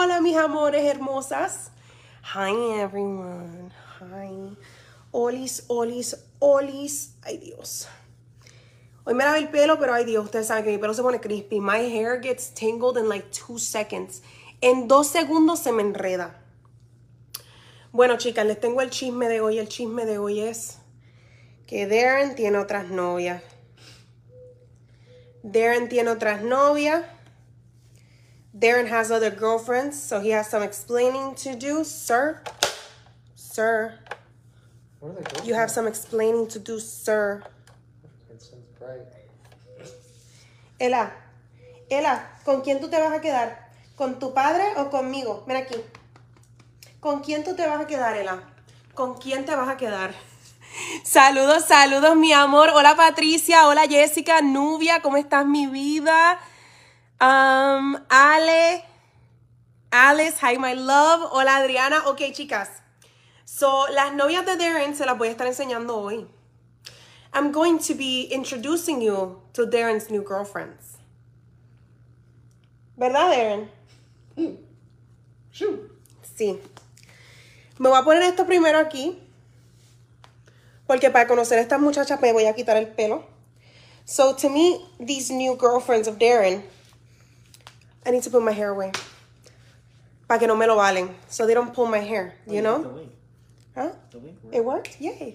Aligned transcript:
Hola, 0.00 0.20
mis 0.20 0.36
amores 0.36 0.84
hermosas. 0.84 1.72
Hi, 2.32 2.52
everyone. 2.80 3.72
Hi. 3.98 4.56
Olis, 5.10 5.64
olis, 5.66 6.16
olis. 6.38 7.16
Ay, 7.24 7.38
Dios. 7.38 7.88
Hoy 9.02 9.14
me 9.14 9.24
lavé 9.24 9.38
el 9.38 9.48
pelo, 9.48 9.76
pero 9.80 9.94
ay, 9.94 10.04
Dios, 10.04 10.24
ustedes 10.24 10.46
saben 10.46 10.62
que 10.62 10.70
mi 10.70 10.78
pelo 10.78 10.94
se 10.94 11.02
pone 11.02 11.18
crispy. 11.18 11.58
My 11.58 11.78
hair 11.80 12.20
gets 12.20 12.54
tangled 12.54 12.96
in 12.96 13.08
like 13.08 13.26
two 13.32 13.58
seconds. 13.58 14.22
En 14.60 14.86
dos 14.86 15.08
segundos 15.08 15.58
se 15.58 15.72
me 15.72 15.82
enreda. 15.82 16.44
Bueno, 17.90 18.18
chicas, 18.18 18.46
les 18.46 18.60
tengo 18.60 18.80
el 18.82 18.90
chisme 18.90 19.28
de 19.28 19.40
hoy. 19.40 19.58
El 19.58 19.66
chisme 19.66 20.06
de 20.06 20.18
hoy 20.18 20.42
es 20.42 20.78
que 21.66 21.88
Darren 21.88 22.36
tiene 22.36 22.58
otras 22.58 22.88
novias. 22.88 23.42
Darren 25.42 25.88
tiene 25.88 26.10
otras 26.10 26.42
novias. 26.42 27.02
Darren 28.58 28.88
has 28.88 29.10
other 29.10 29.30
girlfriends, 29.30 30.02
so 30.02 30.20
he 30.20 30.30
has 30.30 30.48
some 30.48 30.62
explaining 30.62 31.34
to 31.36 31.54
do. 31.54 31.84
Sir, 31.84 32.40
sir, 33.36 33.94
you 35.44 35.54
have 35.54 35.70
some 35.70 35.86
explaining 35.86 36.48
to 36.48 36.58
do, 36.58 36.80
sir. 36.80 37.42
It 38.30 38.42
sounds 38.42 38.66
bright. 38.78 39.06
Ela, 40.80 41.12
Ela, 41.90 42.22
¿con 42.44 42.62
quién 42.62 42.80
tú 42.80 42.88
te 42.90 42.98
vas 42.98 43.12
a 43.12 43.20
quedar? 43.20 43.70
¿Con 43.96 44.18
tu 44.18 44.34
padre 44.34 44.64
o 44.76 44.90
conmigo? 44.90 45.44
Ven 45.46 45.56
aquí. 45.56 45.76
¿Con 47.00 47.20
quién 47.20 47.44
tú 47.44 47.54
te 47.54 47.66
vas 47.66 47.80
a 47.80 47.86
quedar, 47.86 48.16
Ela? 48.16 48.42
¿Con 48.94 49.14
quién 49.18 49.44
te 49.44 49.54
vas 49.54 49.68
a 49.68 49.76
quedar? 49.76 50.12
Saludos, 51.04 51.64
saludos, 51.64 52.16
mi 52.16 52.32
amor. 52.32 52.70
Hola, 52.74 52.96
Patricia. 52.96 53.68
Hola, 53.68 53.86
Jessica. 53.88 54.42
Nubia, 54.42 55.00
¿cómo 55.00 55.16
estás, 55.16 55.46
mi 55.46 55.66
vida? 55.66 56.38
Um, 57.20 57.98
Ale. 58.10 58.84
Alice, 59.90 60.38
hi, 60.38 60.56
my 60.56 60.74
love. 60.74 61.30
Hola, 61.32 61.62
Adriana. 61.62 62.02
Ok, 62.06 62.32
chicas. 62.32 62.68
So, 63.44 63.86
las 63.92 64.12
novias 64.12 64.44
de 64.44 64.56
Darren 64.56 64.94
se 64.94 65.04
las 65.04 65.16
voy 65.18 65.28
a 65.28 65.30
estar 65.32 65.46
enseñando 65.46 65.96
hoy. 65.96 66.26
I'm 67.32 67.50
going 67.50 67.78
to 67.80 67.94
be 67.94 68.28
introducing 68.30 69.02
you 69.02 69.40
to 69.54 69.66
Darren's 69.66 70.10
new 70.10 70.22
girlfriends. 70.22 70.98
¿Verdad, 72.96 73.30
Darren? 73.30 73.68
Shoot. 75.52 75.90
Sí. 76.36 76.58
Me 77.78 77.88
voy 77.88 77.98
a 77.98 78.04
poner 78.04 78.22
esto 78.22 78.44
primero 78.44 78.78
aquí. 78.78 79.18
Porque 80.86 81.10
para 81.10 81.26
conocer 81.26 81.58
a 81.58 81.62
estas 81.62 81.80
muchachas 81.80 82.20
me 82.20 82.32
voy 82.32 82.46
a 82.46 82.54
quitar 82.54 82.76
el 82.76 82.86
pelo. 82.86 83.24
So 84.04 84.34
to 84.36 84.48
meet 84.48 84.80
these 84.98 85.30
new 85.30 85.56
girlfriends 85.56 86.08
of 86.08 86.18
Darren, 86.18 86.62
I 88.08 88.10
need 88.10 88.22
to 88.22 88.30
put 88.30 88.42
my 88.42 88.52
hair 88.52 88.70
away. 88.70 88.90
Para 90.26 90.38
que 90.40 90.46
no 90.46 90.56
me 90.56 90.66
lo 90.66 90.76
valen. 90.76 91.14
So 91.28 91.46
they 91.46 91.52
don't 91.52 91.74
pull 91.74 91.86
my 91.86 91.98
hair, 91.98 92.34
you 92.46 92.54
The 92.56 92.62
know? 92.62 92.78
link. 92.78 93.12
Huh? 93.74 93.90
The 94.10 94.18
link. 94.18 94.38
It 94.50 94.64
worked? 94.64 94.96
Yay. 94.98 95.34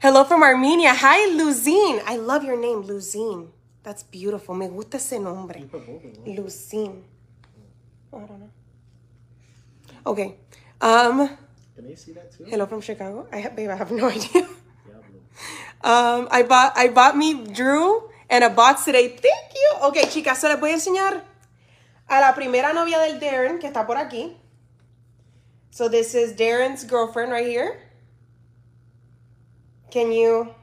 Hello 0.00 0.24
from 0.24 0.42
Armenia. 0.42 0.94
Hi, 0.94 1.28
Luzine. 1.36 2.00
I 2.06 2.16
love 2.16 2.42
your 2.42 2.56
name, 2.58 2.82
Luzine. 2.84 3.48
That's 3.82 4.02
beautiful. 4.02 4.54
Me 4.54 4.66
gusta 4.68 4.96
ese 4.96 5.18
nombre. 5.20 5.60
You 5.60 5.66
put 5.66 5.86
both 5.86 6.04
of 6.04 6.24
them. 6.24 6.36
Lucine. 6.36 7.02
Oh, 8.12 8.18
I 8.18 8.26
don't 8.26 8.40
know. 8.40 8.50
Okay. 10.06 10.36
Um, 10.80 11.28
Can 11.76 11.86
they 11.86 11.94
see 11.96 12.12
that 12.12 12.32
too? 12.32 12.44
hello 12.44 12.64
from 12.66 12.80
Chicago. 12.80 13.26
I 13.30 13.36
have, 13.38 13.54
babe, 13.56 13.68
I 13.68 13.74
have 13.76 13.90
no 13.92 14.08
idea. 14.16 14.46
Um, 15.82 16.28
I 16.30 16.42
bought 16.48 16.72
I 16.78 16.88
bought 16.88 17.14
me 17.14 17.44
Drew 17.44 18.08
and 18.30 18.42
a 18.42 18.48
box 18.48 18.86
today. 18.86 19.08
Thank 19.08 19.52
you. 19.54 19.88
Okay, 19.88 20.04
chicas, 20.06 20.36
so 20.40 20.48
les 20.48 20.56
voy 20.58 20.70
a 20.70 20.74
enseñar 20.76 21.22
a 22.08 22.20
la 22.20 22.32
primera 22.34 22.72
novia 22.72 22.98
del 22.98 23.18
Darren 23.18 23.58
que 23.58 23.68
está 23.68 23.86
por 23.86 23.96
aquí. 23.96 24.36
So 25.70 25.88
this 25.88 26.14
is 26.14 26.34
Darren's 26.34 26.84
girlfriend 26.84 27.32
right 27.32 27.46
here. 27.46 27.80
Can 29.90 30.12
you 30.12 30.54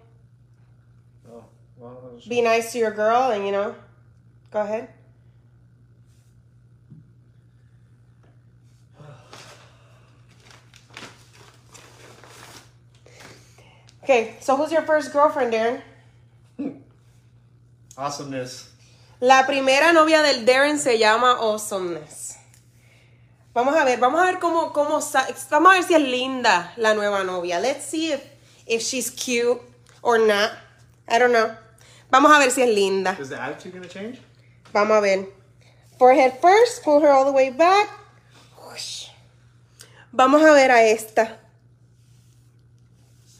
Oh, 1.29 1.43
well, 1.77 2.19
be 2.27 2.41
nice 2.41 2.71
to 2.73 2.77
your 2.79 2.91
girl 2.91 3.31
and 3.31 3.45
you 3.45 3.51
know, 3.51 3.75
go 4.51 4.61
ahead. 4.61 4.89
Okay, 14.03 14.35
so 14.39 14.57
who's 14.57 14.71
your 14.71 14.81
first 14.81 15.13
girlfriend, 15.13 15.53
Darren? 15.53 15.81
Awesomeness. 17.97 18.70
La 19.21 19.45
primera 19.45 19.93
novia 19.93 20.21
del 20.23 20.45
Darren 20.45 20.79
se 20.79 20.97
llama 20.97 21.31
Awesomeness. 21.33 22.37
Vamos 23.53 23.75
a 23.75 23.83
ver, 23.85 23.99
vamos 23.99 24.21
a 24.21 24.25
ver 24.25 24.39
cómo, 24.39 24.73
cómo, 24.73 24.99
sa- 25.01 25.27
vamos 25.49 25.71
a 25.71 25.75
ver 25.75 25.83
si 25.83 25.93
es 25.93 26.01
linda 26.01 26.73
la 26.77 26.93
nueva 26.95 27.23
novia. 27.23 27.59
Let's 27.59 27.85
see 27.85 28.11
if, 28.13 28.21
if 28.65 28.81
she's 28.81 29.11
cute 29.11 29.61
or 30.01 30.17
not. 30.19 30.51
I 31.07 31.19
don't 31.19 31.31
know. 31.33 31.55
Vamos 32.09 32.31
a 32.31 32.39
ver 32.39 32.49
si 32.51 32.61
es 32.63 32.69
linda. 32.69 33.15
Is 33.19 33.29
the 33.29 33.35
attitude 33.39 33.73
gonna 33.73 33.87
change? 33.87 34.19
Vamos 34.73 34.97
a 34.97 35.01
ver. 35.01 35.27
Forehead 35.99 36.39
first, 36.41 36.83
pull 36.83 37.01
her 37.01 37.09
all 37.11 37.25
the 37.25 37.31
way 37.31 37.51
back. 37.51 37.89
Whoosh. 38.57 39.09
Vamos 40.11 40.41
a 40.41 40.51
ver 40.53 40.71
a 40.71 40.83
esta. 40.83 41.37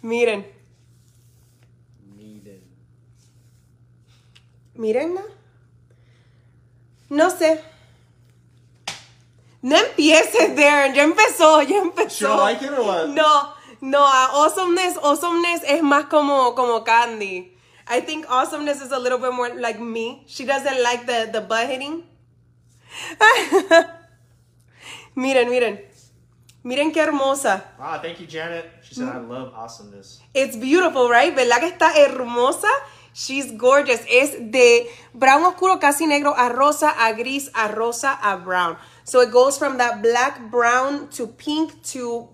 Miren, 0.04 0.46
mírenla. 4.76 5.22
No 5.22 5.41
sé. 7.30 7.62
No 9.62 9.76
empieces, 9.78 10.56
Darren. 10.56 10.94
Ya 10.94 11.04
empezó, 11.04 11.62
ya 11.62 11.78
empezó. 11.78 12.10
She 12.10 12.26
don't 12.26 12.40
like 12.40 12.64
it 12.64 12.72
or 12.72 12.84
what? 12.84 13.10
No, 13.10 13.54
no, 13.82 14.00
awesomeness, 14.06 14.98
awesomeness 14.98 15.64
es 15.68 15.84
más 15.84 16.06
como, 16.06 16.56
como 16.56 16.84
Candy. 16.84 17.56
I 17.88 18.00
think 18.02 18.26
awesomeness 18.30 18.82
is 18.82 18.92
a 18.92 19.00
little 19.00 19.18
bit 19.18 19.34
more 19.34 19.54
like 19.54 19.80
me. 19.80 20.24
She 20.26 20.46
doesn't 20.46 20.82
like 20.82 21.06
the, 21.06 21.30
the 21.32 21.42
butt 21.42 21.68
hitting. 21.68 22.04
miren, 25.16 25.50
miren. 25.50 25.80
Miren 26.64 26.92
qué 26.92 27.02
hermosa. 27.02 27.64
Ah, 27.80 28.00
thank 28.02 28.20
you, 28.20 28.28
Janet. 28.28 28.66
She 28.84 28.94
said, 28.96 29.10
I 29.10 29.18
love 29.18 29.52
awesomeness. 29.56 30.22
It's 30.34 30.56
beautiful, 30.56 31.10
right? 31.10 31.36
¿Verdad 31.36 31.60
que 31.60 31.70
está 31.70 31.92
hermosa? 31.98 32.68
She's 33.14 33.52
gorgeous. 33.58 34.02
Es 34.10 34.38
de 34.40 34.90
brown 35.14 35.44
oscuro, 35.44 35.80
casi 35.80 36.06
negro, 36.06 36.34
a 36.36 36.50
rosa, 36.50 36.90
a 36.90 37.14
gris, 37.14 37.52
a 37.54 37.68
rosa, 37.68 38.18
a 38.22 38.38
brown. 38.38 38.78
So 39.04 39.22
it 39.22 39.32
goes 39.32 39.58
from 39.58 39.78
that 39.78 40.02
black 40.02 40.50
brown 40.50 41.10
to 41.18 41.28
pink 41.28 41.82
to 41.92 42.30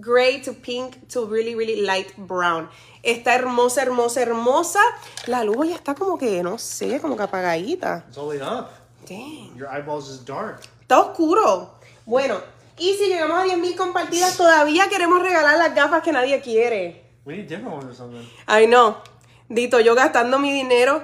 gray 0.00 0.40
to 0.40 0.52
pink 0.52 1.08
to 1.08 1.26
really, 1.26 1.54
really 1.54 1.82
light 1.82 2.16
brown. 2.16 2.68
Está 3.02 3.34
hermosa, 3.34 3.82
hermosa, 3.82 4.22
hermosa. 4.22 4.80
La 5.26 5.44
luz 5.44 5.68
ya 5.68 5.76
está 5.76 5.94
como 5.94 6.16
que, 6.16 6.42
no 6.42 6.56
sé, 6.58 7.00
como 7.00 7.16
que 7.16 7.24
apagadita. 7.24 8.04
It's 8.08 8.16
only 8.16 8.40
up. 8.40 8.70
Dang. 9.06 9.54
Your 9.56 9.68
eyeballs 9.68 10.08
is 10.08 10.24
dark. 10.24 10.62
Está 10.82 11.00
oscuro. 11.00 11.74
Bueno, 12.06 12.40
y 12.78 12.94
si 12.94 13.08
llegamos 13.08 13.38
a 13.38 13.46
10.000 13.46 13.76
compartidas, 13.76 14.36
todavía 14.36 14.88
queremos 14.88 15.22
regalar 15.22 15.58
las 15.58 15.74
gafas 15.74 16.02
que 16.02 16.12
nadie 16.12 16.40
quiere. 16.40 17.02
We 17.24 17.36
need 17.36 17.48
different 17.48 17.74
ones 17.74 17.84
or 17.84 17.94
something. 17.94 18.28
Ay, 18.46 18.66
no. 18.66 18.96
Dito, 19.52 19.80
yo 19.80 19.94
gastando 19.94 20.38
mi 20.38 20.50
dinero 20.52 21.02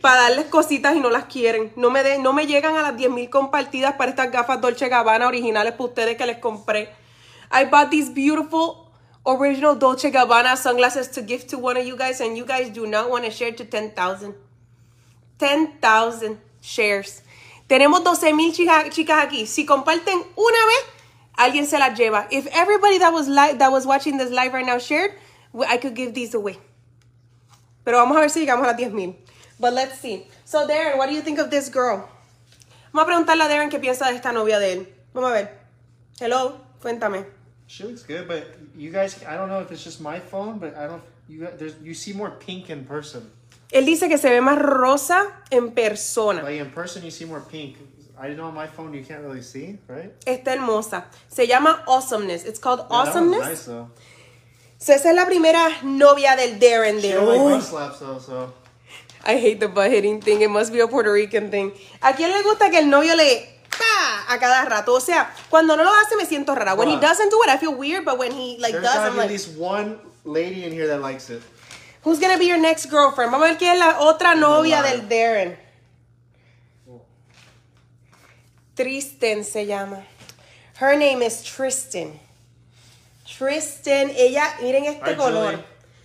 para 0.00 0.22
darles 0.22 0.46
cositas 0.46 0.96
y 0.96 1.00
no 1.00 1.10
las 1.10 1.26
quieren. 1.26 1.72
No 1.76 1.90
me, 1.90 2.02
de- 2.02 2.18
no 2.18 2.32
me 2.32 2.46
llegan 2.46 2.76
a 2.76 2.82
las 2.82 2.94
10.000 2.96 3.30
compartidas 3.30 3.94
para 3.94 4.10
estas 4.10 4.32
gafas 4.32 4.60
Dolce 4.60 4.88
Gabbana 4.88 5.28
originales 5.28 5.72
para 5.72 5.84
ustedes 5.84 6.16
que 6.16 6.26
les 6.26 6.38
compré. 6.38 6.88
I 7.52 7.64
bought 7.66 7.90
these 7.90 8.10
beautiful 8.10 8.90
original 9.24 9.76
Dolce 9.76 10.10
Gabbana 10.10 10.56
sunglasses 10.56 11.08
to 11.12 11.22
gift 11.22 11.48
to 11.50 11.58
one 11.58 11.76
of 11.76 11.86
you 11.86 11.96
guys 11.96 12.20
and 12.20 12.36
you 12.36 12.44
guys 12.44 12.70
do 12.70 12.86
not 12.86 13.08
want 13.08 13.24
to 13.24 13.30
share 13.30 13.52
to 13.52 13.64
10,000. 13.64 14.34
10,000 15.38 16.38
shares. 16.60 17.22
Tenemos 17.68 18.02
12,000 18.02 18.52
chicas, 18.52 18.90
chicas 18.90 19.22
aquí. 19.22 19.46
Si 19.46 19.64
comparten 19.64 20.18
una 20.36 20.66
vez, 20.66 20.84
alguien 21.36 21.66
se 21.66 21.78
las 21.78 21.96
lleva. 21.96 22.26
If 22.30 22.46
everybody 22.52 22.98
that 22.98 23.12
was 23.12 23.28
live, 23.28 23.58
that 23.58 23.70
was 23.70 23.86
watching 23.86 24.18
this 24.18 24.30
live 24.30 24.52
right 24.52 24.66
now 24.66 24.78
shared, 24.78 25.12
I 25.68 25.76
could 25.78 25.94
give 25.94 26.14
these 26.14 26.34
away. 26.34 26.58
Pero 27.86 27.98
vamos 27.98 28.16
a 28.16 28.20
ver 28.20 28.30
si 28.30 28.40
llegamos 28.40 28.64
a 28.64 28.72
las 28.72 28.76
10,000. 28.76 29.14
But 29.60 29.72
let's 29.72 30.00
see. 30.00 30.26
So, 30.44 30.66
Darren, 30.66 30.98
what 30.98 31.06
do 31.08 31.14
you 31.14 31.22
think 31.22 31.38
of 31.38 31.50
this 31.50 31.70
girl? 31.72 32.08
Vamos 32.92 33.04
a 33.04 33.06
preguntarle 33.06 33.44
a 33.44 33.48
Darren 33.48 33.70
qué 33.70 33.78
piensa 33.78 34.08
de 34.10 34.16
esta 34.16 34.32
novia 34.32 34.58
de 34.58 34.72
él. 34.72 34.88
Vamos 35.14 35.30
a 35.30 35.34
ver. 35.34 35.50
Hello, 36.20 36.56
cuéntame. 36.82 37.24
She 37.68 37.84
looks 37.84 38.02
good, 38.02 38.26
but 38.26 38.44
you 38.76 38.90
guys, 38.90 39.22
I 39.22 39.36
don't 39.36 39.48
know 39.48 39.60
if 39.60 39.70
it's 39.70 39.84
just 39.84 40.00
my 40.00 40.18
phone, 40.18 40.58
but 40.58 40.76
I 40.76 40.88
don't. 40.88 41.02
You 41.28 41.46
there's 41.56 41.74
you 41.80 41.94
see 41.94 42.12
more 42.12 42.30
pink 42.30 42.70
in 42.70 42.84
person. 42.84 43.30
Él 43.72 43.84
dice 43.86 44.08
que 44.08 44.18
se 44.18 44.30
ve 44.30 44.40
más 44.40 44.58
rosa 44.60 45.22
en 45.52 45.70
persona. 45.70 46.42
Like 46.42 46.58
in 46.60 46.70
person, 46.72 47.04
you 47.04 47.12
see 47.12 47.24
more 47.24 47.40
pink. 47.40 47.76
I 48.18 48.34
know 48.34 48.46
on 48.46 48.54
my 48.54 48.66
phone 48.66 48.94
you 48.94 49.04
can't 49.04 49.22
really 49.22 49.42
see, 49.42 49.78
right? 49.88 50.12
Está 50.24 50.54
hermosa. 50.54 51.04
Se 51.28 51.46
llama 51.46 51.84
Awesomeness. 51.86 52.44
It's 52.44 52.58
called 52.58 52.80
Yeah, 52.80 52.88
that 52.88 53.08
Awesomeness. 53.08 53.46
nice 53.48 53.64
though. 53.66 53.90
So, 54.78 54.92
esa 54.92 55.10
es 55.10 55.16
la 55.16 55.26
primera 55.26 55.68
novia 55.82 56.36
del 56.36 56.58
Darren. 56.58 57.00
Don't 57.00 57.50
like 57.50 57.62
slaps 57.62 57.98
so 57.98 58.52
I 59.24 59.38
hate 59.38 59.58
the 59.58 59.68
butt 59.68 59.90
hitting 59.90 60.20
thing. 60.20 60.42
It 60.42 60.50
must 60.50 60.72
be 60.72 60.80
a 60.80 60.86
Puerto 60.86 61.12
Rican 61.12 61.50
thing. 61.50 61.72
¿A 62.00 62.12
quién 62.14 62.30
le 62.30 62.42
gusta 62.42 62.70
que 62.70 62.78
el 62.78 62.88
novio 62.88 63.16
le 63.16 63.56
pa, 63.76 64.34
a 64.34 64.38
cada 64.38 64.64
rato. 64.64 64.94
O 64.94 65.00
sea, 65.00 65.32
cuando 65.50 65.76
no 65.76 65.84
lo 65.84 65.90
hace 65.92 66.16
me 66.16 66.24
siento 66.26 66.54
rara. 66.54 66.74
When 66.74 66.88
he 66.88 66.98
doesn't 66.98 67.30
do 67.30 67.42
it, 67.42 67.50
I 67.50 67.58
feel 67.58 67.74
weird, 67.74 68.04
but 68.04 68.18
when 68.18 68.32
he 68.32 68.56
like 68.58 68.72
There's 68.72 68.84
does, 68.84 68.96
I'm 68.96 69.14
be 69.14 69.20
at 69.20 69.22
like, 69.22 69.30
least 69.30 69.56
one 69.58 69.98
lady 70.24 70.64
in 70.64 70.72
here 70.72 70.86
that 70.88 71.00
likes 71.00 71.30
it. 71.30 71.42
who's 72.02 72.18
gonna 72.18 72.38
be 72.38 72.46
your 72.46 72.58
next 72.58 72.86
girlfriend? 72.86 73.32
Vamos 73.32 73.48
a 73.48 73.52
ver 73.52 73.58
quién 73.58 73.74
es 73.74 73.78
la 73.78 73.98
otra 74.00 74.34
novia 74.34 74.82
line. 74.82 74.90
del 74.90 75.08
Darren. 75.08 75.56
Tristan 78.76 79.44
se 79.44 79.66
llama. 79.66 80.04
Her 80.78 80.96
name 80.96 81.22
is 81.22 81.42
Tristan. 81.42 82.20
Tristan, 83.26 84.10
ella, 84.16 84.56
miren 84.62 84.84
este 84.84 85.10
Hi, 85.12 85.16
color. 85.16 85.50
Julie. 85.52 85.64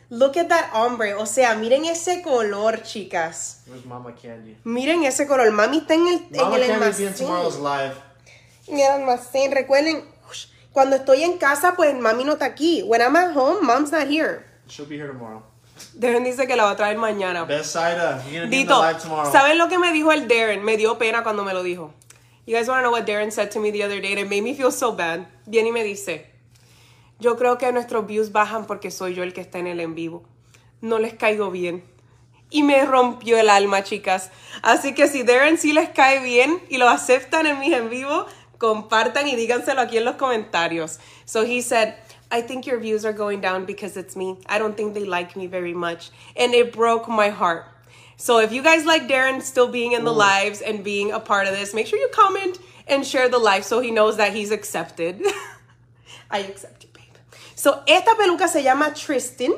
Look 0.09 0.35
at 0.38 0.50
that 0.50 0.71
hombre. 0.73 1.13
O 1.13 1.25
sea, 1.25 1.56
miren 1.56 1.85
ese 1.85 2.21
color, 2.21 2.83
chicas. 2.83 3.63
Where's 3.68 3.85
Mama 3.85 4.13
Candy? 4.13 4.57
Miren 4.65 5.03
ese 5.03 5.25
color. 5.25 5.51
Mami 5.51 5.77
está 5.77 5.94
en 5.94 6.07
el, 6.07 6.19
Mama 6.31 6.57
en 6.57 6.63
el 6.63 6.71
almacén. 6.71 7.13
tomorrow's 7.13 7.57
live. 7.59 7.94
En 8.68 8.79
el 8.79 8.91
almacén. 8.91 9.51
Recuerden, 9.51 10.03
cuando 10.73 10.97
estoy 10.97 11.23
en 11.23 11.38
casa, 11.38 11.75
pues 11.77 11.95
mami 11.95 12.25
no 12.25 12.33
está 12.33 12.45
aquí. 12.45 12.83
When 12.83 13.01
I'm 13.01 13.15
at 13.15 13.33
home, 13.35 13.65
mom's 13.65 13.91
not 13.91 14.07
here. 14.07 14.45
She'll 14.68 14.85
be 14.85 14.97
here 14.97 15.07
tomorrow. 15.07 15.44
Darren 15.94 16.23
dice 16.23 16.45
que 16.45 16.56
la 16.56 16.63
va 16.63 16.71
a 16.71 16.75
traer 16.75 16.97
mañana. 16.97 17.45
Best 17.45 17.71
Saida, 17.71 18.21
you're 18.29 18.41
gonna 18.41 18.50
be 18.50 18.57
in 18.59 18.68
the 18.68 18.73
Dito, 18.73 18.81
live 18.81 19.01
tomorrow. 19.01 19.31
¿saben 19.31 19.57
lo 19.57 19.68
que 19.68 19.79
me 19.79 19.91
dijo 19.94 20.12
el 20.12 20.27
Darren? 20.27 20.63
Me 20.63 20.77
dio 20.77 20.97
pena 20.97 21.23
cuando 21.23 21.44
me 21.44 21.53
lo 21.53 21.63
dijo. 21.63 21.94
You 22.45 22.56
guys 22.56 22.68
want 22.68 22.79
to 22.79 22.81
know 22.83 22.91
what 22.91 23.06
Darren 23.06 23.31
said 23.31 23.51
to 23.51 23.59
me 23.59 23.71
the 23.71 23.83
other 23.83 24.01
day? 24.01 24.12
And 24.12 24.19
it 24.19 24.29
made 24.29 24.41
me 24.44 24.53
feel 24.53 24.71
so 24.71 24.91
bad. 24.91 25.25
Viene 25.47 25.69
y 25.69 25.71
me 25.71 25.83
dice, 25.83 26.31
yo 27.21 27.38
creo 27.38 27.59
que 27.59 27.71
nuestros 27.71 28.07
views 28.07 28.31
bajan 28.31 28.65
porque 28.65 28.89
soy 28.89 29.13
yo 29.13 29.21
el 29.21 29.31
que 29.31 29.41
está 29.41 29.59
en 29.59 29.68
el 29.68 29.79
en 29.79 29.94
vivo. 29.94 30.23
No 30.81 30.97
les 30.97 31.13
caigo 31.13 31.51
bien. 31.51 31.83
Y 32.50 32.63
me 32.63 32.83
rompió 32.83 33.38
el 33.38 33.47
alma, 33.50 33.83
chicas. 33.83 34.31
Así 34.63 34.95
que 34.95 35.07
si 35.07 35.21
Darren 35.21 35.59
sí 35.59 35.71
les 35.71 35.89
cae 35.89 36.21
bien 36.23 36.59
y 36.68 36.77
lo 36.77 36.89
aceptan 36.89 37.45
en 37.45 37.59
mis 37.59 37.73
en 37.73 37.91
vivo, 37.91 38.25
compartan 38.57 39.27
y 39.27 39.35
díganselo 39.35 39.81
aquí 39.81 39.97
en 39.97 40.06
los 40.06 40.15
comentarios. 40.15 41.00
So 41.25 41.44
he 41.44 41.62
said, 41.62 41.94
I 42.31 42.41
think 42.41 42.65
your 42.65 42.79
views 42.79 43.06
are 43.06 43.13
going 43.13 43.39
down 43.39 43.65
because 43.65 43.95
it's 43.97 44.15
me. 44.15 44.39
I 44.47 44.57
don't 44.57 44.75
think 44.75 44.95
they 44.95 45.06
like 45.06 45.38
me 45.38 45.45
very 45.45 45.75
much. 45.75 46.09
And 46.35 46.56
it 46.56 46.73
broke 46.73 47.07
my 47.07 47.29
heart. 47.29 47.65
So 48.18 48.39
if 48.39 48.51
you 48.51 48.63
guys 48.63 48.83
like 48.83 49.07
Darren 49.07 49.44
still 49.44 49.68
being 49.68 49.91
in 49.91 50.03
the 50.03 50.13
lives 50.13 50.62
and 50.62 50.83
being 50.83 51.12
a 51.12 51.19
part 51.19 51.47
of 51.47 51.53
this, 51.53 51.73
make 51.73 51.85
sure 51.85 52.00
you 52.00 52.09
comment 52.12 52.57
and 52.88 53.06
share 53.06 53.29
the 53.29 53.38
live 53.38 53.63
so 53.63 53.79
he 53.79 53.91
knows 53.91 54.18
that 54.18 54.33
he's 54.33 54.50
accepted. 54.50 55.21
I 56.31 56.39
accept 56.39 56.83
you. 56.83 56.91
So 57.62 57.84
esta 57.86 58.16
peluca 58.16 58.48
se 58.48 58.63
llama 58.63 58.92
Tristan. 58.92 59.54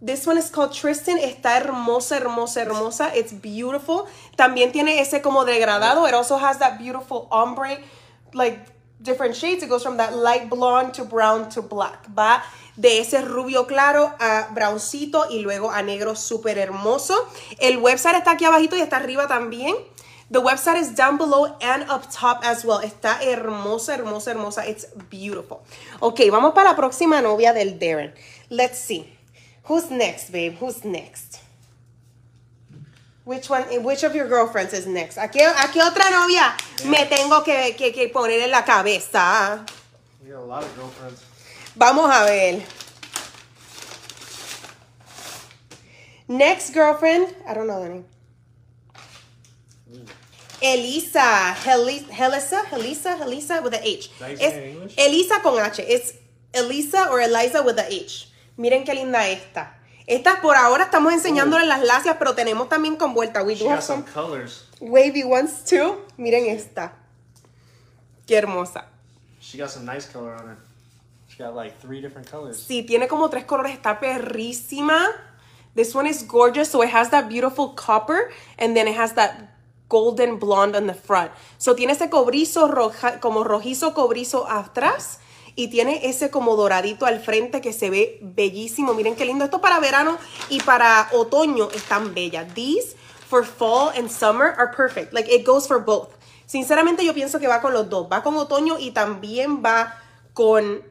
This 0.00 0.24
one 0.24 0.38
is 0.38 0.50
called 0.50 0.72
Tristan. 0.72 1.18
Está 1.18 1.56
hermosa, 1.56 2.14
hermosa, 2.14 2.62
hermosa. 2.62 3.10
It's 3.12 3.32
beautiful. 3.32 4.06
También 4.36 4.70
tiene 4.70 5.00
ese 5.00 5.20
como 5.20 5.44
degradado. 5.44 6.06
It 6.06 6.14
also 6.14 6.36
has 6.36 6.60
that 6.60 6.78
beautiful 6.78 7.26
ombre, 7.32 7.82
like 8.34 8.60
different 9.02 9.34
shades. 9.34 9.64
It 9.64 9.68
goes 9.68 9.82
from 9.82 9.96
that 9.96 10.14
light 10.14 10.48
blonde 10.48 10.94
to 10.94 11.04
brown 11.04 11.48
to 11.48 11.60
black. 11.60 12.06
Va 12.16 12.40
de 12.76 13.00
ese 13.00 13.20
rubio 13.22 13.66
claro 13.66 14.14
a 14.20 14.46
browncito 14.54 15.26
y 15.28 15.40
luego 15.40 15.72
a 15.72 15.82
negro 15.82 16.14
súper 16.14 16.56
hermoso. 16.56 17.16
El 17.58 17.78
website 17.78 18.18
está 18.18 18.30
aquí 18.30 18.44
abajito 18.44 18.76
y 18.76 18.80
está 18.80 18.98
arriba 18.98 19.26
también. 19.26 19.74
The 20.30 20.42
website 20.42 20.76
is 20.76 20.94
down 20.94 21.16
below 21.16 21.56
and 21.60 21.84
up 21.88 22.10
top 22.10 22.44
as 22.44 22.64
well. 22.64 22.80
Está 22.80 23.18
hermosa, 23.22 23.96
hermosa, 23.96 24.32
hermosa. 24.32 24.68
It's 24.68 24.84
beautiful. 25.08 25.62
Ok, 26.02 26.30
vamos 26.30 26.52
para 26.54 26.70
la 26.70 26.76
próxima 26.76 27.22
novia 27.22 27.54
del 27.54 27.78
Darren. 27.78 28.12
Let's 28.50 28.78
see. 28.78 29.10
Who's 29.64 29.90
next, 29.90 30.30
babe? 30.30 30.56
Who's 30.60 30.84
next? 30.84 31.40
Which 33.24 33.48
one, 33.50 33.62
which 33.82 34.04
of 34.04 34.14
your 34.14 34.26
girlfriends 34.26 34.72
is 34.72 34.86
next? 34.86 35.18
¿A 35.18 35.28
qué, 35.28 35.46
a 35.46 35.68
qué 35.68 35.82
otra 35.82 36.10
novia 36.10 36.54
me 36.86 37.04
tengo 37.06 37.42
que, 37.42 37.74
que, 37.76 37.92
que 37.92 38.08
poner 38.08 38.42
en 38.42 38.50
la 38.50 38.62
cabeza? 38.62 39.64
We 40.24 40.30
got 40.30 40.40
a 40.40 40.44
lot 40.44 40.62
of 40.62 40.74
girlfriends. 40.76 41.24
Vamos 41.76 42.10
a 42.10 42.24
ver. 42.24 42.62
Next 46.26 46.72
girlfriend, 46.72 47.34
I 47.46 47.54
don't 47.54 47.66
know 47.66 47.82
the 47.82 47.88
name. 47.88 48.04
Elisa, 50.60 51.54
Heli- 51.54 52.06
Helisa, 52.10 52.62
Helisa, 52.70 53.16
Helisa 53.18 53.60
with 53.62 53.74
a 53.74 53.80
H. 53.82 54.10
Say 54.18 54.36
Es? 54.40 54.94
Elisa 54.96 55.40
con 55.42 55.58
H. 55.58 55.80
Es 55.94 56.14
Elisa 56.52 57.10
or 57.10 57.20
Eliza 57.20 57.62
with 57.62 57.78
a 57.78 57.86
H. 57.88 58.28
Miren 58.56 58.84
qué 58.84 58.94
linda 58.94 59.28
esta. 59.28 59.74
Estas 60.06 60.40
por 60.40 60.56
ahora 60.56 60.84
estamos 60.84 61.12
enseñándole 61.12 61.66
las 61.66 61.82
lacias, 61.82 62.16
pero 62.18 62.34
tenemos 62.34 62.68
también 62.68 62.96
con 62.96 63.14
vuelta. 63.14 63.42
We 63.42 63.54
She 63.54 63.64
do 63.64 63.70
have 63.70 63.78
got 63.80 63.84
some 63.86 64.02
some 64.04 64.12
colors. 64.12 64.64
wavy 64.80 65.22
ones 65.22 65.64
too. 65.64 66.00
Miren 66.16 66.46
esta. 66.46 66.92
Qué 68.26 68.36
hermosa. 68.36 68.86
She 69.40 69.58
got 69.58 69.70
some 69.70 69.84
nice 69.86 70.06
color 70.10 70.34
on 70.34 70.46
her. 70.48 70.56
She 71.28 71.42
got 71.42 71.54
like 71.54 71.78
three 71.80 72.00
different 72.00 72.28
colors. 72.28 72.56
Sí, 72.58 72.82
tiene 72.86 73.06
como 73.06 73.28
tres 73.28 73.44
colores, 73.44 73.72
está 73.74 74.00
perrísima. 74.00 75.06
This 75.74 75.94
one 75.94 76.06
is 76.08 76.24
gorgeous, 76.26 76.68
so 76.70 76.82
it 76.82 76.90
has 76.90 77.10
that 77.10 77.28
beautiful 77.28 77.74
copper 77.76 78.30
and 78.58 78.74
then 78.74 78.88
it 78.88 78.96
has 78.96 79.12
that 79.14 79.57
golden 79.88 80.38
blonde 80.38 80.76
on 80.76 80.86
the 80.86 80.94
front. 80.94 81.30
So 81.58 81.74
tiene 81.74 81.94
ese 81.94 82.10
cobrizo 82.10 82.68
roja, 82.68 83.20
como 83.20 83.44
rojizo 83.44 83.94
cobrizo 83.94 84.48
atrás 84.48 85.18
y 85.54 85.68
tiene 85.68 86.08
ese 86.08 86.30
como 86.30 86.54
doradito 86.54 87.06
al 87.06 87.20
frente 87.20 87.60
que 87.60 87.72
se 87.72 87.90
ve 87.90 88.18
bellísimo. 88.22 88.94
Miren 88.94 89.16
qué 89.16 89.24
lindo. 89.24 89.44
Esto 89.44 89.60
para 89.60 89.80
verano 89.80 90.16
y 90.48 90.60
para 90.60 91.08
otoño 91.12 91.68
están 91.74 92.14
bellas. 92.14 92.54
These 92.54 92.94
for 93.28 93.44
fall 93.44 93.90
and 93.96 94.08
summer 94.08 94.54
are 94.56 94.70
perfect. 94.74 95.12
Like 95.12 95.28
it 95.34 95.44
goes 95.44 95.66
for 95.66 95.84
both. 95.84 96.10
Sinceramente 96.46 97.04
yo 97.04 97.12
pienso 97.12 97.40
que 97.40 97.48
va 97.48 97.60
con 97.60 97.72
los 97.72 97.88
dos. 97.88 98.06
Va 98.10 98.22
con 98.22 98.36
otoño 98.36 98.78
y 98.78 98.92
también 98.92 99.62
va 99.62 100.00
con 100.32 100.82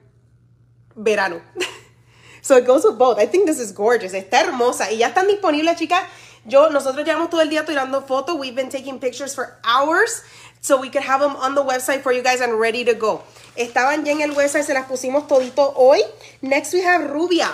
verano. 0.96 1.42
so 2.42 2.58
it 2.58 2.68
goes 2.68 2.84
with 2.84 2.98
both. 2.98 3.20
I 3.20 3.28
think 3.28 3.46
this 3.46 3.60
is 3.60 3.74
gorgeous. 3.74 4.14
Está 4.14 4.42
hermosa. 4.42 4.92
Y 4.92 4.98
ya 4.98 5.08
están 5.08 5.28
disponibles, 5.28 5.78
chicas. 5.78 6.04
Yo, 6.46 6.70
nosotros 6.70 7.06
llevamos 7.06 7.30
todo 7.30 7.42
el 7.42 7.50
día 7.50 7.66
tirando 7.66 8.02
fotos. 8.02 8.38
We've 8.38 8.56
been 8.56 8.70
taking 8.70 9.00
pictures 9.00 9.34
for 9.36 9.58
hours. 9.64 10.24
So 10.62 10.80
we 10.80 10.90
could 10.90 11.04
have 11.04 11.22
them 11.22 11.36
on 11.36 11.56
the 11.56 11.64
website 11.64 12.02
for 12.02 12.12
you 12.12 12.22
guys 12.22 12.42
and 12.42 12.60
ready 12.60 12.84
to 12.86 12.94
go. 12.94 13.22
Estaban 13.56 14.06
ya 14.06 14.12
en 14.12 14.22
el 14.22 14.32
website, 14.32 14.64
se 14.64 14.74
las 14.74 14.86
pusimos 14.88 15.28
todito 15.28 15.74
hoy. 15.76 16.02
Next 16.42 16.74
we 16.74 16.82
have 16.82 17.10
Rubia. 17.10 17.50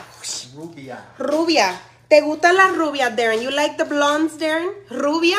Rubia. 0.55 1.05
Rubia. 1.17 1.79
¿Te 2.09 2.21
gustan 2.21 2.55
las 2.55 2.75
rubias, 2.75 3.15
Darren? 3.15 3.41
You 3.41 3.51
like 3.51 3.77
the 3.77 3.85
blondes, 3.85 4.37
Darren? 4.37 4.71
Rubia 4.89 5.37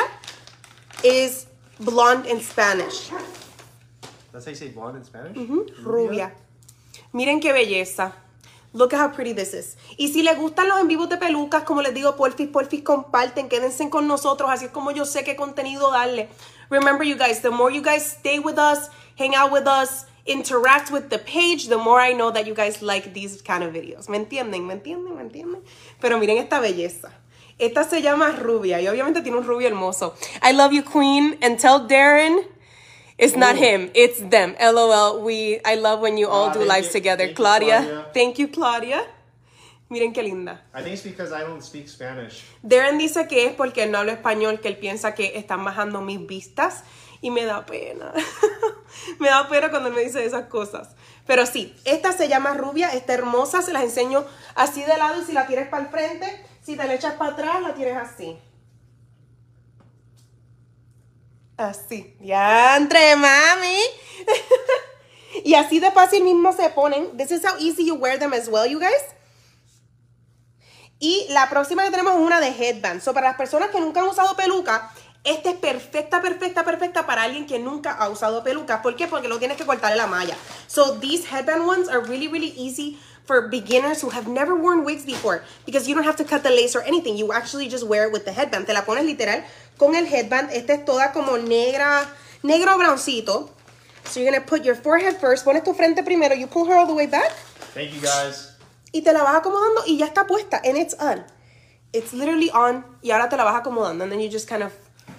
is 1.03 1.47
blonde 1.79 2.25
in 2.25 2.41
Spanish. 2.41 3.09
That's 4.31 4.45
how 4.45 4.51
you 4.51 4.55
say 4.55 4.69
blonde 4.69 4.97
in 4.97 5.03
Spanish? 5.05 5.37
Rubia. 5.81 6.33
Miren 7.13 7.39
qué 7.39 7.53
belleza. 7.53 8.13
Look 8.75 8.93
at 8.93 8.99
how 8.99 9.09
pretty 9.09 9.31
this 9.31 9.53
is. 9.53 9.77
Y 9.97 10.09
si 10.09 10.21
les 10.21 10.37
gustan 10.37 10.67
los 10.67 10.81
en 10.81 10.89
vivos 10.89 11.07
de 11.07 11.15
pelucas, 11.15 11.63
como 11.63 11.81
les 11.81 11.93
digo, 11.93 12.17
porfis, 12.17 12.49
porfis, 12.49 12.83
comparten, 12.83 13.47
quédense 13.47 13.89
con 13.89 14.05
nosotros, 14.05 14.49
así 14.51 14.65
es 14.65 14.71
como 14.71 14.91
yo 14.91 15.05
sé 15.05 15.23
qué 15.23 15.37
contenido 15.37 15.91
darle. 15.91 16.27
Remember, 16.69 17.07
you 17.07 17.15
guys, 17.15 17.41
the 17.41 17.49
more 17.49 17.73
you 17.73 17.81
guys 17.81 18.03
stay 18.03 18.37
with 18.37 18.57
us, 18.57 18.89
hang 19.17 19.33
out 19.33 19.49
with 19.53 19.65
us, 19.65 20.07
interact 20.25 20.91
with 20.91 21.07
the 21.09 21.19
page, 21.19 21.69
the 21.69 21.77
more 21.77 22.01
I 22.01 22.13
know 22.13 22.31
that 22.31 22.45
you 22.45 22.53
guys 22.53 22.81
like 22.81 23.13
these 23.13 23.41
kind 23.41 23.63
of 23.63 23.71
videos. 23.71 24.09
¿Me 24.09 24.17
entienden? 24.17 24.67
¿Me 24.67 24.73
entienden? 24.73 25.15
¿Me 25.15 25.21
entienden? 25.21 25.61
Pero 26.01 26.19
miren 26.19 26.37
esta 26.37 26.59
belleza. 26.59 27.13
Esta 27.57 27.85
se 27.85 28.01
llama 28.01 28.31
Rubia 28.31 28.81
y 28.81 28.89
obviamente 28.89 29.21
tiene 29.21 29.37
un 29.37 29.45
rubio 29.45 29.69
hermoso. 29.69 30.15
I 30.43 30.51
love 30.51 30.73
you, 30.73 30.83
Queen. 30.83 31.37
And 31.41 31.57
tell 31.57 31.87
Darren 31.87 32.45
it's 33.17 33.35
not 33.35 33.55
Ooh. 33.55 33.59
him, 33.59 33.91
it's 33.93 34.19
them. 34.21 34.55
LOL. 34.59 35.21
We 35.23 35.59
I 35.65 35.75
love 35.75 36.01
when 36.01 36.17
you 36.17 36.27
all 36.27 36.49
Ah, 36.49 36.53
do 36.53 36.59
lives 36.65 36.87
you. 36.87 36.93
together. 36.93 37.25
Thank 37.25 37.29
you, 37.29 37.35
Claudia. 37.43 37.77
Claudia. 37.81 38.05
Thank 38.13 38.39
you, 38.39 38.47
Claudia. 38.49 39.03
Miren 39.89 40.13
qué 40.13 40.23
linda. 40.23 40.61
I 40.73 40.81
think 40.81 40.93
it's 40.95 41.03
because 41.03 41.31
I 41.31 41.41
don't 41.41 41.61
speak 41.61 41.87
Spanish. 41.87 42.43
Darren 42.63 42.97
dice 42.97 43.27
que 43.27 43.45
es 43.45 43.53
porque 43.53 43.83
él 43.83 43.91
no 43.91 43.99
habla 43.99 44.13
español, 44.13 44.59
que 44.59 44.67
él 44.67 44.77
piensa 44.77 45.13
que 45.13 45.37
están 45.37 45.63
bajando 45.63 46.01
mis 46.01 46.25
vistas 46.25 46.83
y 47.21 47.29
me 47.29 47.45
da 47.45 47.65
pena. 47.65 48.11
me 49.19 49.29
da 49.29 49.47
pena 49.47 49.69
cuando 49.69 49.89
él 49.89 49.95
me 49.95 50.01
dice 50.01 50.25
esas 50.25 50.47
cosas. 50.47 50.89
Pero 51.27 51.45
sí, 51.45 51.75
esta 51.85 52.11
se 52.13 52.27
llama 52.27 52.53
rubia, 52.55 52.89
está 52.93 53.13
hermosa, 53.13 53.61
se 53.61 53.73
las 53.73 53.83
enseño 53.83 54.25
así 54.55 54.81
de 54.83 54.97
lado 54.97 55.21
y 55.21 55.25
si 55.25 55.33
la 55.33 55.45
tienes 55.47 55.67
para 55.67 55.83
el 55.83 55.89
frente, 55.89 56.43
si 56.63 56.75
te 56.75 56.83
la 56.85 56.93
echas 56.95 57.13
para 57.13 57.33
atrás, 57.33 57.61
la 57.61 57.73
tienes 57.75 57.95
así. 57.97 58.37
Así. 61.57 62.15
Ya 62.19 62.75
entre 62.77 63.15
mami. 63.15 63.79
y 65.43 65.55
así 65.55 65.79
de 65.79 65.91
fácil 65.91 66.23
mismo 66.23 66.51
se 66.53 66.69
ponen. 66.69 67.15
This 67.17 67.31
is 67.31 67.45
how 67.45 67.57
easy 67.59 67.85
you 67.85 67.95
wear 67.95 68.19
them 68.19 68.33
as 68.33 68.47
well, 68.47 68.65
you 68.65 68.79
guys. 68.79 69.03
Y 70.99 71.27
la 71.29 71.49
próxima 71.49 71.83
que 71.83 71.91
tenemos 71.91 72.13
es 72.13 72.19
una 72.19 72.39
de 72.39 72.49
headband. 72.49 73.01
So, 73.01 73.13
para 73.13 73.29
las 73.29 73.37
personas 73.37 73.69
que 73.69 73.79
nunca 73.79 74.01
han 74.01 74.07
usado 74.07 74.35
peluca, 74.35 74.91
esta 75.23 75.49
es 75.49 75.55
perfecta, 75.55 76.21
perfecta, 76.21 76.63
perfecta 76.63 77.05
para 77.05 77.23
alguien 77.23 77.45
que 77.45 77.59
nunca 77.59 77.91
ha 77.91 78.09
usado 78.09 78.43
peluca. 78.43 78.81
¿Por 78.81 78.95
qué? 78.95 79.07
Porque 79.07 79.27
no 79.27 79.39
tienes 79.39 79.57
que 79.57 79.65
cortarle 79.65 79.97
la 79.97 80.07
malla. 80.07 80.37
So, 80.67 80.99
these 80.99 81.25
headband 81.25 81.67
ones 81.67 81.89
are 81.89 81.99
really, 81.99 82.27
really 82.27 82.53
easy 82.57 82.99
for 83.25 83.47
beginners 83.49 84.01
who 84.01 84.09
have 84.09 84.27
never 84.27 84.55
worn 84.55 84.85
wigs 84.85 85.05
before. 85.05 85.43
Because 85.65 85.87
you 85.87 85.95
don't 85.95 86.05
have 86.05 86.15
to 86.17 86.23
cut 86.23 86.43
the 86.43 86.49
lace 86.49 86.75
or 86.75 86.81
anything. 86.83 87.17
You 87.17 87.33
actually 87.33 87.67
just 87.67 87.85
wear 87.85 88.07
it 88.07 88.13
with 88.13 88.25
the 88.25 88.31
headband. 88.31 88.67
Te 88.67 88.73
la 88.73 88.81
pones 88.81 89.05
literal 89.05 89.43
con 89.77 89.95
el 89.95 90.05
headband. 90.05 90.51
Esta 90.51 90.73
es 90.73 90.85
toda 90.85 91.11
como 91.11 91.37
negra, 91.37 92.07
negro 92.43 92.77
browncito. 92.77 93.49
So 94.05 94.19
you're 94.19 94.31
gonna 94.31 94.45
put 94.45 94.63
your 94.63 94.75
forehead 94.75 95.17
first. 95.17 95.45
Pones 95.45 95.63
tu 95.63 95.73
frente 95.73 96.03
primero. 96.03 96.35
You 96.35 96.47
pull 96.47 96.65
her 96.65 96.75
all 96.75 96.87
the 96.87 96.93
way 96.93 97.07
back. 97.07 97.31
Thank 97.73 97.93
you 97.93 98.01
guys. 98.01 98.51
Y 98.93 99.01
te 99.01 99.11
la 99.11 99.23
vas 99.23 99.35
acomodando 99.35 99.83
y 99.87 99.97
ya 99.97 100.05
está 100.05 100.25
puesta. 100.25 100.61
And 100.63 100.77
it's 100.77 100.93
on. 100.93 101.25
It's 101.91 102.13
literally 102.13 102.49
on. 102.51 102.85
Y 103.01 103.11
ahora 103.11 103.29
te 103.29 103.35
la 103.35 103.43
vas 103.43 103.61
acomodando. 103.61 104.03
And 104.03 104.11
then 104.11 104.19
you 104.19 104.29
just 104.29 104.47
kind 104.47 104.63
of 104.63 104.71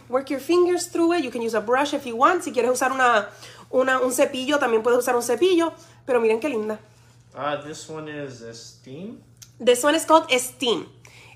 work 0.08 0.30
your 0.30 0.40
fingers 0.40 0.86
through 0.86 1.14
it. 1.14 1.24
You 1.24 1.30
can 1.30 1.42
use 1.42 1.54
a 1.54 1.60
brush 1.60 1.92
if 1.92 2.06
you 2.06 2.16
want. 2.16 2.44
Si 2.44 2.52
quieres 2.52 2.70
usar 2.70 2.92
una, 2.92 3.28
una, 3.70 4.00
un 4.00 4.12
cepillo, 4.12 4.58
también 4.58 4.82
puedes 4.82 4.98
usar 5.00 5.16
un 5.16 5.22
cepillo. 5.22 5.72
Pero 6.06 6.20
miren 6.20 6.40
qué 6.40 6.48
linda. 6.48 6.78
Uh, 7.36 7.60
this 7.62 7.86
one 7.88 8.08
is 8.08 8.42
steam. 8.54 9.20
This 9.60 9.84
one 9.84 9.94
is 9.94 10.06
called 10.06 10.30
Steam. 10.30 10.86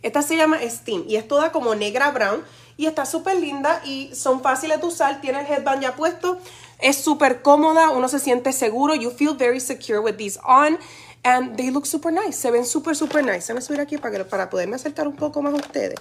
Esta 0.03 0.23
se 0.23 0.35
llama 0.35 0.59
Steam 0.71 1.05
y 1.07 1.17
es 1.17 1.29
toda 1.29 1.53
como 1.53 1.75
negra 1.75 2.11
brown 2.11 2.43
y 2.79 2.87
está 2.87 3.05
súper 3.05 3.39
linda 3.39 3.83
y 3.85 4.15
son 4.15 4.41
fáciles 4.41 4.81
de 4.81 4.87
usar. 4.87 5.21
Tiene 5.21 5.41
el 5.41 5.47
headband 5.47 5.83
ya 5.83 5.95
puesto. 5.97 6.39
Es 6.79 6.97
súper 6.97 7.43
cómoda, 7.43 7.91
uno 7.91 8.09
se 8.09 8.19
siente 8.19 8.55
seguro. 8.55 8.95
You 8.95 9.11
feel 9.11 9.35
very 9.37 9.61
secure 9.61 10.01
with 10.01 10.17
these 10.17 10.41
on. 10.43 10.79
And 11.23 11.59
they 11.59 11.71
look 11.71 11.85
super 11.85 12.11
nice. 12.11 12.39
Se 12.39 12.51
ven 12.51 12.65
súper, 12.65 12.97
súper 12.97 13.23
nice. 13.23 13.41
Déjame 13.41 13.61
subir 13.61 13.81
aquí 13.81 13.99
para, 13.99 14.17
que, 14.17 14.25
para 14.25 14.49
poderme 14.49 14.77
acercar 14.77 15.07
un 15.07 15.17
poco 15.17 15.43
más 15.43 15.53
a 15.53 15.57
ustedes. 15.57 16.01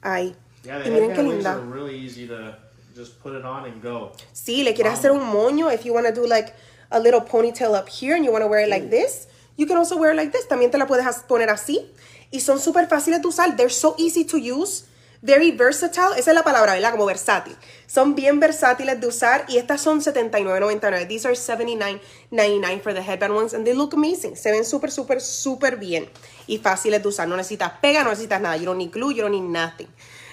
Ahí. 0.00 0.34
Yeah, 0.62 0.86
y 0.86 0.90
miren 0.90 1.12
qué 1.12 1.22
linda. 1.22 1.52
are 1.52 1.60
really 1.60 1.94
easy 1.94 2.26
to 2.26 2.56
just 2.96 3.20
put 3.22 3.34
it 3.34 3.44
on 3.44 3.66
and 3.66 3.82
go. 3.82 4.12
Sí, 4.32 4.64
le 4.64 4.72
quieres 4.72 4.94
hacer 4.94 5.10
un 5.10 5.22
moño. 5.22 5.70
If 5.70 5.84
you 5.84 5.92
want 5.92 6.06
to 6.06 6.14
do 6.14 6.26
like 6.26 6.54
a 6.90 6.98
little 6.98 7.20
ponytail 7.20 7.74
up 7.74 7.90
here 7.90 8.16
and 8.16 8.24
you 8.24 8.32
want 8.32 8.42
to 8.42 8.48
wear 8.48 8.60
it 8.60 8.70
like 8.70 8.88
this, 8.88 9.26
you 9.56 9.66
can 9.66 9.76
also 9.76 9.96
wear 9.96 10.12
it 10.12 10.16
like 10.16 10.32
this. 10.32 10.48
También 10.48 10.70
te 10.70 10.78
la 10.78 10.86
puedes 10.86 11.06
poner 11.28 11.50
así. 11.50 11.90
Y 12.30 12.40
son 12.40 12.60
súper 12.60 12.88
fáciles 12.88 13.22
de 13.22 13.28
usar. 13.28 13.56
They're 13.56 13.70
so 13.70 13.94
easy 13.98 14.24
to 14.24 14.36
use. 14.36 14.84
Very 15.22 15.52
versatile. 15.52 16.18
Esa 16.18 16.32
es 16.32 16.34
la 16.34 16.42
palabra, 16.42 16.74
¿verdad? 16.74 16.90
Como 16.90 17.06
versátil. 17.06 17.56
Son 17.86 18.14
bien 18.14 18.40
versátiles 18.40 19.00
de 19.00 19.06
usar. 19.06 19.46
Y 19.48 19.56
estas 19.56 19.80
son 19.80 20.02
$79.99. 20.02 21.08
These 21.08 21.26
are 21.26 21.34
$79.99 21.34 22.82
for 22.82 22.92
the 22.92 23.00
headband 23.00 23.34
ones. 23.34 23.54
And 23.54 23.64
they 23.64 23.74
look 23.74 23.94
amazing. 23.94 24.36
Se 24.36 24.50
ven 24.50 24.64
súper, 24.64 24.90
súper, 24.90 25.20
súper 25.20 25.76
bien. 25.76 26.10
Y 26.46 26.58
fáciles 26.58 27.02
de 27.02 27.08
usar. 27.08 27.26
No 27.28 27.36
necesitas 27.36 27.72
pega, 27.80 28.04
no 28.04 28.10
necesitas 28.10 28.40
nada. 28.40 28.56
You 28.56 28.66
don't 28.66 28.78
need 28.78 28.92
glue, 28.92 29.12
you 29.12 29.22
don't 29.22 29.32
need 29.32 29.42
nothing. 29.42 29.88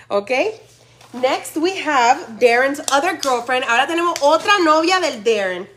Okay? 0.09 0.59
Next 1.13 1.57
we 1.57 1.77
have 1.77 2.17
Darren's 2.39 2.81
other 2.91 3.17
girlfriend. 3.21 3.65
Ahora 3.67 3.85
tenemos 3.85 4.17
otra 4.21 4.59
novia 4.59 4.99
del 4.99 5.23
Darren. 5.23 5.69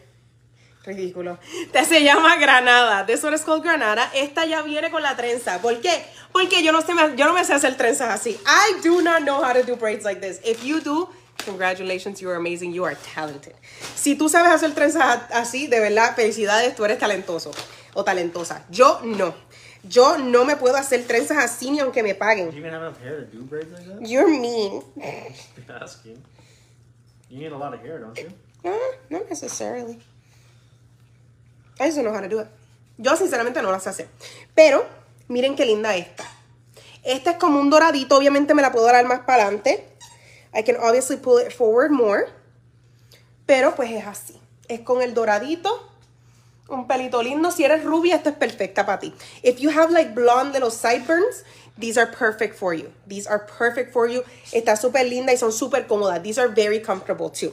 Ridículo. 0.85 1.39
Esta 1.65 1.85
se 1.85 2.03
llama 2.03 2.37
Granada. 2.37 3.07
This 3.07 3.23
one 3.25 3.35
is 3.35 3.43
called 3.43 3.63
Granada. 3.63 4.11
Esta 4.15 4.45
ya 4.45 4.63
viene 4.63 4.91
con 4.91 5.03
la 5.03 5.17
trenza. 5.17 5.59
¿Por 5.63 5.81
qué? 5.81 6.05
Porque 6.33 6.63
yo 6.63 6.73
no, 6.73 6.83
sé, 6.83 6.93
yo 7.17 7.25
no 7.27 7.33
me 7.33 7.45
sé 7.45 7.55
hacer 7.55 7.77
trenzas 7.77 8.11
así. 8.11 8.39
I 8.47 8.81
do 8.83 9.01
not 9.01 9.23
know 9.23 9.43
how 9.43 9.53
to 9.55 9.63
do 9.63 9.77
braids 9.77 10.05
like 10.05 10.21
this. 10.21 10.41
If 10.45 10.63
you 10.63 10.81
do, 10.81 11.09
congratulations, 11.47 12.21
you 12.21 12.29
are 12.29 12.37
amazing, 12.37 12.73
you 12.75 12.85
are 12.85 12.97
talented. 13.15 13.55
Si 13.95 14.15
tú 14.15 14.29
sabes 14.29 14.53
hacer 14.53 14.75
trenzas 14.75 15.23
así, 15.31 15.69
de 15.69 15.81
verdad, 15.81 16.15
felicidades, 16.15 16.75
tú 16.77 16.85
eres 16.85 16.99
talentoso 16.99 17.51
o 17.95 18.05
talentosa. 18.05 18.65
Yo 18.71 19.01
no. 19.05 19.35
Yo 19.89 20.19
no 20.19 20.45
me 20.45 20.57
puedo 20.57 20.77
hacer 20.77 21.07
trenzas 21.07 21.39
así 21.39 21.71
ni 21.71 21.81
aunque 21.81 22.03
me 22.03 22.13
Do 22.15 22.19
paguen. 22.19 22.51
you 22.53 22.59
even 22.59 22.73
have 22.73 22.83
enough 22.83 23.01
hair 23.03 23.27
to 23.31 23.37
do 23.37 23.43
braids 23.45 23.71
like 23.73 23.87
that? 23.87 24.07
You're 24.07 24.29
mean. 24.29 24.83
Just 25.57 25.71
asking. 25.71 26.23
You 27.31 27.39
need 27.39 27.53
a 27.53 27.57
lot 27.59 27.73
of 27.75 27.81
hair, 27.81 28.01
don't 28.01 28.19
you? 28.19 28.31
No, 28.63 28.79
not 29.11 29.29
necessarily. 29.29 29.99
I 31.81 31.87
just 31.87 31.97
don't 31.97 32.05
know 32.05 32.15
how 32.15 32.21
to 32.21 32.29
do 32.29 32.41
it. 32.41 32.49
Yo 32.99 33.17
sinceramente 33.17 33.61
no 33.63 33.71
las 33.73 33.83
sé 33.83 33.91
hacer. 33.91 34.09
Pero, 34.55 34.87
miren 35.29 35.57
qué 35.57 35.65
linda 35.65 35.97
esta. 35.97 36.25
Esta 37.03 37.33
es 37.33 37.37
como 37.39 37.61
un 37.61 37.71
doradito. 37.71 38.17
Obviamente 38.17 38.55
me 38.55 38.63
la 38.63 38.73
puedo 38.73 38.87
dar 38.87 39.05
más 39.07 39.21
para 39.21 39.45
adelante. 39.45 39.85
I 40.55 40.63
can 40.63 40.77
obviously 40.77 41.17
pull 41.17 41.39
it 41.41 41.53
forward 41.53 41.91
more. 41.91 42.29
Pero 43.47 43.75
pues 43.75 43.91
es 43.91 44.07
así. 44.07 44.41
Es 44.69 44.81
con 44.81 45.03
el 45.03 45.13
doradito. 45.13 45.91
Un 46.69 46.87
pelito 46.87 47.23
lindo. 47.23 47.51
Si 47.51 47.65
eres 47.65 47.85
rubia, 47.85 48.17
esta 48.17 48.31
es 48.31 48.37
perfecta 48.37 48.87
para 48.87 49.01
ti. 49.01 49.13
If 49.43 49.59
you 49.59 49.71
have 49.71 49.91
like 49.91 50.15
blonde 50.15 50.53
little 50.53 50.71
sideburns, 50.71 51.45
these 51.79 51.99
are 51.99 52.11
perfect 52.11 52.57
for 52.57 52.73
you. 52.73 52.91
These 53.07 53.29
are 53.29 53.45
perfect 53.45 53.93
for 53.93 54.09
you. 54.09 54.23
Está 54.53 54.77
súper 54.77 55.07
linda 55.07 55.33
y 55.33 55.37
son 55.37 55.53
súper 55.53 55.87
cómodas. 55.87 56.23
These 56.23 56.39
are 56.39 56.49
very 56.49 56.81
comfortable 56.81 57.29
too. 57.29 57.53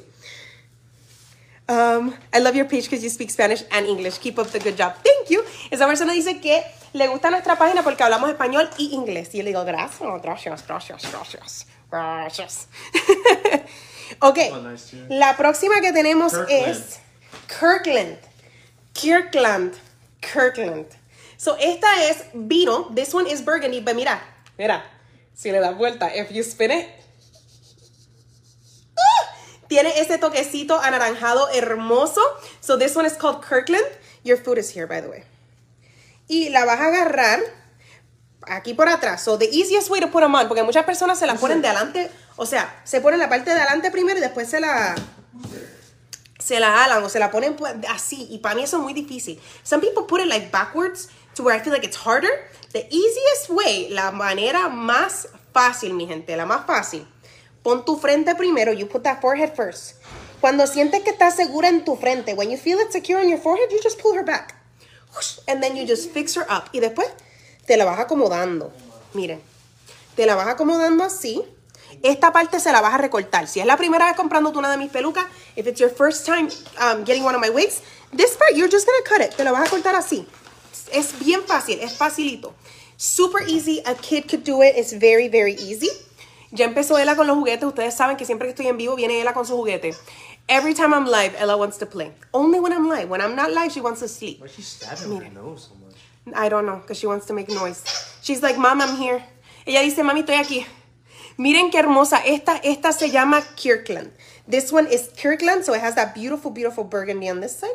Um, 1.70 2.14
I 2.34 2.40
love 2.40 2.56
your 2.56 2.66
page 2.66 2.86
because 2.86 3.04
you 3.04 3.10
speak 3.10 3.30
Spanish 3.30 3.64
and 3.72 3.86
English. 3.86 4.18
Keep 4.18 4.40
up 4.40 4.48
the 4.48 4.60
good 4.60 4.76
job. 4.76 4.96
Thank 5.04 5.30
you. 5.30 5.44
Esa 5.72 5.86
persona 5.88 6.14
dice 6.14 6.42
que 6.42 6.64
le 6.94 7.08
gusta 7.08 7.30
nuestra 7.30 7.58
página 7.58 7.84
porque 7.84 8.04
hablamos 8.04 8.30
español 8.30 8.70
y 8.78 8.94
inglés. 8.94 9.30
Y 9.34 9.38
yo 9.38 9.44
le 9.44 9.52
digo, 9.52 9.64
gracias, 9.64 10.22
gracias, 10.22 10.68
gracias, 10.68 11.12
gracias, 11.12 11.68
gracias. 11.90 12.68
ok. 14.20 14.38
Oh, 14.52 14.58
nice. 14.60 14.96
La 15.10 15.38
próxima 15.38 15.80
que 15.82 15.94
tenemos 15.94 16.34
Kirkland. 16.34 16.68
es 16.68 17.00
Kirkland. 17.48 18.18
Kirkland. 18.94 19.74
Kirkland. 20.20 20.88
So, 21.38 21.56
esta 21.58 21.88
es 22.10 22.26
vino. 22.34 22.92
This 22.94 23.14
one 23.14 23.28
is 23.28 23.42
burgundy. 23.42 23.80
But 23.80 23.96
mira, 23.96 24.22
mira. 24.58 24.84
Si 25.34 25.52
le 25.52 25.60
das 25.60 25.76
vuelta, 25.76 26.12
if 26.14 26.32
you 26.32 26.44
spin 26.44 26.72
it, 26.72 26.88
tiene 29.72 30.02
ese 30.02 30.18
toquecito 30.18 30.82
anaranjado 30.82 31.48
hermoso. 31.54 32.20
So 32.60 32.78
this 32.78 32.94
one 32.94 33.08
is 33.08 33.14
called 33.14 33.42
Kirkland. 33.42 33.86
Your 34.22 34.38
food 34.38 34.58
is 34.58 34.70
here, 34.76 34.86
by 34.86 35.00
the 35.00 35.08
way. 35.08 35.24
Y 36.28 36.50
la 36.50 36.66
vas 36.66 36.82
a 36.82 36.88
agarrar 36.88 37.40
aquí 38.42 38.74
por 38.74 38.90
atrás. 38.90 39.24
So 39.24 39.38
the 39.38 39.46
easiest 39.46 39.90
way 39.90 40.02
to 40.02 40.08
put 40.08 40.24
them 40.24 40.36
on, 40.36 40.50
porque 40.50 40.62
muchas 40.62 40.84
personas 40.84 41.18
se 41.20 41.26
la 41.26 41.36
ponen 41.36 41.62
de 41.62 41.70
adelante, 41.70 42.12
o 42.36 42.46
sea, 42.46 42.82
se 42.84 43.00
ponen 43.00 43.18
la 43.18 43.30
parte 43.30 43.50
de 43.50 43.62
adelante 43.62 43.92
primero 43.92 44.20
y 44.20 44.22
después 44.22 44.50
se 44.50 44.60
la 44.60 44.94
se 46.38 46.60
la 46.60 46.84
alan 46.84 47.02
o 47.02 47.08
se 47.08 47.20
la 47.20 47.32
ponen 47.32 47.56
así 47.88 48.28
y 48.30 48.40
para 48.40 48.56
mí 48.56 48.64
eso 48.64 48.76
es 48.76 48.84
muy 48.84 48.94
difícil. 48.94 49.40
Some 49.64 49.82
people 49.82 50.04
put 50.04 50.20
it 50.20 50.28
like 50.28 50.52
backwards 50.52 51.08
to 51.36 51.44
where 51.44 51.58
I 51.58 51.64
feel 51.64 51.72
like 51.72 51.88
it's 51.88 51.96
harder. 52.06 52.50
The 52.74 52.90
easiest 52.90 53.50
way, 53.50 53.88
la 53.90 54.12
manera 54.12 54.68
más 54.68 55.30
fácil, 55.54 55.94
mi 55.94 56.08
gente, 56.08 56.36
la 56.36 56.46
más 56.46 56.66
fácil. 56.66 57.08
Pon 57.64 57.86
tu 57.86 57.98
frente 57.98 58.36
primero, 58.36 58.74
you 58.74 58.88
put 58.88 59.04
that 59.04 59.22
forehead 59.22 59.54
first. 59.56 59.96
Cuando 60.40 60.66
sientes 60.66 61.04
que 61.04 61.12
estás 61.12 61.36
segura 61.36 61.70
en 61.70 61.86
tu 61.86 61.96
frente, 61.96 62.34
when 62.34 62.50
you 62.50 62.58
feel 62.58 62.80
it 62.80 62.92
secure 62.92 63.20
on 63.20 63.30
your 63.30 63.40
forehead, 63.40 63.70
you 63.72 63.80
just 63.82 64.00
pull 64.02 64.16
her 64.16 64.24
back. 64.24 64.56
And 65.48 65.62
then 65.62 65.76
you 65.76 65.86
just 65.86 66.10
fix 66.12 66.36
her 66.36 66.46
up. 66.50 66.70
Y 66.74 66.80
después 66.80 67.08
te 67.68 67.78
la 67.78 67.86
vas 67.86 68.00
acomodando. 68.00 68.72
Miren, 69.14 69.42
te 70.16 70.26
la 70.26 70.36
vas 70.36 70.48
acomodando 70.48 71.04
así. 71.04 71.44
Esta 72.02 72.32
parte 72.32 72.60
se 72.60 72.72
la 72.72 72.82
vas 72.82 72.96
a 72.96 72.98
recortar. 72.98 73.48
Si 73.48 73.60
es 73.60 73.66
la 73.66 73.78
primera 73.78 74.06
vez 74.06 74.16
comprándote 74.16 74.58
una 74.58 74.72
de 74.72 74.78
mis 74.78 74.90
pelucas, 74.90 75.26
if 75.56 75.68
it's 75.68 75.80
your 75.80 75.92
first 75.92 76.26
time 76.26 76.50
um, 76.80 77.04
getting 77.04 77.24
one 77.24 77.36
of 77.36 77.42
my 77.42 77.50
wigs, 77.50 77.82
this 78.12 78.36
part 78.38 78.56
you're 78.56 78.72
just 78.72 78.88
gonna 78.88 79.04
cut 79.04 79.22
it. 79.22 79.36
Te 79.38 79.44
la 79.44 79.52
vas 79.52 79.68
a 79.68 79.70
cortar 79.70 79.96
así. 79.96 80.26
Es 80.92 81.20
bien 81.20 81.44
fácil, 81.44 81.80
es 81.82 81.94
facilito. 81.94 82.54
Super 82.98 83.44
easy, 83.48 83.82
a 83.86 83.94
kid 83.94 84.28
could 84.28 84.44
do 84.44 84.62
it. 84.62 84.76
It's 84.76 84.94
very, 84.94 85.28
very 85.28 85.54
easy. 85.54 85.90
Ya 86.52 86.66
empezó 86.66 86.98
Ella 86.98 87.16
con 87.16 87.28
los 87.28 87.38
juguetes. 87.38 87.64
Ustedes 87.64 87.96
saben 87.96 88.18
que 88.18 88.26
siempre 88.26 88.48
que 88.48 88.52
estoy 88.52 88.68
en 88.68 88.78
vivo 88.78 88.96
viene 88.96 89.22
Ella 89.22 89.34
con 89.34 89.46
su 89.46 89.56
juguete. 89.56 89.96
Every 90.48 90.74
time 90.74 90.94
I'm 90.94 91.06
live, 91.06 91.34
Ella 91.40 91.56
wants 91.56 91.78
to 91.78 91.86
play. 91.86 92.12
Only 92.34 92.60
when 92.60 92.74
I'm 92.74 92.90
live. 92.90 93.10
When 93.10 93.22
I'm 93.22 93.36
not 93.36 93.52
live, 93.52 93.72
she 93.72 93.80
wants 93.80 94.02
to 94.02 94.08
sleep. 94.08 94.42
Why 94.42 94.48
is 94.48 94.56
she 94.56 94.62
stabbing 94.62 95.22
her 95.22 95.30
nose 95.30 95.70
so 95.70 95.76
much? 95.76 95.96
I 96.36 96.50
don't 96.50 96.66
know, 96.66 96.78
because 96.78 97.00
she 97.00 97.08
wants 97.08 97.26
to 97.28 97.34
make 97.34 97.48
noise. 97.48 97.84
She's 98.22 98.44
like, 98.44 98.58
Mom, 98.58 98.82
I'm 98.82 98.98
here. 98.98 99.24
Ella 99.66 99.82
dice, 99.82 100.04
Mami, 100.04 100.24
estoy 100.24 100.36
aquí. 100.36 100.66
Miren 101.38 101.72
qué 101.72 101.80
hermosa. 101.80 102.22
Esta, 102.26 102.60
esta 102.64 102.92
se 102.92 103.10
llama 103.10 103.42
Kirkland. 103.56 104.12
This 104.48 104.72
one 104.72 104.88
is 104.88 105.10
Kirkland, 105.16 105.64
so 105.64 105.74
it 105.74 105.82
has 105.82 105.96
that 105.96 106.14
beautiful, 106.14 106.52
beautiful 106.52 106.84
burgundy 106.84 107.30
on 107.30 107.40
this 107.40 107.58
side. 107.58 107.70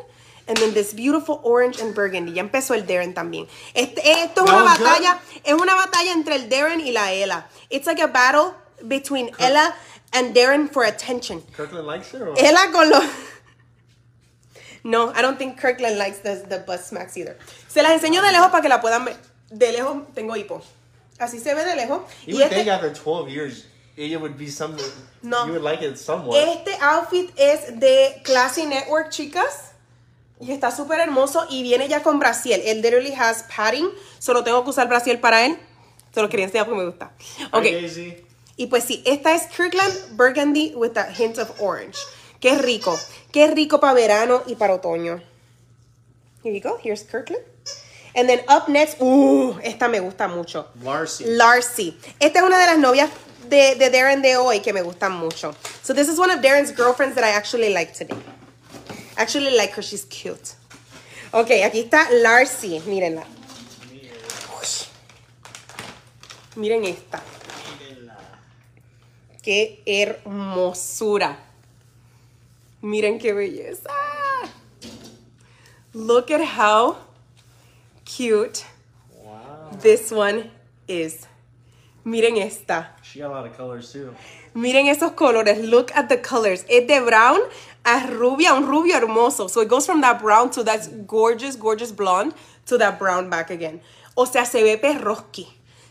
And 0.47 0.55
then 0.57 0.73
this 0.73 0.93
beautiful 0.93 1.41
orange 1.43 1.81
and 1.81 1.93
burgundy. 1.95 2.33
Ya 2.33 2.43
empezó 2.43 2.75
el 2.75 2.83
Darren 2.83 3.13
también. 3.13 3.47
Este, 3.73 3.99
esto 4.05 4.45
es 4.45 4.51
una 4.51 4.63
batalla, 4.63 5.19
es 5.43 5.53
una 5.53 5.75
batalla 5.75 6.13
entre 6.13 6.35
el 6.35 6.47
Darren 6.47 6.79
y 6.79 6.91
la 6.91 7.11
Ella. 7.11 7.47
It's 7.69 7.85
like 7.85 7.99
a 7.99 8.07
battle 8.07 8.53
between 8.85 9.31
Ella 9.39 9.73
and 10.13 10.35
Darren 10.35 10.69
for 10.69 10.83
attention. 10.83 11.41
Kirkland 11.55 11.87
likes 11.87 12.13
it 12.13 12.21
or? 12.21 12.33
Ella 12.37 12.71
con 12.71 12.89
los... 12.89 13.03
No, 14.83 15.11
I 15.13 15.21
don't 15.21 15.37
think 15.37 15.59
Kirkland 15.59 15.97
likes 15.97 16.19
the, 16.19 16.45
the 16.47 16.59
butt 16.59 16.79
smacks 16.79 17.17
either. 17.17 17.35
Se 17.67 17.81
las 17.81 17.91
enseño 17.91 18.21
de 18.21 18.31
lejos 18.31 18.49
para 18.51 18.61
que 18.61 18.69
la 18.69 18.79
puedan 18.79 19.03
ver. 19.03 19.17
De 19.49 19.73
lejos 19.73 20.03
tengo 20.15 20.33
hipo. 20.35 20.61
Así 21.19 21.39
se 21.39 21.53
ve 21.53 21.65
de 21.65 21.75
lejos. 21.75 22.03
You 22.25 22.35
Y 22.35 22.39
would 22.39 22.49
think 22.49 22.67
este, 22.67 22.71
after 22.71 22.93
12 22.93 23.29
years, 23.29 23.65
it 23.97 24.17
would 24.21 24.37
be 24.37 24.47
something. 24.47 24.85
No. 25.23 25.45
You 25.45 25.53
would 25.53 25.63
like 25.63 25.81
it 25.83 25.97
somewhat. 25.97 26.37
este 26.37 26.77
outfit 26.79 27.33
es 27.35 27.77
de 27.79 28.21
Classy 28.23 28.65
Network, 28.65 29.09
chicas. 29.09 29.71
Y 30.39 30.51
está 30.51 30.71
súper 30.71 30.99
hermoso 30.99 31.45
y 31.49 31.63
viene 31.63 31.89
ya 31.89 32.01
con 32.03 32.19
brasiel. 32.19 32.61
It 32.61 32.81
literally 32.81 33.13
has 33.13 33.43
padding. 33.53 33.89
Solo 34.19 34.43
tengo 34.43 34.63
que 34.63 34.69
usar 34.69 34.87
brasiel 34.87 35.19
para 35.19 35.45
él. 35.45 35.57
Se 36.13 36.21
lo 36.21 36.29
quería 36.29 36.45
enseñar 36.45 36.65
porque 36.65 36.79
me 36.79 36.85
gusta. 36.85 37.11
Ok. 37.51 37.65
Hi. 37.65 38.26
Y 38.57 38.67
pues 38.67 38.83
sí, 38.83 39.03
esta 39.05 39.35
es 39.35 39.43
Kirkland 39.55 40.17
Burgundy 40.17 40.73
with 40.75 40.97
a 40.97 41.05
hint 41.11 41.37
of 41.37 41.61
orange. 41.61 41.97
Qué 42.41 42.57
rico. 42.57 42.99
Qué 43.31 43.47
rico 43.53 43.79
para 43.79 43.93
verano 43.93 44.43
y 44.47 44.55
para 44.55 44.73
otoño. 44.73 45.21
Here 46.43 46.53
you 46.53 46.61
go. 46.61 46.77
Here's 46.77 47.03
Kirkland. 47.03 47.43
And 48.15 48.27
then 48.27 48.39
up 48.47 48.67
next, 48.67 48.99
uh, 48.99 49.59
esta 49.63 49.87
me 49.87 49.99
gusta 49.99 50.27
mucho. 50.27 50.65
Larcy. 50.81 51.25
Larcy. 51.25 51.97
Esta 52.19 52.39
es 52.39 52.45
una 52.45 52.57
de 52.57 52.65
las 52.65 52.79
novias 52.79 53.11
de, 53.47 53.75
de 53.75 53.91
Darren 53.91 54.23
de 54.23 54.37
hoy 54.37 54.59
que 54.59 54.73
me 54.73 54.81
gustan 54.81 55.11
mucho. 55.11 55.53
So 55.83 55.93
this 55.93 56.09
is 56.09 56.17
one 56.17 56.31
of 56.31 56.41
Darren's 56.41 56.71
girlfriends 56.71 57.13
that 57.15 57.23
I 57.23 57.29
actually 57.29 57.71
like 57.71 57.93
today. 57.93 58.17
Actually 59.17 59.55
like 59.55 59.73
her, 59.73 59.83
she's 59.83 60.05
cute. 60.05 60.55
Ok, 61.31 61.51
aquí 61.63 61.81
está 61.83 62.09
Larcy, 62.23 62.79
mírenla. 62.87 63.23
Ush. 64.59 64.87
Miren 66.55 66.85
esta. 66.85 67.21
Qué 69.47 69.81
hermosura. 69.85 71.37
Miren 72.81 73.17
qué 73.17 73.31
belleza. 73.31 73.89
Look 75.93 76.31
at 76.31 76.41
how 76.41 76.97
cute 78.03 78.65
Wow. 79.23 79.69
this 79.81 80.11
one 80.11 80.51
is. 80.85 81.27
Miren 82.03 82.35
esta. 82.35 82.89
She 83.01 83.19
got 83.19 83.31
a 83.31 83.35
lot 83.35 83.45
of 83.47 83.55
colors 83.55 83.89
too. 83.89 84.13
Miren 84.53 84.87
esos 84.87 85.13
colores. 85.15 85.63
Look 85.63 85.95
at 85.95 86.09
the 86.09 86.17
colors. 86.17 86.65
Es 86.69 86.85
de 86.85 86.99
brown 86.99 87.39
a 87.85 88.05
rubia, 88.19 88.53
un 88.53 88.65
rubio 88.67 88.99
hermoso. 88.99 89.49
So 89.49 89.61
it 89.61 89.69
goes 89.69 89.85
from 89.85 90.01
that 90.01 90.21
brown 90.21 90.49
to 90.51 90.63
that 90.65 91.07
gorgeous, 91.07 91.55
gorgeous 91.55 91.93
blonde 91.93 92.33
to 92.65 92.77
that 92.79 92.99
brown 92.99 93.29
back 93.29 93.49
again. 93.49 93.79
O 94.17 94.25
sea, 94.25 94.43
se 94.43 94.61
ve 94.61 94.75
perroski. 94.75 95.47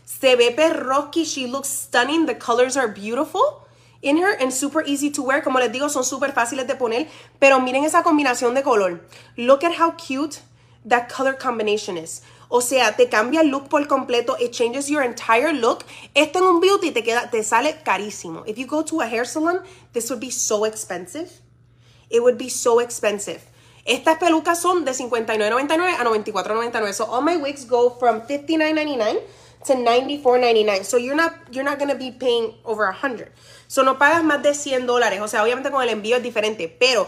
Se 0.07 0.37
ve 0.37 0.51
perroski. 0.51 1.25
She 1.25 1.47
looks 1.47 1.67
stunning. 1.67 2.25
The 2.27 2.35
colors 2.35 2.77
are 2.77 2.87
beautiful 2.87 3.67
in 4.01 4.17
her 4.17 4.31
and 4.39 4.53
super 4.53 4.81
easy 4.85 5.11
to 5.11 5.21
wear. 5.21 5.41
Como 5.41 5.59
les 5.59 5.69
digo, 5.69 5.89
son 5.89 6.05
súper 6.05 6.31
fáciles 6.31 6.65
de 6.65 6.75
poner. 6.75 7.09
Pero 7.39 7.59
miren 7.59 7.83
esa 7.83 8.03
combinación 8.03 8.55
de 8.55 8.63
color. 8.63 9.01
Look 9.35 9.65
at 9.65 9.73
how 9.73 9.91
cute 9.91 10.39
that 10.85 11.09
color 11.09 11.33
combination 11.33 11.97
is. 11.97 12.21
O 12.49 12.61
sea, 12.61 12.95
te 12.95 13.09
cambia 13.09 13.41
el 13.41 13.49
look 13.49 13.67
por 13.67 13.85
completo. 13.87 14.37
It 14.39 14.53
changes 14.53 14.87
your 14.87 15.03
entire 15.03 15.51
look. 15.51 15.83
Esto 16.15 16.39
en 16.39 16.45
un 16.45 16.61
beauty 16.61 16.91
te 16.91 17.03
queda, 17.03 17.29
te 17.29 17.43
sale 17.43 17.75
carísimo. 17.83 18.43
If 18.47 18.57
you 18.57 18.65
go 18.65 18.83
to 18.85 19.01
a 19.01 19.07
hair 19.07 19.25
salon, 19.25 19.59
this 19.91 20.09
would 20.09 20.21
be 20.21 20.31
so 20.31 20.63
expensive. 20.63 21.29
It 22.09 22.23
would 22.23 22.37
be 22.37 22.49
so 22.49 22.79
expensive. 22.79 23.41
Estas 23.85 24.17
pelucas 24.19 24.61
son 24.61 24.85
de 24.85 24.93
$59.99 24.93 25.99
a 25.99 26.05
$94.99. 26.05 26.93
So 26.93 27.03
all 27.03 27.21
my 27.21 27.35
wigs 27.35 27.65
go 27.65 27.89
from 27.89 28.21
$59.99 28.21 29.19
to 29.67 29.73
$94.99. 29.73 30.83
So 30.83 30.97
you're 30.97 31.15
not 31.15 31.33
you're 31.51 31.63
not 31.63 31.77
going 31.77 31.91
to 31.91 31.97
be 31.97 32.11
paying 32.11 32.53
over 32.63 32.91
$100. 32.91 33.29
So 33.67 33.83
no 33.83 33.97
pagas 33.97 34.23
más 34.23 34.41
de 34.41 34.53
100 34.53 34.87
dólares. 34.87 35.21
O 35.21 35.27
sea, 35.27 35.43
obviamente 35.43 35.71
con 35.71 35.83
el 35.83 35.89
envío 35.89 36.17
es 36.17 36.23
diferente, 36.23 36.67
pero 36.67 37.07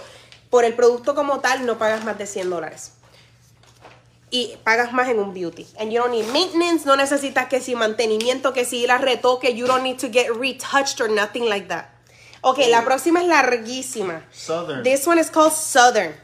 por 0.50 0.66
el 0.66 0.74
producto 0.74 1.16
como 1.16 1.40
tal 1.40 1.66
no 1.66 1.78
pagas 1.78 2.04
más 2.04 2.18
de 2.18 2.26
100 2.26 2.50
dólares 2.50 2.94
y 4.32 4.58
pagas 4.64 4.94
más 4.94 5.10
en 5.10 5.20
un 5.20 5.34
beauty. 5.34 5.68
And 5.80 5.92
you 5.92 6.00
don't 6.00 6.12
need 6.12 6.28
maintenance, 6.32 6.86
no 6.86 6.96
necesitas 6.96 7.48
que 7.48 7.62
si 7.62 7.76
mantenimiento, 7.76 8.54
que 8.54 8.66
si 8.66 8.86
la 8.86 8.98
retoque, 8.98 9.56
you 9.56 9.66
don't 9.66 9.84
need 9.84 9.98
to 10.00 10.10
get 10.10 10.30
retouched 10.32 11.02
or 11.02 11.10
nothing 11.10 11.48
like 11.48 11.68
that. 11.68 11.90
Ok, 12.42 12.60
la 12.70 12.84
próxima 12.86 13.22
es 13.22 13.28
larguísima. 13.28 14.24
Southern. 14.32 14.84
This 14.84 15.06
one 15.06 15.20
is 15.20 15.30
called 15.30 15.54
Southern. 15.54 16.16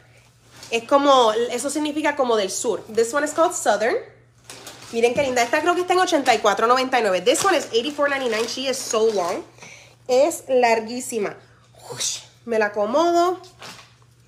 Es 0.72 0.84
como, 0.84 1.34
eso 1.52 1.70
significa 1.70 2.16
como 2.16 2.38
del 2.38 2.50
sur. 2.50 2.84
This 2.94 3.14
one 3.14 3.26
is 3.26 3.34
called 3.34 3.54
Southern. 3.54 3.96
Miren 4.94 5.14
qué 5.14 5.24
linda. 5.24 5.42
Esta 5.42 5.62
creo 5.62 5.74
que 5.76 5.82
está 5.82 5.94
en 5.94 6.00
84.99. 6.00 7.24
This 7.24 7.44
one 7.44 7.56
is 7.56 7.66
84.99. 7.72 8.48
She 8.48 8.68
is 8.68 8.78
so 8.78 9.08
long. 9.12 9.44
Es 10.08 10.44
larguísima. 10.48 11.36
Ush, 11.92 12.20
me 12.46 12.58
la 12.60 12.68
acomodo. 12.68 13.40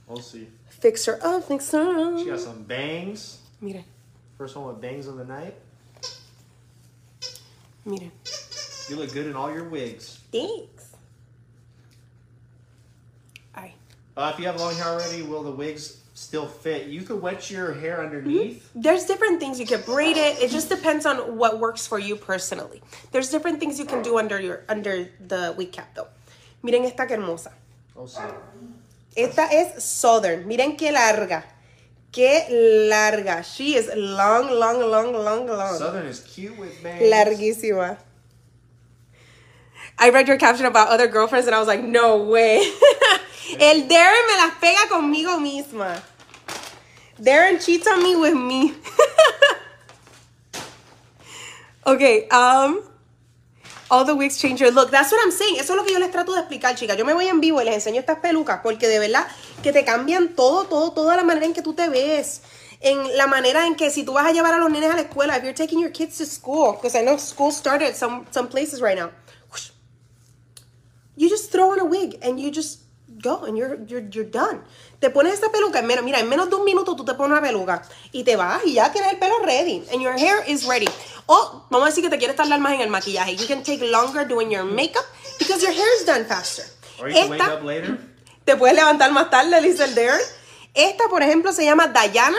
We'll 0.08 0.22
see. 0.22 0.48
Fix 0.70 1.06
her 1.06 1.20
up, 1.24 1.48
fix 1.48 1.72
her 1.72 2.14
up. 2.14 2.20
She 2.20 2.26
got 2.26 2.40
some 2.40 2.64
bangs. 2.64 3.40
Miren, 3.62 3.84
First 4.38 4.56
one 4.56 4.68
with 4.68 4.82
bangs 4.82 5.08
of 5.08 5.18
the 5.18 5.26
night. 5.26 5.56
miren. 7.86 8.12
You 8.90 8.96
look 8.98 9.12
good 9.14 9.28
in 9.28 9.36
all 9.36 9.52
your 9.54 9.66
wigs. 9.66 10.20
Thanks. 10.32 10.96
Ay. 13.56 13.74
Uh, 14.16 14.32
if 14.34 14.40
you 14.40 14.46
have 14.46 14.60
long 14.60 14.76
hair 14.76 14.88
already, 14.88 15.24
will 15.24 15.44
the 15.44 15.52
wigs 15.52 15.97
still 16.18 16.48
fit? 16.48 16.88
You 16.88 17.04
could 17.04 17.22
wet 17.22 17.52
your 17.52 17.74
hair 17.74 17.98
mm-hmm. 17.98 18.06
underneath. 18.06 18.70
There's 18.74 19.06
different 19.06 19.40
things 19.40 19.60
you 19.60 19.68
can 19.68 19.82
braid 19.82 20.18
it. 20.18 20.42
It 20.42 20.50
just 20.50 20.68
depends 20.68 21.06
on 21.06 21.38
what 21.38 21.60
works 21.60 21.86
for 21.86 22.00
you 22.00 22.16
personally. 22.16 22.82
There's 23.12 23.30
different 23.30 23.60
things 23.60 23.78
you 23.78 23.86
can 23.86 24.02
do 24.02 24.18
under 24.18 24.42
your 24.42 24.64
under 24.68 25.10
the 25.22 25.54
wig 25.56 25.72
cap 25.72 25.94
though. 25.94 26.08
Miren 26.64 26.86
esta 26.86 27.06
que 27.06 27.16
hermosa. 27.16 27.52
Oh, 27.96 28.10
we'll. 28.10 29.28
Esta 29.30 29.48
es 29.52 29.84
Southern. 29.84 30.48
Miren 30.48 30.76
qué 30.76 30.92
larga. 30.92 31.44
Qué 32.12 32.50
larga. 32.90 33.44
She 33.44 33.76
is 33.76 33.90
long, 33.96 34.50
long, 34.50 34.80
long, 34.80 35.14
long, 35.14 35.46
long. 35.46 35.78
Southern 35.78 36.08
is 36.08 36.22
cute 36.22 36.58
with 36.58 36.82
bangs. 36.82 37.04
Larguísima. 37.04 37.98
I 40.00 40.10
read 40.10 40.28
your 40.28 40.38
caption 40.38 40.66
about 40.66 40.90
other 40.90 41.08
girlfriends 41.08 41.48
and 41.48 41.56
I 41.56 41.60
was 41.60 41.68
like, 41.68 41.84
no 41.84 42.24
way. 42.24 42.58
El 43.60 43.88
Darren 43.88 44.26
me 44.28 44.36
las 44.38 44.54
pega 44.60 44.88
conmigo 44.90 45.40
misma. 45.40 46.02
Darren 47.20 47.64
cheats 47.64 47.88
on 47.88 48.04
me 48.04 48.16
with 48.16 48.36
me. 48.36 48.74
okay, 51.86 52.28
um, 52.30 52.84
all 53.90 54.06
the 54.06 54.16
wigs 54.16 54.40
change 54.40 54.62
your 54.62 54.72
look. 54.72 54.92
That's 54.92 55.12
what 55.12 55.20
I'm 55.24 55.32
saying. 55.32 55.56
Eso 55.60 55.74
es 55.74 55.78
lo 55.78 55.84
que 55.84 55.94
yo 55.94 56.00
les 56.00 56.12
trato 56.12 56.34
de 56.34 56.42
explicar, 56.42 56.76
chicas. 56.76 56.98
Yo 56.98 57.06
me 57.06 57.14
voy 57.14 57.28
en 57.28 57.40
vivo 57.40 57.62
y 57.62 57.66
les 57.66 57.76
enseño 57.76 58.00
estas 58.00 58.20
pelucas 58.20 58.60
porque 58.62 58.88
de 58.88 59.00
verdad 59.00 59.28
que 59.64 59.74
te 59.74 59.84
cambian 59.84 60.36
todo, 60.36 60.66
todo, 60.66 60.92
toda 60.92 61.16
la 61.16 61.24
manera 61.24 61.46
en 61.46 61.54
que 61.54 61.62
tú 61.62 61.74
te 61.74 61.90
ves. 61.90 62.42
En 62.82 63.18
la 63.18 63.26
manera 63.26 63.66
en 63.66 63.76
que 63.76 63.90
si 63.90 64.04
tú 64.04 64.14
vas 64.14 64.28
a 64.28 64.32
llevar 64.32 64.54
a 64.54 64.60
los 64.60 64.70
nenes 64.70 64.92
a 64.92 64.96
la 64.96 65.02
escuela, 65.02 65.36
if 65.38 65.44
you're 65.44 65.54
taking 65.54 65.80
your 65.80 65.92
kids 65.92 66.18
to 66.18 66.26
school, 66.26 66.74
because 66.74 66.96
I 66.96 67.02
know 67.02 67.18
school 67.18 67.52
started 67.52 67.96
some, 67.96 68.26
some 68.30 68.48
places 68.48 68.82
right 68.82 68.96
now. 68.96 69.10
You 71.16 71.30
just 71.30 71.52
throw 71.52 71.72
on 71.72 71.80
a 71.80 71.86
wig 71.86 72.20
and 72.22 72.40
you 72.40 72.52
just 72.52 72.82
go 73.22 73.46
and 73.46 73.58
you're, 73.58 73.78
you're, 73.88 74.08
you're 74.12 74.30
done. 74.30 74.62
Te 75.00 75.10
pones 75.10 75.34
esta 75.34 75.50
peluca, 75.52 75.80
en 75.80 75.86
menos, 75.88 76.04
mira, 76.04 76.20
en 76.20 76.28
menos 76.30 76.50
de 76.50 76.56
un 76.56 76.64
minuto 76.66 76.96
tú 76.96 77.06
te 77.06 77.14
pones 77.14 77.32
una 77.38 77.42
peluca 77.42 77.82
y 78.12 78.24
te 78.24 78.36
vas 78.36 78.64
y 78.66 78.74
ya 78.74 78.92
tienes 78.92 79.14
el 79.14 79.20
pelo 79.20 79.40
ready 79.46 79.84
and 79.92 80.02
your 80.02 80.14
hair 80.18 80.44
is 80.48 80.66
ready. 80.66 80.88
O 81.28 81.66
vamos 81.70 81.88
a 81.88 81.90
decir 81.90 82.04
que 82.04 82.10
te 82.10 82.18
quieres 82.18 82.36
tardar 82.36 82.60
más 82.60 82.74
en 82.74 82.82
el 82.82 82.90
maquillaje. 82.90 83.36
You 83.36 83.48
can 83.48 83.64
take 83.64 83.82
longer 83.82 84.26
doing 84.28 84.50
your 84.50 84.64
makeup 84.64 85.06
because 85.40 85.62
your 85.62 85.74
hair 85.74 85.88
is 86.00 86.06
done 86.06 86.26
faster. 86.26 86.66
Or 87.00 87.10
you 87.10 87.16
can 87.16 87.30
wake 87.30 87.42
Esta- 87.42 87.56
up 87.56 87.64
later. 87.64 87.98
te 88.46 88.56
puedes 88.56 88.76
levantar 88.76 89.12
más 89.12 89.30
tarde, 89.30 89.58
el 89.58 89.96
Darren. 89.96 90.22
Esta, 90.74 91.08
por 91.10 91.22
ejemplo, 91.22 91.52
se 91.52 91.66
llama 91.66 91.88
Diana. 91.88 92.38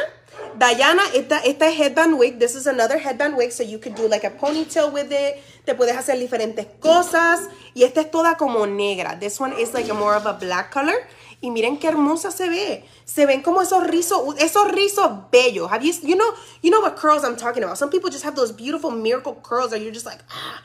Diana, 0.54 1.02
esta, 1.14 1.38
esta 1.40 1.68
es 1.68 1.78
headband 1.78 2.14
wig. 2.18 2.38
This 2.38 2.54
is 2.54 2.66
another 2.66 2.98
headband 2.98 3.36
wig, 3.36 3.52
so 3.52 3.62
you 3.62 3.78
could 3.78 3.94
do 3.94 4.08
like 4.08 4.24
a 4.24 4.30
ponytail 4.30 4.92
with 4.92 5.12
it. 5.12 5.36
Te 5.68 5.74
puedes 5.74 5.98
hacer 5.98 6.18
diferentes 6.18 6.66
cosas. 6.80 7.50
Y 7.74 7.84
esta 7.84 8.00
es 8.00 8.10
toda 8.10 8.38
como 8.38 8.66
negra. 8.66 9.18
This 9.18 9.38
one 9.38 9.52
is 9.60 9.74
like 9.74 9.92
more 9.92 10.16
of 10.16 10.24
a 10.24 10.32
black 10.32 10.72
color. 10.72 10.94
Y 11.42 11.50
miren 11.50 11.78
qué 11.78 11.88
hermosa 11.88 12.30
se 12.30 12.48
ve. 12.48 12.88
Se 13.04 13.26
ven 13.26 13.42
como 13.42 13.60
esos 13.60 13.86
rizos, 13.86 14.34
esos 14.38 14.72
rizos 14.72 15.30
bellos. 15.30 15.70
Have 15.70 15.84
you, 15.84 15.92
you 16.02 16.16
know, 16.16 16.32
you 16.62 16.70
know 16.70 16.80
what 16.80 16.96
curls 16.96 17.22
I'm 17.22 17.36
talking 17.36 17.62
about. 17.62 17.76
Some 17.76 17.90
people 17.90 18.08
just 18.08 18.24
have 18.24 18.34
those 18.34 18.50
beautiful 18.50 18.90
miracle 18.90 19.34
curls 19.42 19.72
that 19.72 19.82
you're 19.82 19.92
just 19.92 20.06
like, 20.06 20.20
ah, 20.30 20.62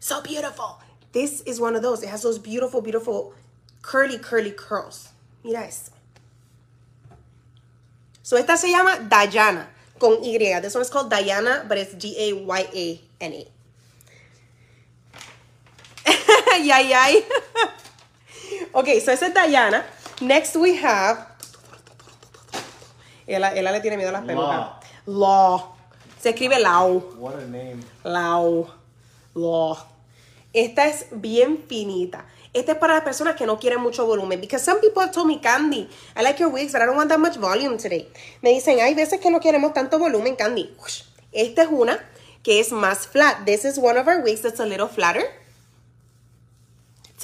so 0.00 0.22
beautiful. 0.22 0.80
This 1.12 1.42
is 1.42 1.60
one 1.60 1.76
of 1.76 1.82
those. 1.82 2.02
It 2.02 2.08
has 2.08 2.22
those 2.22 2.38
beautiful, 2.38 2.80
beautiful 2.80 3.34
curly, 3.82 4.16
curly 4.16 4.52
curls. 4.52 5.10
Mira 5.44 5.66
eso. 5.66 5.92
So 8.22 8.38
esta 8.38 8.56
se 8.56 8.70
llama 8.70 9.06
Diana 9.06 9.68
con 9.98 10.22
Y. 10.22 10.60
This 10.62 10.74
one 10.74 10.80
is 10.80 10.88
called 10.88 11.10
Diana, 11.10 11.66
but 11.68 11.76
it's 11.76 11.92
D-A-Y-A-N-A. 11.92 13.55
Yay. 16.64 17.24
okay, 18.72 19.00
so 19.00 19.12
esa 19.12 19.26
es 19.26 19.34
Diana. 19.34 19.84
Next 20.20 20.56
we 20.56 20.76
have. 20.78 21.26
Ella, 23.26 23.52
ella 23.54 23.72
le 23.72 23.80
tiene 23.80 23.96
miedo 23.96 24.10
a 24.10 24.12
las 24.12 24.24
pelucas. 24.24 24.68
Law. 25.06 25.76
Se 26.20 26.30
escribe 26.30 26.58
Lau. 26.58 26.98
What 27.18 27.34
a 27.34 27.46
name. 27.46 27.82
Lau. 28.04 28.68
Law. 29.34 29.76
Esta 30.52 30.86
es 30.86 31.06
bien 31.10 31.64
finita. 31.68 32.24
Esta 32.54 32.72
es 32.72 32.78
para 32.78 32.94
las 32.94 33.04
personas 33.04 33.36
que 33.36 33.44
no 33.44 33.58
quieren 33.58 33.82
mucho 33.82 34.06
volumen. 34.06 34.40
Because 34.40 34.64
some 34.64 34.80
people 34.80 35.02
have 35.02 35.12
told 35.12 35.26
me, 35.26 35.38
Candy, 35.40 35.88
I 36.16 36.22
like 36.22 36.40
your 36.40 36.50
wigs, 36.50 36.72
but 36.72 36.80
I 36.80 36.86
don't 36.86 36.96
want 36.96 37.10
that 37.10 37.20
much 37.20 37.36
volume 37.36 37.76
today. 37.76 38.08
Me 38.40 38.52
dicen, 38.52 38.80
hay 38.80 38.94
veces 38.94 39.20
que 39.20 39.30
no 39.30 39.40
queremos 39.40 39.74
tanto 39.74 39.98
volumen, 39.98 40.36
Candy. 40.36 40.74
Esta 41.32 41.62
es 41.64 41.68
una 41.70 41.98
que 42.42 42.60
es 42.60 42.72
más 42.72 43.06
flat. 43.06 43.44
This 43.44 43.66
is 43.66 43.78
one 43.78 43.98
of 43.98 44.08
our 44.08 44.22
wigs 44.22 44.40
that's 44.40 44.60
a 44.60 44.64
little 44.64 44.88
flatter. 44.88 45.24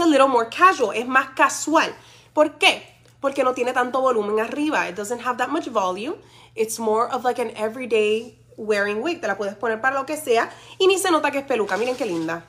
A 0.03 0.07
little 0.07 0.27
more 0.27 0.49
casual. 0.49 0.93
Es 0.97 1.07
más 1.07 1.31
casual. 1.37 1.95
¿Por 2.35 2.59
qué? 2.59 2.83
Porque 3.21 3.45
no 3.45 3.55
tiene 3.55 3.73
tanto 3.73 4.01
volumen 4.01 4.41
arriba. 4.41 4.89
It 4.89 4.97
doesn't 4.97 5.21
have 5.25 5.39
that 5.39 5.49
much 5.49 5.69
volume. 5.69 6.17
It's 6.57 6.81
more 6.81 7.09
of 7.09 7.25
like 7.25 7.41
an 7.41 7.53
everyday 7.57 8.37
wearing 8.57 9.01
wig. 9.01 9.21
Te 9.21 9.29
la 9.29 9.37
puedes 9.37 9.55
poner 9.55 9.81
para 9.81 9.95
lo 9.95 10.05
que 10.05 10.17
sea. 10.17 10.51
Y 10.79 10.89
ni 10.89 10.99
se 10.99 11.11
nota 11.13 11.31
que 11.31 11.39
es 11.39 11.45
peluca. 11.45 11.77
Miren 11.77 11.95
qué 11.95 12.05
linda. 12.05 12.45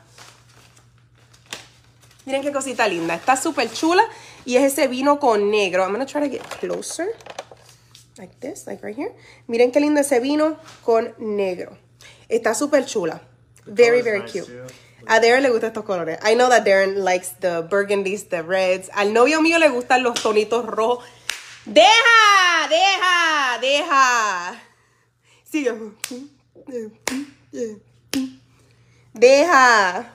Miren 2.26 2.42
qué 2.42 2.52
cosita 2.52 2.88
linda. 2.88 3.14
Está 3.14 3.38
súper 3.38 3.72
chula. 3.72 4.04
Y 4.46 4.56
es 4.56 4.74
ese 4.74 4.88
vino 4.88 5.20
con 5.20 5.52
negro. 5.52 5.84
I'm 5.84 5.94
going 5.94 6.04
to 6.04 6.12
try 6.12 6.22
to 6.22 6.30
get 6.30 6.42
closer. 6.60 7.08
Like 8.18 8.40
this, 8.40 8.66
like 8.66 8.84
right 8.84 8.98
here. 8.98 9.14
Miren 9.48 9.72
qué 9.72 9.80
lindo 9.80 10.00
ese 10.02 10.20
vino 10.20 10.58
con 10.84 11.14
negro. 11.20 11.78
Está 12.30 12.56
súper 12.56 12.86
chula. 12.86 13.22
Very, 13.66 14.02
Color's 14.02 14.06
very 14.06 14.20
nice, 14.22 14.32
cute. 14.32 14.48
too. 14.48 14.74
A 15.08 15.20
Darren 15.20 15.44
le 15.44 15.50
gustan 15.50 15.70
estos 15.70 15.86
colores. 15.86 16.18
I 16.24 16.36
know 16.36 16.50
that 16.50 16.66
Darren 16.66 17.04
likes 17.04 17.30
the 17.40 17.68
burgundies, 17.70 18.30
the 18.30 18.44
reds. 18.44 18.90
Al 18.94 19.14
novio 19.14 19.42
mío 19.42 19.60
le 19.60 19.70
gustan 19.70 20.04
los 20.04 20.16
tonitos 20.22 20.66
rojos. 20.66 21.04
¡Deja! 21.66 22.68
¡Deja! 22.70 23.60
¡Deja! 23.62 24.62
Sigue. 25.50 25.74
Deja. 29.14 30.10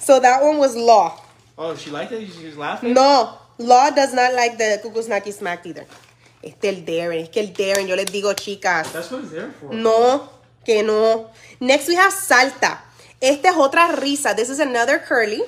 So 0.00 0.20
that 0.20 0.42
one 0.42 0.58
was 0.58 0.76
Law. 0.76 1.18
Oh, 1.56 1.74
she 1.74 1.90
liked 1.90 2.12
it? 2.12 2.30
She 2.32 2.46
was 2.46 2.56
laughing? 2.56 2.92
No, 2.94 3.38
Law 3.58 3.90
does 3.90 4.12
not 4.12 4.34
like 4.34 4.58
the 4.58 4.80
Kukusnaki 4.82 5.32
Smack 5.32 5.66
either. 5.66 5.86
Este 6.42 6.66
el 6.66 6.84
Darren, 6.84 7.22
es 7.22 7.30
que 7.30 7.40
el 7.40 7.52
Darren, 7.52 7.88
yo 7.88 7.96
les 7.96 8.06
digo, 8.06 8.32
chicas. 8.34 8.92
That's 8.92 9.10
what 9.10 9.22
it's 9.22 9.32
there 9.32 9.50
for. 9.50 9.72
No, 9.72 10.28
que 10.68 10.82
no. 10.82 11.30
Next 11.60 11.88
we 11.88 11.96
have 11.96 12.12
Salta. 12.12 12.84
Esta 13.22 13.48
es 13.48 13.56
otra 13.56 13.88
risa. 13.92 14.36
This 14.36 14.50
is 14.50 14.60
another 14.60 15.02
curly. 15.02 15.42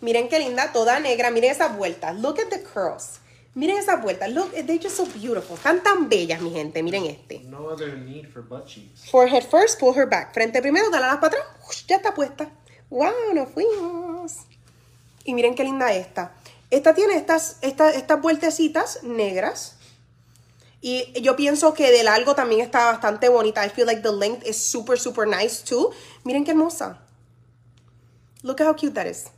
Miren 0.00 0.28
qué 0.28 0.40
linda, 0.40 0.72
toda 0.72 0.98
negra. 0.98 1.30
Miren 1.30 1.52
esas 1.52 1.76
vueltas. 1.76 2.18
Look 2.18 2.40
at 2.40 2.48
the 2.50 2.60
curls. 2.64 3.20
Miren 3.54 3.76
esas 3.78 4.02
vueltas. 4.02 4.28
Look, 4.32 4.50
they're 4.50 4.82
just 4.82 4.96
so 4.96 5.06
beautiful. 5.06 5.56
Están 5.56 5.84
tan 5.84 6.08
bellas, 6.08 6.40
mi 6.40 6.50
gente. 6.50 6.82
Miren 6.82 7.04
este. 7.04 7.44
No 7.44 7.68
other 7.68 7.96
need 7.96 8.26
for 8.26 8.42
butt 8.42 8.66
cheeks. 8.66 9.08
Forehead 9.08 9.44
first, 9.44 9.78
pull 9.78 9.94
her 9.96 10.08
back. 10.08 10.34
Frente 10.34 10.60
primero, 10.60 10.90
dale 10.90 11.06
las 11.06 11.18
para 11.18 11.28
atrás. 11.28 11.86
Ya 11.86 11.96
está 11.96 12.12
puesta. 12.12 12.50
Wow, 12.90 13.34
nos 13.34 13.48
fuimos. 13.50 14.32
Y 15.22 15.32
miren 15.32 15.54
qué 15.54 15.62
linda 15.62 15.92
esta. 15.92 16.34
Esta 16.72 16.92
tiene 16.92 17.14
estas, 17.14 17.58
estas, 17.60 17.94
estas 17.94 18.20
vueltecitas 18.20 19.04
negras. 19.04 19.75
Y 20.80 21.20
yo 21.20 21.36
pienso 21.36 21.72
que 21.74 21.90
de 21.90 22.04
largo 22.04 22.34
también 22.34 22.60
está 22.60 22.86
bastante 22.86 23.28
bonita. 23.28 23.64
I 23.64 23.70
feel 23.70 23.86
like 23.86 24.02
the 24.02 24.12
length 24.12 24.46
is 24.46 24.56
super, 24.56 24.98
super 24.98 25.26
nice 25.26 25.62
too. 25.62 25.90
Miren 26.24 26.44
qué 26.44 26.52
hermosa. 26.52 26.98
Look 28.42 28.60
at 28.60 28.66
how 28.66 28.74
cute 28.74 28.94
that 28.94 29.06
is. 29.06 29.30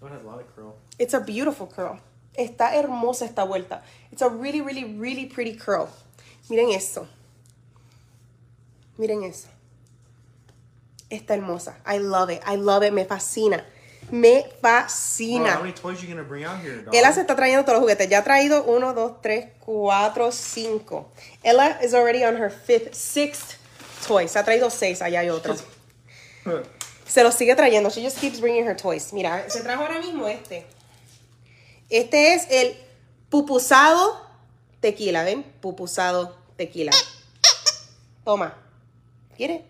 Has 0.00 0.22
a 0.22 0.24
lot 0.24 0.40
of 0.40 0.54
curl. 0.54 0.76
It's 0.98 1.14
a 1.14 1.20
beautiful 1.20 1.66
curl. 1.66 1.98
Está 2.34 2.74
hermosa 2.74 3.24
esta 3.24 3.44
vuelta. 3.44 3.82
It's 4.12 4.22
a 4.22 4.28
really, 4.28 4.60
really, 4.60 4.84
really 4.84 5.26
pretty 5.26 5.56
curl. 5.56 5.88
Miren 6.48 6.70
eso. 6.70 7.08
Miren 8.96 9.24
eso. 9.24 9.48
Está 11.10 11.34
hermosa. 11.34 11.76
I 11.84 11.98
love 11.98 12.30
it. 12.30 12.42
I 12.46 12.56
love 12.56 12.84
it. 12.84 12.92
Me 12.92 13.04
fascina. 13.04 13.64
Me 14.10 14.44
fascina. 14.60 15.60
here? 15.60 16.84
Ella 16.92 17.12
se 17.12 17.20
está 17.20 17.36
trayendo 17.36 17.64
todos 17.64 17.74
los 17.74 17.82
juguetes. 17.82 18.08
Ya 18.08 18.18
ha 18.18 18.24
traído 18.24 18.64
uno, 18.64 18.94
dos, 18.94 19.20
tres, 19.20 19.48
cuatro, 19.60 20.32
cinco. 20.32 21.10
Ella 21.42 21.78
is 21.82 21.94
already 21.94 22.24
on 22.24 22.36
her 22.36 22.50
fifth, 22.50 22.94
sixth 22.94 23.56
toy. 24.06 24.28
Se 24.28 24.38
ha 24.38 24.44
traído 24.44 24.70
seis. 24.70 25.02
Allá 25.02 25.20
hay 25.20 25.30
otro. 25.30 25.54
Se 27.06 27.22
los 27.22 27.34
sigue 27.34 27.54
trayendo. 27.54 27.90
She 27.90 28.02
just 28.02 28.18
keeps 28.18 28.40
bringing 28.40 28.66
her 28.66 28.76
toys. 28.76 29.12
Mira, 29.12 29.48
se 29.48 29.62
trajo 29.62 29.82
ahora 29.82 29.98
mismo 29.98 30.28
este. 30.28 30.66
Este 31.88 32.34
es 32.34 32.46
el 32.50 32.76
pupusado 33.30 34.20
tequila, 34.80 35.24
¿ven? 35.24 35.42
Pupusado 35.42 36.36
tequila. 36.56 36.92
Toma. 38.24 38.54
¿Quieres? 39.36 39.62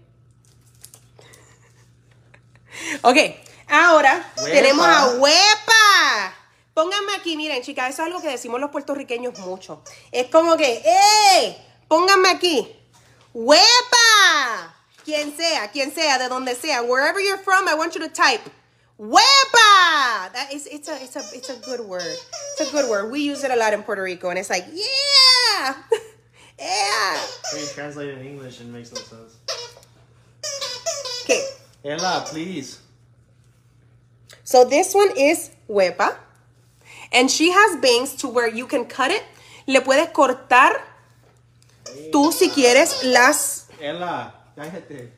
Ok, 3.03 3.16
ahora 3.68 4.33
tenemos 4.44 4.87
a 4.87 5.11
Huepa. 5.16 6.35
Pónganme 6.74 7.14
aquí, 7.16 7.37
miren, 7.37 7.62
chicas, 7.62 7.90
eso 7.90 8.02
es 8.02 8.07
algo 8.07 8.20
que 8.20 8.28
decimos 8.28 8.61
los 8.61 8.70
puertorriqueños 8.70 9.38
mucho. 9.40 9.83
Es 10.12 10.31
como 10.31 10.57
que, 10.57 10.83
¡eh! 10.85 11.57
Pónganme 11.88 12.28
aquí. 12.28 12.72
¡Huepa! 13.35 14.74
Quien 15.04 15.37
sea, 15.37 15.70
quien 15.70 15.92
sea, 15.92 16.18
de 16.18 16.28
donde 16.28 16.54
sea, 16.54 16.83
wherever 16.83 17.20
you're 17.20 17.42
from, 17.42 17.66
I 17.66 17.74
want 17.74 17.94
you 17.94 18.00
to 18.00 18.09
type 18.09 18.42
"huepa." 18.98 20.31
That 20.33 20.52
is, 20.52 20.66
it's 20.66 20.88
a, 20.88 21.02
it's 21.02 21.16
a, 21.16 21.22
it's 21.35 21.48
a 21.48 21.57
good 21.57 21.81
word. 21.81 22.02
It's 22.02 22.68
a 22.68 22.72
good 22.72 22.88
word. 22.90 23.11
We 23.11 23.20
use 23.20 23.42
it 23.42 23.50
a 23.50 23.57
lot 23.57 23.72
in 23.72 23.83
Puerto 23.83 24.02
Rico, 24.02 24.28
and 24.28 24.38
it's 24.38 24.50
like, 24.50 24.66
yeah, 24.72 25.74
yeah. 26.59 27.16
When 27.52 27.62
you 27.62 27.68
translate 27.74 28.09
it 28.11 28.18
in 28.18 28.26
English, 28.26 28.61
it 28.61 28.66
makes 28.66 28.92
no 28.92 29.00
sense. 29.00 29.37
Okay, 31.24 31.42
Ella, 31.85 32.24
please. 32.26 32.81
So 34.48 34.64
this 34.64 34.94
one 34.94 35.11
is 35.14 35.50
huepa, 35.68 36.16
and 37.12 37.30
she 37.30 37.50
has 37.52 37.76
bangs 37.82 38.14
to 38.14 38.28
where 38.28 38.48
you 38.48 38.66
can 38.66 38.87
cut 38.87 39.11
it. 39.11 39.22
Le 39.66 39.82
puedes 39.82 40.08
cortar 40.12 40.72
tú 42.11 42.32
si 42.32 42.48
quieres 42.48 43.04
las 43.04 43.66
Ella, 43.78 44.32
cállate. 44.56 45.11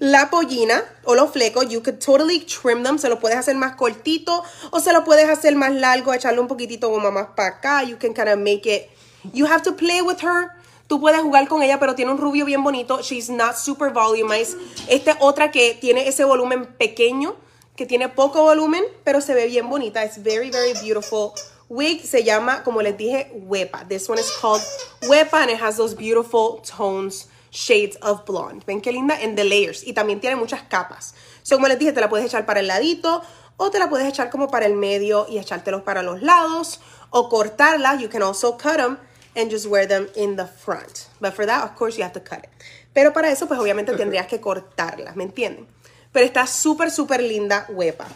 la 0.00 0.28
pollina 0.28 0.84
o 1.04 1.14
los 1.14 1.30
flecos, 1.30 1.70
you 1.70 1.80
could 1.80 1.98
totally 1.98 2.40
trim 2.40 2.82
them. 2.82 2.98
Se 2.98 3.08
lo 3.08 3.18
puedes 3.18 3.38
hacer 3.38 3.56
más 3.56 3.74
cortito 3.76 4.44
o 4.70 4.80
se 4.80 4.92
lo 4.92 5.02
puedes 5.02 5.30
hacer 5.30 5.54
más 5.56 5.72
largo, 5.72 6.12
echarle 6.12 6.40
un 6.40 6.48
poquitito 6.48 6.90
como 6.90 7.10
más 7.10 7.28
para 7.34 7.56
acá. 7.56 7.82
You 7.84 7.96
can 7.96 8.12
kind 8.12 8.28
of 8.28 8.38
make 8.38 8.66
it. 8.66 8.90
You 9.32 9.46
have 9.46 9.62
to 9.62 9.72
play 9.72 10.02
with 10.02 10.20
her. 10.22 10.50
Tú 10.88 11.00
puedes 11.00 11.20
jugar 11.22 11.48
con 11.48 11.62
ella, 11.62 11.80
pero 11.80 11.94
tiene 11.94 12.12
un 12.12 12.18
rubio 12.18 12.44
bien 12.44 12.62
bonito. 12.62 13.00
She's 13.00 13.30
not 13.30 13.56
super 13.56 13.90
volumized. 13.90 14.58
Esta 14.88 15.12
es 15.12 15.16
otra 15.20 15.50
que 15.50 15.74
tiene 15.80 16.06
ese 16.06 16.24
volumen 16.24 16.66
pequeño, 16.66 17.34
que 17.76 17.86
tiene 17.86 18.08
poco 18.08 18.42
volumen, 18.42 18.84
pero 19.04 19.20
se 19.20 19.34
ve 19.34 19.46
bien 19.46 19.68
bonita. 19.68 20.04
It's 20.04 20.22
very, 20.22 20.50
very 20.50 20.72
beautiful. 20.82 21.32
Wig 21.68 22.06
se 22.06 22.24
llama, 22.24 22.62
como 22.62 22.80
les 22.80 22.96
dije, 22.96 23.30
Huepa. 23.34 23.86
This 23.88 24.08
one 24.08 24.20
is 24.20 24.30
called 24.40 24.62
Huepa 25.02 25.42
and 25.42 25.50
it 25.50 25.60
has 25.60 25.76
those 25.76 25.94
beautiful 25.94 26.62
tones 26.62 27.28
shades 27.50 27.96
of 28.02 28.24
blonde. 28.24 28.64
¿Ven 28.66 28.80
qué 28.80 28.92
linda? 28.92 29.20
En 29.20 29.34
the 29.34 29.44
layers. 29.44 29.86
Y 29.86 29.92
también 29.92 30.20
tiene 30.20 30.36
muchas 30.36 30.62
capas. 30.62 31.14
So, 31.42 31.56
como 31.56 31.68
les 31.68 31.78
dije, 31.78 31.92
te 31.92 32.00
la 32.00 32.08
puedes 32.08 32.26
echar 32.26 32.46
para 32.46 32.60
el 32.60 32.66
ladito 32.66 33.22
o 33.56 33.70
te 33.70 33.78
la 33.78 33.88
puedes 33.88 34.06
echar 34.06 34.30
como 34.30 34.48
para 34.48 34.66
el 34.66 34.74
medio 34.74 35.26
y 35.28 35.38
echártelos 35.38 35.82
para 35.82 36.02
los 36.02 36.22
lados 36.22 36.80
o 37.10 37.28
cortarla. 37.28 37.96
You 37.96 38.08
can 38.08 38.22
also 38.22 38.56
cut 38.56 38.76
them 38.76 38.98
and 39.34 39.50
just 39.50 39.66
wear 39.66 39.86
them 39.86 40.08
in 40.14 40.36
the 40.36 40.46
front. 40.46 41.08
But 41.20 41.34
for 41.34 41.46
that, 41.46 41.64
of 41.64 41.76
course, 41.76 41.96
you 41.96 42.04
have 42.04 42.14
to 42.14 42.20
cut 42.20 42.44
it. 42.44 42.50
Pero 42.92 43.12
para 43.12 43.30
eso, 43.30 43.46
pues 43.46 43.60
obviamente 43.60 43.92
tendrías 43.94 44.26
que 44.26 44.40
cortarlas, 44.40 45.16
¿me 45.16 45.24
entienden? 45.24 45.66
Pero 46.16 46.24
está 46.24 46.46
súper, 46.46 46.90
súper 46.90 47.22
linda, 47.22 47.66
huepa. 47.68 48.06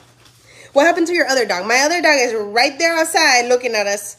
What 0.73 0.87
happened 0.87 1.07
to 1.09 1.13
your 1.13 1.27
other 1.27 1.47
dog? 1.47 1.67
My 1.67 1.83
other 1.83 2.01
dog 2.01 2.17
is 2.17 2.33
right 2.33 2.79
there 2.79 2.97
outside 2.97 3.47
looking 3.47 3.75
at 3.75 3.87
us 3.87 4.17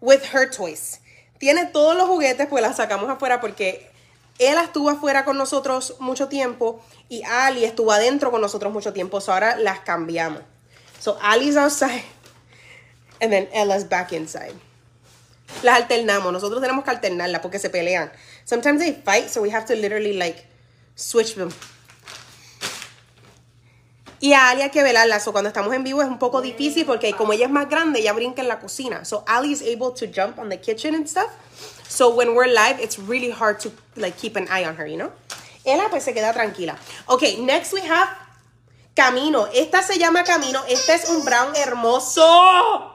with 0.00 0.34
her 0.34 0.50
toys. 0.50 0.98
Tiene 1.38 1.66
todos 1.66 1.96
los 1.96 2.08
juguetes, 2.08 2.48
pues 2.48 2.60
las 2.60 2.78
sacamos 2.78 3.08
afuera 3.08 3.40
porque 3.40 3.88
él 4.40 4.58
estuvo 4.58 4.90
afuera 4.90 5.24
con 5.24 5.38
nosotros 5.38 5.94
mucho 6.00 6.26
tiempo 6.26 6.82
y 7.08 7.22
Ali 7.22 7.64
estuvo 7.64 7.92
adentro 7.92 8.32
con 8.32 8.40
nosotros 8.40 8.72
mucho 8.72 8.92
tiempo. 8.92 9.20
So 9.20 9.32
ahora 9.32 9.54
las 9.54 9.78
cambiamos. 9.78 10.42
So 10.98 11.16
Ali's 11.22 11.56
outside 11.56 12.02
and 13.20 13.30
then 13.30 13.48
Ella's 13.52 13.88
back 13.88 14.12
inside. 14.12 14.54
Las 15.62 15.82
alternamos. 15.82 16.32
Nosotros 16.32 16.60
tenemos 16.60 16.82
que 16.82 16.90
alternarlas 16.90 17.42
porque 17.42 17.60
se 17.60 17.70
pelean. 17.70 18.10
Sometimes 18.44 18.80
they 18.80 18.92
fight, 19.04 19.28
so 19.28 19.40
we 19.40 19.52
have 19.52 19.66
to 19.66 19.76
literally 19.76 20.14
like 20.14 20.46
switch 20.96 21.36
them. 21.36 21.52
Y 24.20 24.34
a 24.34 24.50
Ali 24.50 24.62
hay 24.62 24.70
que 24.70 24.82
velarla. 24.82 25.18
So 25.18 25.32
cuando 25.32 25.48
estamos 25.48 25.74
en 25.74 25.82
vivo 25.82 26.02
es 26.02 26.08
un 26.08 26.18
poco 26.18 26.42
difícil 26.42 26.84
porque 26.84 27.14
como 27.14 27.32
ella 27.32 27.46
es 27.46 27.50
más 27.50 27.68
grande, 27.68 28.00
ella 28.00 28.12
brinca 28.12 28.42
en 28.42 28.48
la 28.48 28.60
cocina. 28.60 29.04
So 29.04 29.24
Ali 29.26 29.52
is 29.52 29.62
able 29.62 29.92
to 29.92 30.06
jump 30.06 30.38
on 30.38 30.50
the 30.50 30.60
kitchen 30.60 30.94
and 30.94 31.08
stuff. 31.08 31.30
So 31.88 32.14
when 32.14 32.34
we're 32.34 32.52
live, 32.52 32.78
it's 32.80 32.98
really 32.98 33.30
hard 33.30 33.60
to 33.60 33.72
like 33.96 34.16
keep 34.18 34.36
an 34.36 34.46
eye 34.50 34.64
on 34.64 34.76
her, 34.76 34.86
you 34.86 34.96
know? 34.96 35.10
Ella 35.64 35.88
pues 35.90 36.04
se 36.04 36.12
queda 36.12 36.32
tranquila. 36.32 36.76
Okay, 37.08 37.40
next 37.40 37.72
we 37.72 37.80
have 37.80 38.08
Camino. 38.94 39.46
Esta 39.54 39.82
se 39.82 39.98
llama 39.98 40.22
Camino. 40.24 40.62
Este 40.68 40.94
es 40.94 41.08
un 41.08 41.24
brown 41.24 41.56
hermoso. 41.56 42.92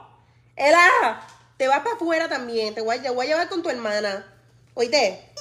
Ella, 0.54 1.20
te 1.56 1.66
vas 1.66 1.80
para 1.80 1.96
afuera 1.96 2.28
también. 2.28 2.74
Te 2.74 2.80
voy, 2.80 2.96
a, 2.96 3.10
a 3.10 3.24
llevar 3.24 3.48
con 3.48 3.62
tu 3.62 3.68
hermana. 3.68 4.24
Oíste. 4.74 5.32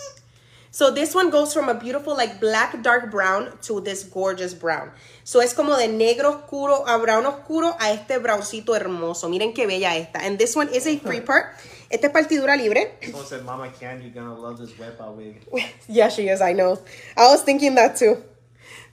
So 0.76 0.92
this 0.92 1.16
one 1.16 1.30
goes 1.30 1.54
from 1.54 1.70
a 1.70 1.74
beautiful 1.74 2.18
like 2.18 2.42
black 2.42 2.84
dark 2.84 3.10
brown 3.10 3.58
to 3.62 3.80
this 3.80 4.04
gorgeous 4.04 4.54
brown. 4.54 4.92
So 5.24 5.40
es 5.40 5.54
como 5.54 5.78
de 5.78 5.88
negro 5.88 6.36
oscuro 6.36 6.84
a 6.86 6.98
brown 6.98 7.26
oscuro 7.26 7.78
a 7.80 7.92
este 7.92 8.20
browncito 8.20 8.76
hermoso. 8.76 9.30
Miren 9.30 9.54
qué 9.54 9.68
bella 9.68 9.96
esta. 9.96 10.20
And 10.20 10.38
this 10.38 10.54
one 10.54 10.68
is 10.68 10.86
a 10.86 11.00
free 11.00 11.22
part. 11.22 11.56
Esta 11.90 12.08
es 12.08 12.12
partidura 12.12 12.58
libre. 12.58 12.98
Someone 13.02 13.26
said, 13.26 13.46
Mama 13.46 13.72
Candy, 13.72 14.10
you're 14.10 14.14
gonna 14.14 14.38
love 14.38 14.58
this 14.58 14.72
Wepa 14.72 15.16
wig. 15.16 15.48
yeah, 15.88 16.10
she 16.10 16.28
is, 16.28 16.42
I 16.42 16.52
know. 16.52 16.78
I 17.16 17.32
was 17.32 17.44
thinking 17.44 17.74
that 17.76 17.96
too. 17.96 18.22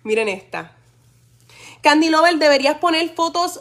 Miren 0.04 0.28
esta. 0.28 0.70
Candy 1.82 2.10
Lover, 2.10 2.38
deberías 2.38 2.78
poner 2.78 3.12
fotos 3.16 3.58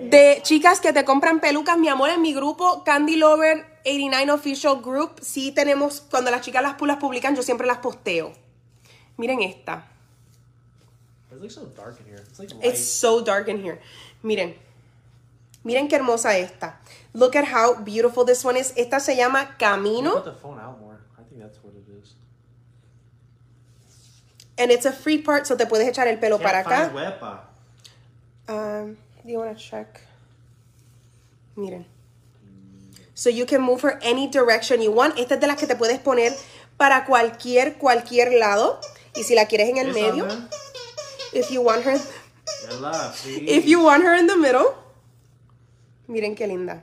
de 0.00 0.40
chicas 0.42 0.80
que 0.80 0.92
te 0.92 1.04
compran 1.04 1.40
pelucas, 1.40 1.78
mi 1.78 1.88
amor, 1.88 2.10
en 2.10 2.22
mi 2.22 2.34
grupo 2.34 2.84
Candy 2.84 3.16
Lover 3.16 3.66
89 3.84 4.32
Official 4.32 4.80
Group. 4.82 5.20
Sí 5.20 5.52
tenemos, 5.52 6.00
cuando 6.10 6.30
las 6.30 6.42
chicas 6.42 6.62
las, 6.62 6.80
las 6.80 6.96
publican, 6.96 7.34
yo 7.36 7.42
siempre 7.42 7.66
las 7.66 7.78
posteo. 7.78 8.32
Miren 9.16 9.42
esta. 9.42 9.86
It 11.30 11.40
looks 11.40 11.54
so 11.54 11.66
dark 11.76 11.98
in 12.00 12.06
here. 12.06 12.22
It's 12.28 12.38
like 12.38 12.52
light. 12.52 12.64
It's 12.64 12.84
so 12.84 13.22
dark 13.22 13.48
in 13.48 13.62
here. 13.62 13.80
Miren. 14.22 14.54
Miren 15.64 15.88
qué 15.88 15.96
hermosa 15.96 16.36
esta. 16.36 16.80
Look 17.14 17.36
at 17.36 17.44
how 17.44 17.82
beautiful 17.82 18.24
this 18.24 18.44
one 18.44 18.56
is. 18.56 18.72
Esta 18.76 19.00
se 19.00 19.16
llama 19.16 19.56
Camino. 19.58 20.14
Put 20.14 20.24
the 20.24 20.32
phone 20.32 20.58
out 20.58 20.80
more. 20.80 21.00
I 21.18 21.22
think 21.22 21.40
that's 21.40 21.58
what 21.62 21.74
it 21.74 21.84
is. 21.88 22.14
And 24.58 24.70
it's 24.70 24.86
a 24.86 24.92
free 24.92 25.18
part, 25.18 25.46
so 25.46 25.56
te 25.56 25.66
puedes 25.66 25.88
echar 25.88 26.06
el 26.06 26.18
pelo 26.18 26.38
para 26.38 26.60
acá. 26.64 26.90
Um, 28.48 28.96
do 29.24 29.32
you 29.32 29.38
want 29.38 29.56
to 29.56 29.62
check? 29.62 30.00
Miren. 31.56 31.84
So 33.14 33.30
you 33.30 33.46
can 33.46 33.62
move 33.62 33.82
her 33.82 33.98
any 34.02 34.26
direction 34.26 34.80
you 34.82 34.90
want. 34.90 35.18
Esta 35.18 35.34
es 35.34 35.40
de 35.40 35.46
las 35.46 35.58
que 35.58 35.66
te 35.66 35.76
puedes 35.76 35.98
poner 35.98 36.32
para 36.76 37.04
cualquier, 37.04 37.74
cualquier 37.78 38.32
lado. 38.32 38.80
Y 39.14 39.22
si 39.22 39.34
la 39.34 39.46
quieres 39.46 39.68
en 39.68 39.76
el 39.76 39.92
medio, 39.92 40.26
if 41.32 41.50
you 41.50 41.60
want 41.60 41.84
her, 41.84 42.00
if 43.26 43.66
you 43.66 43.82
want 43.82 44.02
her 44.02 44.14
in 44.14 44.26
the 44.26 44.36
middle. 44.36 44.74
Miren 46.08 46.34
qué 46.34 46.46
linda. 46.46 46.82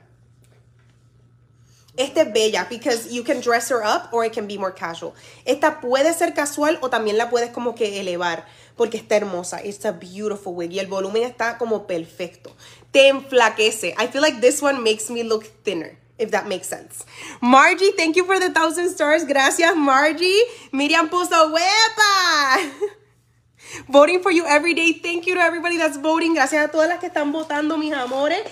Esta 2.00 2.22
es 2.22 2.32
bella 2.32 2.66
because 2.70 3.12
you 3.12 3.22
can 3.22 3.42
dress 3.42 3.70
her 3.70 3.82
up 3.84 4.08
or 4.10 4.24
it 4.24 4.32
can 4.32 4.46
be 4.46 4.56
more 4.56 4.72
casual. 4.72 5.14
Esta 5.44 5.80
puede 5.82 6.14
ser 6.14 6.32
casual 6.32 6.78
o 6.80 6.88
también 6.88 7.18
la 7.18 7.28
puedes 7.28 7.50
como 7.50 7.74
que 7.74 8.00
elevar 8.00 8.46
porque 8.74 8.96
está 8.96 9.16
hermosa. 9.16 9.60
It's 9.62 9.84
a 9.84 9.92
beautiful 9.92 10.54
wig 10.54 10.72
y 10.72 10.78
el 10.78 10.86
volumen 10.86 11.24
está 11.24 11.58
como 11.58 11.86
perfecto. 11.86 12.56
Te 12.90 13.08
enflaquece. 13.08 13.94
I 13.98 14.06
feel 14.06 14.22
like 14.22 14.40
this 14.40 14.62
one 14.62 14.82
makes 14.82 15.10
me 15.10 15.22
look 15.22 15.44
thinner. 15.62 15.98
If 16.18 16.30
that 16.30 16.48
makes 16.48 16.68
sense. 16.68 17.04
Margie, 17.42 17.92
thank 17.92 18.16
you 18.16 18.24
for 18.24 18.38
the 18.38 18.50
thousand 18.50 18.88
stars. 18.90 19.24
Gracias, 19.24 19.76
Margie. 19.76 20.42
Miriam 20.72 21.08
puso 21.08 21.50
huepa. 21.50 22.70
Voting 23.88 24.22
for 24.22 24.30
you 24.30 24.46
every 24.46 24.74
day. 24.74 24.92
Thank 24.94 25.26
you 25.26 25.34
to 25.34 25.40
everybody 25.40 25.76
that's 25.76 25.96
voting. 25.98 26.34
Gracias 26.34 26.64
a 26.64 26.68
todas 26.68 26.88
las 26.88 26.98
que 26.98 27.08
están 27.08 27.32
votando, 27.32 27.78
mis 27.78 27.92
amores. 27.92 28.42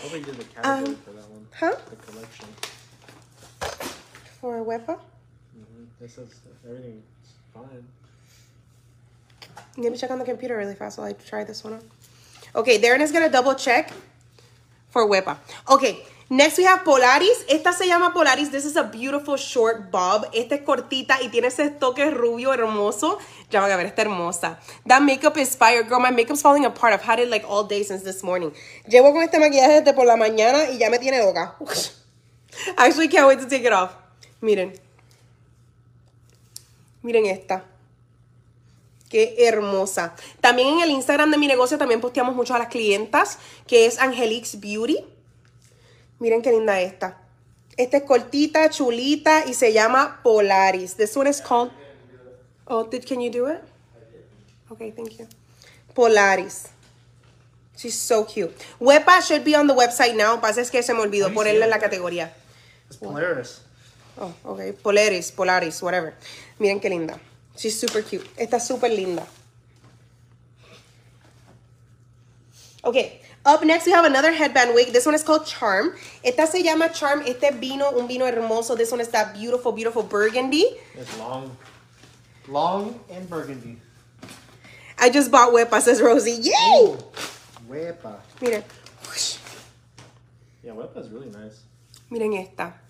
Um, 0.62 0.96
huh? 1.58 1.74
For 4.40 4.58
huepa. 4.64 4.98
hmm 4.98 5.84
This 6.00 6.18
is 6.18 6.30
everything's 6.64 7.02
fine. 7.52 7.84
Let 9.76 9.92
me 9.92 9.98
check 9.98 10.10
on 10.10 10.18
the 10.18 10.24
computer 10.24 10.56
really 10.56 10.74
fast 10.74 10.98
while 10.98 11.06
I 11.06 11.12
try 11.12 11.44
this 11.44 11.62
one 11.64 11.74
out. 11.74 11.82
Okay, 12.54 12.80
Darren 12.80 13.00
is 13.00 13.12
gonna 13.12 13.28
double 13.28 13.54
check 13.54 13.92
for 14.90 15.06
Wepa. 15.06 15.36
Okay, 15.68 15.98
next 16.30 16.58
we 16.58 16.64
have 16.64 16.82
Polaris. 16.84 17.44
Esta 17.48 17.72
se 17.72 17.86
llama 17.86 18.10
Polaris. 18.12 18.48
This 18.50 18.64
is 18.64 18.76
a 18.76 18.84
beautiful 18.84 19.36
short 19.36 19.90
bob. 19.90 20.26
Esta 20.34 20.56
es 20.56 20.62
cortita 20.62 21.20
y 21.22 21.28
tiene 21.28 21.48
ese 21.48 21.70
toque 21.78 22.10
rubio 22.10 22.52
hermoso. 22.52 23.18
Ya 23.50 23.60
van 23.60 23.70
a 23.70 23.76
ver, 23.76 23.86
está 23.86 24.02
hermosa. 24.02 24.58
That 24.86 25.02
makeup 25.02 25.36
is 25.36 25.54
fire, 25.56 25.82
girl. 25.84 26.00
My 26.00 26.10
makeup's 26.10 26.42
falling 26.42 26.64
apart. 26.64 26.92
I've 26.94 27.02
had 27.02 27.20
it 27.20 27.28
like 27.28 27.44
all 27.46 27.64
day 27.64 27.82
since 27.84 28.02
this 28.02 28.22
morning. 28.22 28.52
Llevo 28.88 29.12
con 29.12 29.22
este 29.22 29.38
maquillaje 29.38 29.82
desde 29.82 29.94
por 29.94 30.06
la 30.06 30.16
mañana 30.16 30.70
y 30.70 30.78
ya 30.78 30.90
me 30.90 30.98
tiene 30.98 31.18
loca. 31.18 31.54
I 32.66 32.72
actually 32.88 33.08
can't 33.08 33.26
wait 33.26 33.40
to 33.40 33.48
take 33.48 33.64
it 33.64 33.72
off. 33.72 33.94
Miren. 34.40 34.72
Miren 37.02 37.26
esta. 37.26 37.64
Qué 39.08 39.36
hermosa. 39.38 40.14
También 40.40 40.74
en 40.74 40.80
el 40.80 40.90
Instagram 40.90 41.30
de 41.30 41.38
mi 41.38 41.46
negocio 41.46 41.78
también 41.78 42.00
posteamos 42.00 42.34
mucho 42.34 42.54
a 42.54 42.58
las 42.58 42.68
clientas, 42.68 43.38
que 43.66 43.86
es 43.86 43.98
Angelix 43.98 44.60
Beauty. 44.60 44.98
Miren 46.18 46.42
qué 46.42 46.50
linda 46.50 46.80
esta. 46.80 47.16
Esta 47.76 47.98
es 47.98 48.02
cortita, 48.02 48.68
chulita 48.70 49.44
y 49.46 49.54
se 49.54 49.72
llama 49.72 50.20
Polaris. 50.22 50.96
This 50.96 51.16
one 51.16 51.30
is 51.30 51.40
called... 51.40 51.70
Oh, 52.66 52.84
did, 52.84 53.06
can 53.06 53.20
you 53.20 53.30
do 53.30 53.46
it? 53.46 53.62
Okay, 54.70 54.90
thank 54.90 55.18
you. 55.18 55.26
Polaris. 55.94 56.68
She's 57.76 57.94
so 57.94 58.24
cute. 58.24 58.52
Wepa 58.80 59.22
should 59.22 59.44
be 59.44 59.54
on 59.54 59.68
the 59.68 59.74
website 59.74 60.16
now. 60.16 60.38
Pasa 60.40 60.60
es 60.60 60.70
que 60.70 60.82
se 60.82 60.92
me 60.92 61.00
olvidó 61.00 61.32
ponerla 61.32 61.64
en 61.64 61.70
la 61.70 61.78
categoría. 61.78 62.34
It's 62.88 62.96
Polaris. 62.96 63.60
Oh, 64.18 64.34
okay. 64.46 64.72
Polaris, 64.72 65.30
Polaris, 65.30 65.80
whatever. 65.82 66.14
Miren 66.58 66.80
qué 66.80 66.90
linda. 66.90 67.20
She's 67.56 67.78
super 67.78 68.02
cute. 68.02 68.26
Está 68.36 68.58
súper 68.58 68.88
linda. 68.88 69.26
Okay. 72.84 73.20
Up 73.44 73.62
next 73.64 73.86
we 73.86 73.92
have 73.92 74.04
another 74.04 74.32
headband 74.32 74.74
wig. 74.74 74.92
This 74.92 75.06
one 75.06 75.14
is 75.14 75.22
called 75.22 75.46
Charm. 75.46 75.94
Esta 76.24 76.46
se 76.46 76.62
llama 76.62 76.88
Charm. 76.88 77.22
Este 77.26 77.52
vino, 77.54 77.96
un 77.98 78.08
vino 78.08 78.26
hermoso. 78.26 78.76
This 78.76 78.90
one 78.90 79.00
is 79.00 79.08
that 79.08 79.34
beautiful, 79.34 79.72
beautiful 79.72 80.02
burgundy. 80.02 80.76
It's 80.94 81.18
long, 81.18 81.56
long 82.48 82.98
and 83.10 83.28
burgundy. 83.28 83.78
I 84.98 85.10
just 85.10 85.30
bought 85.30 85.52
Wepa, 85.52 85.80
says 85.80 86.02
Rosie. 86.02 86.32
Yay! 86.42 86.96
Wepa. 87.68 88.18
Miren. 88.40 88.64
Yeah, 90.62 90.72
Wepa 90.72 90.98
is 90.98 91.08
really 91.08 91.30
nice. 91.30 91.60
Miren 92.10 92.32
esta. 92.34 92.80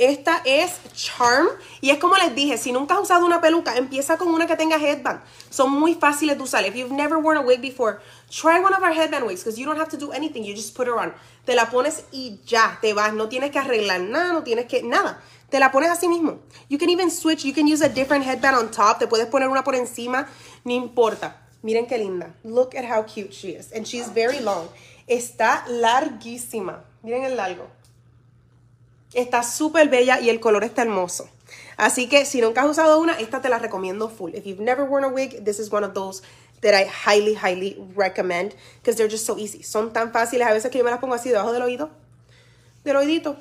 Esta 0.00 0.40
es 0.46 0.80
Charm. 0.94 1.48
Y 1.82 1.90
es 1.90 1.98
como 1.98 2.16
les 2.16 2.34
dije, 2.34 2.56
si 2.56 2.72
nunca 2.72 2.94
has 2.94 3.00
usado 3.00 3.26
una 3.26 3.42
peluca, 3.42 3.76
empieza 3.76 4.16
con 4.16 4.28
una 4.28 4.46
que 4.46 4.56
tenga 4.56 4.76
headband. 4.76 5.20
Son 5.50 5.70
muy 5.70 5.94
fáciles 5.94 6.38
de 6.38 6.42
usar. 6.42 6.66
If 6.66 6.74
you've 6.74 6.90
never 6.94 7.18
worn 7.18 7.36
a 7.36 7.42
wig 7.42 7.60
before, 7.60 8.00
try 8.30 8.58
one 8.60 8.74
of 8.74 8.82
our 8.82 8.94
headband 8.94 9.26
wigs 9.26 9.44
because 9.44 9.60
you 9.60 9.66
don't 9.66 9.78
have 9.78 9.90
to 9.90 9.98
do 9.98 10.10
anything. 10.12 10.42
You 10.42 10.54
just 10.54 10.74
put 10.74 10.88
her 10.88 10.98
on. 10.98 11.12
Te 11.44 11.54
la 11.54 11.66
pones 11.66 12.04
y 12.12 12.40
ya, 12.46 12.78
te 12.80 12.94
vas. 12.94 13.12
No 13.12 13.28
tienes 13.28 13.50
que 13.50 13.58
arreglar 13.58 14.00
nada, 14.00 14.32
no 14.32 14.42
tienes 14.42 14.64
que 14.66 14.82
nada. 14.82 15.20
Te 15.50 15.58
la 15.58 15.70
pones 15.70 15.90
así 15.90 16.08
mismo. 16.08 16.38
You 16.70 16.78
can 16.78 16.88
even 16.88 17.10
switch. 17.10 17.44
You 17.44 17.52
can 17.52 17.66
use 17.66 17.82
a 17.82 17.88
different 17.90 18.24
headband 18.24 18.56
on 18.56 18.70
top. 18.70 19.00
Te 19.00 19.06
puedes 19.06 19.26
poner 19.26 19.50
una 19.50 19.62
por 19.62 19.74
encima. 19.74 20.26
No 20.64 20.72
importa. 20.72 21.36
Miren 21.62 21.86
qué 21.86 21.98
linda. 21.98 22.32
Look 22.42 22.74
at 22.74 22.86
how 22.86 23.02
cute 23.02 23.34
she 23.34 23.50
is. 23.50 23.70
And 23.70 23.86
she's 23.86 24.08
very 24.08 24.40
long. 24.40 24.70
Está 25.06 25.62
larguísima. 25.68 26.84
Miren 27.02 27.24
el 27.24 27.36
largo. 27.36 27.68
Está 29.14 29.42
súper 29.42 29.88
bella 29.88 30.20
y 30.20 30.30
el 30.30 30.40
color 30.40 30.64
está 30.64 30.82
hermoso. 30.82 31.28
Así 31.76 32.08
que 32.08 32.24
si 32.24 32.40
nunca 32.40 32.62
has 32.62 32.68
usado 32.70 33.00
una, 33.00 33.18
esta 33.18 33.40
te 33.40 33.48
la 33.48 33.58
recomiendo 33.58 34.08
full. 34.08 34.34
If 34.34 34.44
you've 34.44 34.62
never 34.62 34.84
worn 34.84 35.04
a 35.04 35.08
wig, 35.08 35.44
this 35.44 35.58
is 35.58 35.72
one 35.72 35.84
of 35.84 35.94
those 35.94 36.22
that 36.60 36.74
I 36.74 36.84
highly, 36.84 37.34
highly 37.34 37.76
recommend 37.96 38.54
because 38.80 38.96
they're 38.96 39.10
just 39.10 39.26
so 39.26 39.38
easy. 39.38 39.62
Son 39.62 39.92
tan 39.92 40.12
fáciles. 40.12 40.46
A 40.46 40.52
veces 40.52 40.70
que 40.70 40.78
yo 40.78 40.84
me 40.84 40.90
las 40.90 41.00
pongo 41.00 41.14
así 41.14 41.30
debajo 41.30 41.52
del 41.52 41.62
oído, 41.62 41.90
del 42.84 42.96
oídito, 42.96 43.36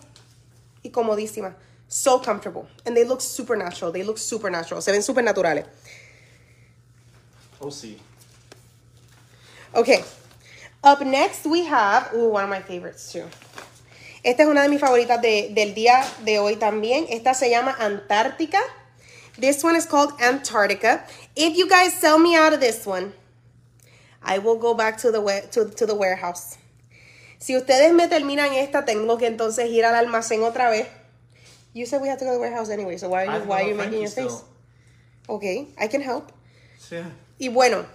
y 0.83 0.89
comodísima. 0.89 1.55
So 1.87 2.19
comfortable. 2.19 2.67
And 2.85 2.95
they 2.95 3.03
look 3.03 3.21
super 3.21 3.55
natural. 3.55 3.91
They 3.91 4.03
look 4.03 4.17
super 4.17 4.49
natural. 4.49 4.81
Se 4.81 4.91
ven 4.91 5.01
super 5.01 5.21
naturales. 5.21 5.65
OC. 7.61 7.97
Okay. 9.75 10.03
Up 10.83 11.01
next 11.01 11.45
we 11.45 11.65
have, 11.65 12.13
ooh, 12.13 12.29
one 12.29 12.43
of 12.43 12.49
my 12.49 12.61
favorites 12.61 13.11
too. 13.11 13.25
Esta 14.23 14.43
es 14.43 14.49
una 14.49 14.63
de 14.63 14.69
mis 14.69 14.79
favoritas 14.81 15.21
de- 15.21 15.49
del 15.53 15.73
día 15.73 16.03
de 16.25 16.39
hoy 16.39 16.55
también. 16.57 17.05
Esta 17.09 17.33
se 17.33 17.49
llama 17.49 17.75
Antártica. 17.79 18.59
This 19.39 19.63
one 19.63 19.77
is 19.77 19.85
called 19.85 20.11
Antarctica. 20.21 21.05
If 21.35 21.55
you 21.55 21.67
guys 21.69 21.93
sell 21.93 22.19
me 22.19 22.35
out 22.35 22.53
of 22.53 22.59
this 22.59 22.85
one, 22.85 23.13
I 24.21 24.39
will 24.39 24.57
go 24.57 24.73
back 24.73 24.97
to 25.01 25.11
the, 25.11 25.21
to, 25.51 25.65
to 25.69 25.85
the 25.85 25.95
warehouse. 25.95 26.57
Si 27.39 27.55
ustedes 27.55 27.93
me 27.93 28.07
terminan 28.09 28.53
esta, 28.53 28.83
tengo 28.83 29.17
que 29.17 29.27
entonces 29.27 29.69
ir 29.69 29.85
al 29.85 29.95
almacén 29.95 30.43
otra 30.43 30.69
vez. 30.69 30.87
You 31.73 31.85
said 31.85 32.01
we 32.01 32.09
have 32.09 32.19
to 32.19 32.25
go 32.25 32.31
to 32.31 32.35
the 32.35 32.41
warehouse 32.41 32.69
anyway, 32.69 32.97
so 32.97 33.07
why 33.07 33.25
are 33.25 33.39
you, 33.39 33.45
why 33.45 33.61
are 33.61 33.69
you 33.69 33.75
making 33.75 34.01
your 34.01 34.09
face? 34.09 34.43
Okay, 35.29 35.67
I 35.79 35.87
can 35.87 36.01
help. 36.01 36.31
Yeah. 36.91 37.05
Y 37.39 37.47
bueno, 37.47 37.85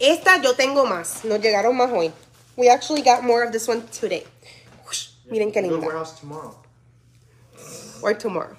esta 0.00 0.40
yo 0.40 0.54
tengo 0.54 0.86
más. 0.86 1.22
Nos 1.24 1.40
llegaron 1.40 1.74
más 1.76 1.90
hoy. 1.92 2.12
We 2.56 2.70
actually 2.70 3.02
got 3.02 3.22
more 3.24 3.42
of 3.44 3.52
this 3.52 3.68
one 3.68 3.82
today. 3.88 4.24
Miren 5.30 5.52
qué 5.52 5.62
linda. 5.62 5.86
Or 8.02 8.14
tomorrow. 8.14 8.56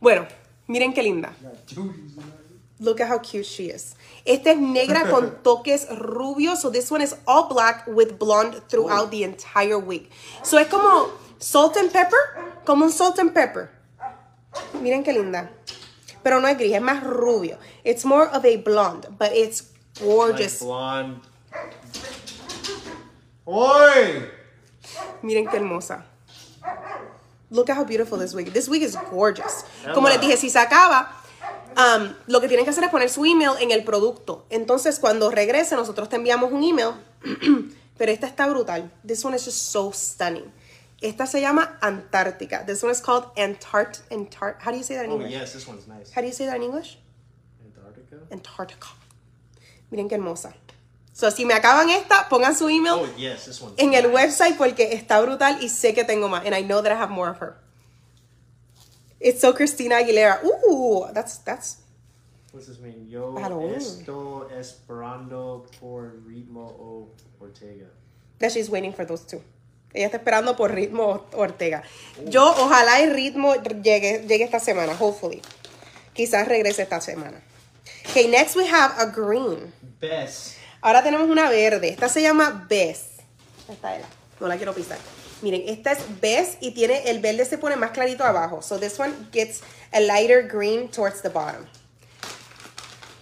Bueno, 0.00 0.26
miren 0.68 0.92
qué 0.92 1.02
linda. 1.02 1.32
Got 1.42 1.66
duties 1.66 2.16
in 2.16 2.22
there. 2.22 2.34
Look 2.80 3.00
at 3.00 3.08
how 3.08 3.18
cute 3.18 3.44
she 3.44 3.70
is. 3.70 3.96
Esta 4.24 4.50
es 4.50 4.58
negra 4.58 5.08
con 5.10 5.38
toques 5.42 5.88
rubios. 5.90 6.58
So 6.58 6.70
this 6.70 6.90
one 6.90 7.02
is 7.02 7.16
all 7.26 7.48
black 7.48 7.86
with 7.88 8.18
blonde 8.18 8.62
throughout 8.68 9.10
the 9.10 9.24
entire 9.24 9.78
wig. 9.78 10.08
So 10.44 10.58
es 10.58 10.68
como 10.68 11.10
salt 11.38 11.76
and 11.76 11.92
pepper. 11.92 12.16
Como 12.64 12.84
un 12.84 12.92
salt 12.92 13.18
and 13.18 13.34
pepper. 13.34 13.70
Miren 14.74 15.02
qué 15.02 15.12
linda. 15.12 15.50
Pero 16.22 16.40
no 16.40 16.46
es 16.48 16.56
gris, 16.56 16.72
es 16.74 16.82
más 16.82 17.02
rubio. 17.02 17.58
It's 17.84 18.04
more 18.04 18.28
of 18.28 18.44
a 18.44 18.56
blonde, 18.56 19.06
but 19.18 19.32
it's 19.32 19.72
gorgeous. 20.00 20.60
Like 20.62 20.68
blonde. 20.68 21.20
Oi! 23.46 24.30
Miren 25.22 25.46
qué 25.46 25.56
hermosa. 25.56 26.04
Look 27.50 27.70
at 27.70 27.76
how 27.78 27.84
beautiful 27.84 28.18
this 28.18 28.34
wig. 28.34 28.52
This 28.52 28.68
wig 28.68 28.82
is 28.82 28.96
gorgeous. 29.10 29.64
Como 29.94 30.08
les 30.08 30.20
dije, 30.20 30.36
si 30.36 30.50
se 30.50 30.58
acaba, 30.58 31.10
um, 31.76 32.14
lo 32.26 32.40
que 32.40 32.48
tienen 32.48 32.64
que 32.64 32.70
hacer 32.70 32.84
es 32.84 32.90
poner 32.90 33.08
su 33.08 33.24
email 33.24 33.52
en 33.60 33.70
el 33.70 33.84
producto. 33.84 34.44
Entonces, 34.50 34.98
cuando 34.98 35.30
regrese, 35.30 35.74
nosotros 35.74 36.08
te 36.10 36.16
enviamos 36.16 36.52
un 36.52 36.62
email. 36.62 36.92
Pero 37.98 38.12
esta 38.12 38.26
está 38.26 38.46
brutal. 38.48 38.90
This 39.06 39.24
one 39.24 39.34
is 39.34 39.44
just 39.44 39.72
so 39.72 39.92
stunning. 39.92 40.52
Esta 41.00 41.26
se 41.26 41.40
llama 41.40 41.78
Antártica. 41.80 42.64
This 42.66 42.82
one 42.82 42.92
is 42.92 43.00
called 43.00 43.24
Antart. 43.36 44.00
Antart. 44.10 44.56
How 44.60 44.70
do 44.70 44.76
you 44.76 44.82
say 44.84 44.96
that 44.96 45.04
in 45.06 45.12
Oh 45.12 45.14
English? 45.14 45.32
yes, 45.32 45.52
this 45.54 45.66
one's 45.66 45.86
nice. 45.88 46.10
How 46.12 46.20
do 46.20 46.26
you 46.26 46.32
say 46.34 46.46
that 46.46 46.56
in 46.56 46.64
English? 46.64 46.98
Antarctica. 47.64 48.16
Antarctica. 48.30 48.88
Miren 49.90 50.08
qué 50.08 50.16
hermosa. 50.16 50.52
So, 51.18 51.32
si 51.32 51.44
me 51.44 51.52
acaban 51.52 51.90
esta, 51.90 52.28
pongan 52.28 52.54
su 52.54 52.68
email 52.68 52.94
Oh 52.94 53.16
yes, 53.16 53.46
this 53.46 53.60
en 53.76 53.92
el 53.92 54.06
website 54.06 54.56
porque 54.56 54.92
está 54.92 55.20
brutal 55.20 55.58
y 55.60 55.68
sé 55.68 55.92
que 55.92 56.04
tengo 56.04 56.28
más. 56.28 56.46
And 56.46 56.54
I 56.54 56.62
know 56.62 56.80
that 56.80 56.92
I 56.92 56.94
have 56.94 57.10
more 57.10 57.28
of 57.28 57.38
her. 57.40 57.56
It's 59.18 59.40
so 59.40 59.52
Christina 59.52 59.96
Aguilera. 59.96 60.40
Ooh, 60.44 61.06
that's 61.12 61.38
that's 61.38 61.78
What's 62.52 62.68
his 62.68 62.78
name? 62.78 63.08
Yo 63.08 63.34
esto 63.74 64.48
esperando 64.56 65.66
por 65.80 66.22
ritmo 66.24 66.66
o 66.78 67.08
Ortega. 67.40 67.88
That 68.38 68.52
she's 68.52 68.70
waiting 68.70 68.92
for 68.92 69.04
those 69.04 69.26
two. 69.26 69.42
Ella 69.92 70.06
está 70.06 70.18
esperando 70.18 70.54
por 70.54 70.72
Ritmo 70.72 71.26
Ortega. 71.32 71.82
Yo, 72.26 72.44
ojalá 72.44 73.00
el 73.00 73.12
ritmo 73.14 73.54
llegue, 73.56 74.24
llegue 74.28 74.44
esta 74.44 74.60
semana, 74.60 74.92
hopefully. 74.92 75.42
Quizás 76.12 76.46
regrese 76.46 76.82
esta 76.82 77.00
semana. 77.00 77.42
Okay, 78.08 78.28
next 78.28 78.54
we 78.54 78.68
have 78.68 78.92
a 78.98 79.06
green. 79.06 79.72
Best. 79.98 80.57
Ahora 80.80 81.02
tenemos 81.02 81.28
una 81.28 81.48
verde. 81.48 81.88
Esta 81.88 82.08
se 82.08 82.22
llama 82.22 82.66
Bess. 82.68 83.06
Esta 83.68 83.96
era. 83.96 84.06
No 84.40 84.46
la 84.48 84.56
quiero 84.56 84.74
pisar. 84.74 84.98
Miren, 85.42 85.62
esta 85.66 85.92
es 85.92 86.20
Bess 86.20 86.56
y 86.60 86.72
tiene 86.72 87.10
el 87.10 87.20
verde 87.20 87.44
se 87.44 87.58
pone 87.58 87.76
más 87.76 87.90
clarito 87.90 88.24
abajo. 88.24 88.62
So 88.62 88.78
this 88.78 88.98
one 88.98 89.12
gets 89.32 89.60
a 89.92 90.00
lighter 90.00 90.48
green 90.48 90.88
towards 90.88 91.22
the 91.22 91.28
bottom. 91.28 91.66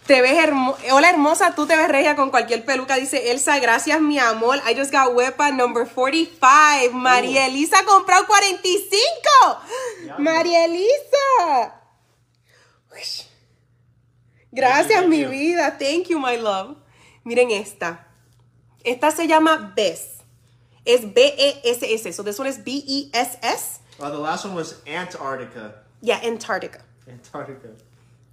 Te 0.07 0.23
ves 0.23 0.39
hermosa. 0.39 0.79
Hola 0.93 1.11
hermosa, 1.11 1.55
tú 1.55 1.67
te 1.67 1.77
ves 1.77 1.89
regia 1.89 2.15
con 2.15 2.31
cualquier 2.31 2.65
peluca. 2.65 2.95
Dice 2.97 3.33
Elsa, 3.33 3.59
gracias 3.59 4.01
mi 4.01 4.19
amor. 4.19 4.59
I 4.67 4.75
just 4.79 4.93
got 4.93 5.13
huepa 5.15 5.51
number 5.51 5.87
45. 5.87 6.93
María 6.93 7.47
Elisa 7.47 7.79
compró 7.85 8.25
45. 8.27 9.61
Ya. 10.07 10.19
María 10.19 10.65
Elisa. 10.65 11.83
Gracias 14.53 15.07
mi 15.07 15.25
vida. 15.25 15.77
Thank 15.77 16.07
you 16.09 16.21
my 16.21 16.37
love. 16.37 16.77
Miren 17.27 17.51
esta. 17.51 18.07
Esta 18.85 19.11
se 19.11 19.27
llama 19.27 19.73
Bess. 19.77 20.23
Es 20.85 21.05
B-E-S-S. 21.05 22.15
So 22.15 22.23
this 22.23 22.39
one 22.39 22.47
is 22.49 22.59
B-E-S-S. 22.59 23.81
Uh, 23.99 24.11
the 24.11 24.19
last 24.19 24.45
one 24.45 24.55
was 24.55 24.81
Antarctica. 24.87 25.75
Yeah, 26.01 26.21
Antarctica. 26.23 26.81
Antarctica. 27.09 27.71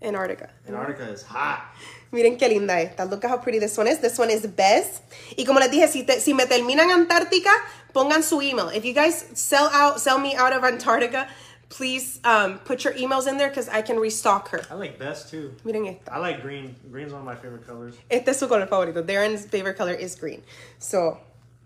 Antarctica. 0.01 0.49
Antarctica 0.67 1.10
is 1.12 1.23
hot. 1.23 1.73
Miren 2.12 2.38
qué 2.38 2.47
linda 2.49 2.73
esta. 2.73 3.06
Look 3.06 3.23
at 3.23 3.29
how 3.32 3.38
pretty 3.38 3.58
this 3.58 3.75
one 3.77 3.88
is. 3.88 3.99
This 3.99 4.19
one 4.19 4.29
is 4.29 4.45
Bess. 4.45 5.01
Y 5.38 5.45
como 5.45 5.60
les 5.60 5.69
dije, 5.71 5.88
si, 5.88 6.03
te- 6.03 6.19
si 6.19 6.34
me 6.34 6.45
terminan 6.45 6.89
Antártica, 6.91 7.49
pongan 7.93 8.21
su 8.21 8.41
email. 8.41 8.69
If 8.69 8.86
you 8.86 8.93
guys 8.93 9.25
sell 9.34 9.69
out, 9.73 9.99
sell 9.99 10.19
me 10.19 10.36
out 10.36 10.53
of 10.53 10.63
Antarctica, 10.63 11.27
please 11.74 12.20
um, 12.24 12.60
put 12.60 12.84
your 12.84 12.94
emails 12.94 13.28
in 13.28 13.38
there 13.38 13.50
because 13.50 13.68
I 13.68 13.82
can 13.82 14.00
restock 14.00 14.50
her. 14.50 14.62
I 14.70 14.76
like 14.76 15.00
best 15.00 15.32
too. 15.32 15.56
Miren 15.66 15.88
esta. 15.88 16.14
I 16.14 16.20
like 16.20 16.42
green. 16.44 16.76
Green's 16.92 17.12
one 17.12 17.22
of 17.22 17.26
my 17.26 17.36
favorite 17.36 17.66
colors. 17.66 17.96
Este 18.10 18.30
es 18.30 18.38
su 18.38 18.48
color 18.48 18.68
favorito. 18.68 19.02
Darren's 19.02 19.46
favorite 19.48 19.76
color 19.76 19.94
is 19.94 20.16
green. 20.16 20.44
So, 20.78 21.18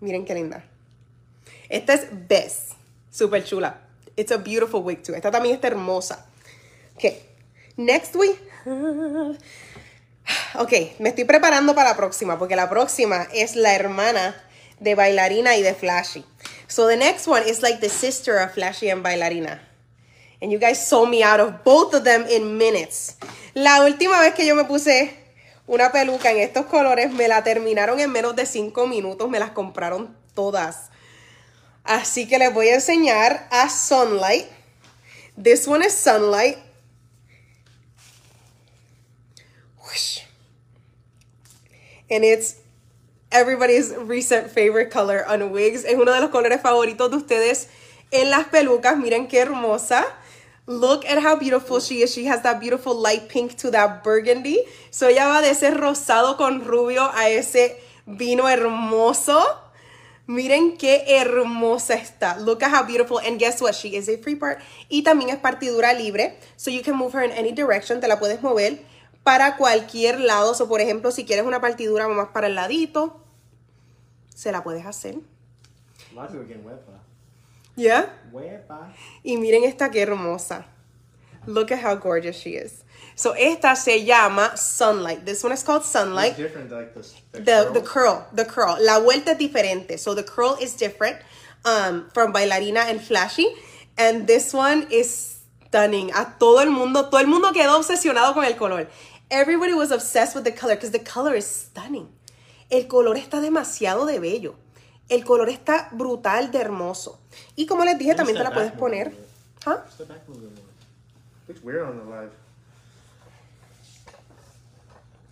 miren 0.01 0.25
qué 0.25 0.33
linda. 0.33 0.63
Esta 1.69 1.93
es 1.93 2.07
Bess. 2.09 2.75
Super 3.11 3.41
chula. 3.41 3.75
It's 4.15 4.31
a 4.31 4.37
beautiful 4.37 4.81
wig 4.81 5.03
too. 5.03 5.13
Esta 5.13 5.29
también 5.29 5.55
está 5.59 5.67
hermosa. 5.67 6.23
Okay. 6.95 7.21
Next 7.75 8.15
week. 8.15 8.39
Ok, 10.55 10.99
me 10.99 11.09
estoy 11.09 11.25
preparando 11.25 11.73
para 11.73 11.89
la 11.91 11.95
próxima 11.95 12.37
porque 12.37 12.55
la 12.55 12.69
próxima 12.69 13.27
es 13.33 13.55
la 13.55 13.75
hermana 13.75 14.35
de 14.79 14.95
bailarina 14.95 15.55
y 15.55 15.61
de 15.61 15.73
Flashy. 15.73 16.25
So 16.67 16.87
the 16.87 16.97
next 16.97 17.27
one 17.27 17.43
is 17.47 17.61
like 17.61 17.79
the 17.79 17.89
sister 17.89 18.37
of 18.37 18.53
Flashy 18.53 18.89
and 18.89 19.03
bailarina. 19.03 19.66
And 20.41 20.51
you 20.51 20.59
guys 20.59 20.87
sold 20.87 21.09
me 21.09 21.23
out 21.23 21.39
of 21.39 21.63
both 21.63 21.93
of 21.93 22.03
them 22.03 22.25
in 22.29 22.57
minutes. 22.57 23.17
La 23.53 23.83
última 23.83 24.19
vez 24.19 24.33
que 24.35 24.45
yo 24.45 24.55
me 24.55 24.65
puse 24.65 25.15
una 25.65 25.91
peluca 25.91 26.31
en 26.31 26.37
estos 26.37 26.67
colores, 26.67 27.11
me 27.11 27.27
la 27.27 27.43
terminaron 27.43 27.99
en 27.99 28.11
menos 28.11 28.35
de 28.35 28.45
5 28.45 28.87
minutos. 28.87 29.29
Me 29.29 29.39
las 29.39 29.51
compraron 29.51 30.15
todas. 30.35 30.89
Así 31.83 32.27
que 32.27 32.37
les 32.37 32.53
voy 32.53 32.67
a 32.69 32.75
enseñar 32.75 33.47
a 33.49 33.69
Sunlight. 33.69 34.45
This 35.41 35.67
one 35.67 35.85
is 35.85 35.93
Sunlight. 35.93 36.57
And 42.09 42.23
it's 42.23 42.55
everybody's 43.31 43.93
recent 43.93 44.49
favorite 44.49 44.89
color 44.89 45.25
on 45.27 45.51
wigs. 45.51 45.83
Es 45.83 45.95
uno 45.95 46.13
de 46.13 46.21
los 46.21 46.29
colores 46.29 46.61
favoritos 46.61 47.11
de 47.11 47.17
ustedes 47.17 47.67
en 48.11 48.29
las 48.29 48.45
pelucas. 48.47 48.97
Miren 48.97 49.27
qué 49.27 49.39
hermosa. 49.39 50.05
Look 50.67 51.05
at 51.05 51.23
how 51.23 51.37
beautiful 51.37 51.79
she 51.79 52.01
is. 52.01 52.13
She 52.13 52.25
has 52.25 52.43
that 52.43 52.59
beautiful 52.59 52.93
light 52.93 53.29
pink 53.29 53.55
to 53.59 53.71
that 53.71 54.03
burgundy. 54.03 54.59
So 54.91 55.07
ella 55.07 55.25
va 55.27 55.41
de 55.41 55.51
ese 55.51 55.71
rosado 55.71 56.35
con 56.35 56.65
rubio 56.65 57.09
a 57.13 57.29
ese 57.29 57.77
vino 58.05 58.49
hermoso. 58.49 59.41
Miren 60.27 60.77
qué 60.77 61.05
hermosa 61.07 61.93
está. 61.93 62.37
Look 62.37 62.63
at 62.63 62.71
how 62.71 62.83
beautiful. 62.83 63.17
And 63.19 63.39
guess 63.39 63.61
what? 63.61 63.75
She 63.75 63.95
is 63.95 64.09
a 64.09 64.17
free 64.17 64.35
part. 64.35 64.59
Y 64.89 65.03
también 65.03 65.29
es 65.29 65.37
partidura 65.37 65.93
libre. 65.93 66.37
So 66.57 66.69
you 66.69 66.81
can 66.83 66.97
move 66.97 67.13
her 67.13 67.23
in 67.23 67.31
any 67.31 67.53
direction. 67.53 68.01
Te 68.01 68.09
la 68.09 68.19
puedes 68.19 68.41
mover 68.41 68.79
para 69.23 69.55
cualquier 69.55 70.19
lado. 70.19 70.53
So, 70.53 70.67
por 70.67 70.81
ejemplo, 70.81 71.11
si 71.11 71.23
quieres 71.23 71.45
una 71.45 71.61
partidura 71.61 72.09
más 72.09 72.27
para 72.33 72.47
el 72.47 72.55
ladito, 72.55 73.21
se 74.35 74.51
la 74.51 74.63
puedes 74.63 74.85
hacer. 74.85 75.15
Lot 76.13 76.31
Huepa. 77.77 78.93
Y 79.23 79.37
miren 79.37 79.63
esta 79.63 79.89
qué 79.89 80.01
hermosa. 80.01 80.65
Look 81.45 81.71
at 81.71 81.79
how 81.79 81.95
gorgeous 81.95 82.35
she 82.35 82.55
is. 82.55 82.83
So, 83.15 83.31
esta 83.31 83.75
se 83.75 84.03
llama 84.03 84.57
Sunlight. 84.57 85.25
This 85.25 85.43
one 85.43 85.53
is 85.53 85.63
called 85.63 85.83
Sunlight. 85.83 86.31
It's 86.31 86.39
different, 86.39 86.71
like 86.71 86.93
the, 86.93 87.01
the, 87.31 87.39
the 87.39 87.69
the 87.73 87.81
curl. 87.81 88.15
curl, 88.15 88.27
the 88.33 88.45
curl. 88.45 88.77
La 88.81 88.99
vuelta 88.99 89.31
es 89.31 89.37
diferente. 89.37 89.97
So 89.97 90.13
the 90.13 90.23
curl 90.23 90.57
is 90.61 90.75
different 90.75 91.17
um, 91.63 92.09
from 92.13 92.33
bailarina 92.33 92.89
and 92.89 93.01
flashy. 93.01 93.47
And 93.97 94.27
this 94.27 94.53
one 94.53 94.87
is 94.91 95.39
stunning. 95.67 96.11
A 96.11 96.35
todo 96.37 96.59
el 96.59 96.69
mundo, 96.69 97.09
todo 97.09 97.19
el 97.19 97.27
mundo 97.27 97.51
quedó 97.53 97.79
obsesionado 97.79 98.33
con 98.33 98.43
el 98.43 98.53
color. 98.53 98.87
Everybody 99.31 99.73
was 99.73 99.91
obsessed 99.91 100.35
with 100.35 100.43
the 100.43 100.51
color 100.51 100.75
because 100.75 100.91
the 100.91 100.99
color 100.99 101.33
is 101.33 101.45
stunning. 101.45 102.09
El 102.69 102.83
color 102.83 103.15
está 103.15 103.41
demasiado 103.41 104.05
de 104.05 104.19
bello. 104.19 104.55
El 105.09 105.23
color 105.23 105.49
está 105.49 105.89
brutal 105.91 106.51
de 106.51 106.59
hermoso. 106.59 107.19
Y 107.55 107.65
como 107.65 107.85
les 107.85 107.97
dije, 107.97 108.15
también 108.15 108.37
te 108.37 108.43
la 108.43 108.51
puedes 108.51 108.71
poner. 108.73 109.13
¿Ah? 109.65 109.83
Looks 111.47 111.63
weird 111.63 111.83
on 111.83 111.97
the 111.99 112.05
live. 112.05 112.31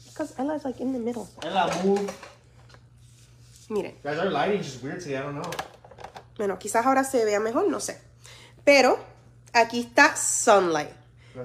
Because 0.07 0.33
Ella's 0.37 0.63
like 0.63 0.79
in 0.81 0.93
the 0.93 0.99
middle. 0.99 1.27
Ella, 1.43 1.69
move. 1.83 2.09
Miren. 3.69 3.95
Guys, 4.01 4.17
our 4.17 4.29
lighting's 4.29 4.65
just 4.65 4.81
weird 4.81 5.01
today. 5.01 5.17
I 5.17 5.23
don't 5.23 5.35
know. 5.35 5.51
Bueno, 6.37 6.57
quizás 6.57 6.85
ahora 6.85 7.03
se 7.03 7.25
vea 7.25 7.39
mejor, 7.39 7.67
no 7.67 7.79
sé. 7.79 7.99
Pero 8.63 8.97
aquí 9.53 9.81
está 9.81 10.15
Sunlight. 10.15 10.91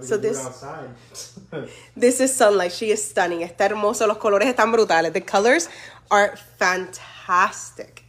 So 0.03 0.21
this-. 0.21 0.39
This 1.99 2.21
is 2.21 2.33
Sunlight. 2.33 2.71
She 2.71 2.93
is 2.93 3.03
stunning. 3.03 3.43
Está 3.43 3.65
hermoso. 3.65 4.07
Los 4.07 4.19
colores 4.19 4.49
están 4.49 4.71
brutales. 4.71 5.13
The 5.13 5.25
colors 5.25 5.69
are 6.11 6.37
fantastic. 6.37 8.05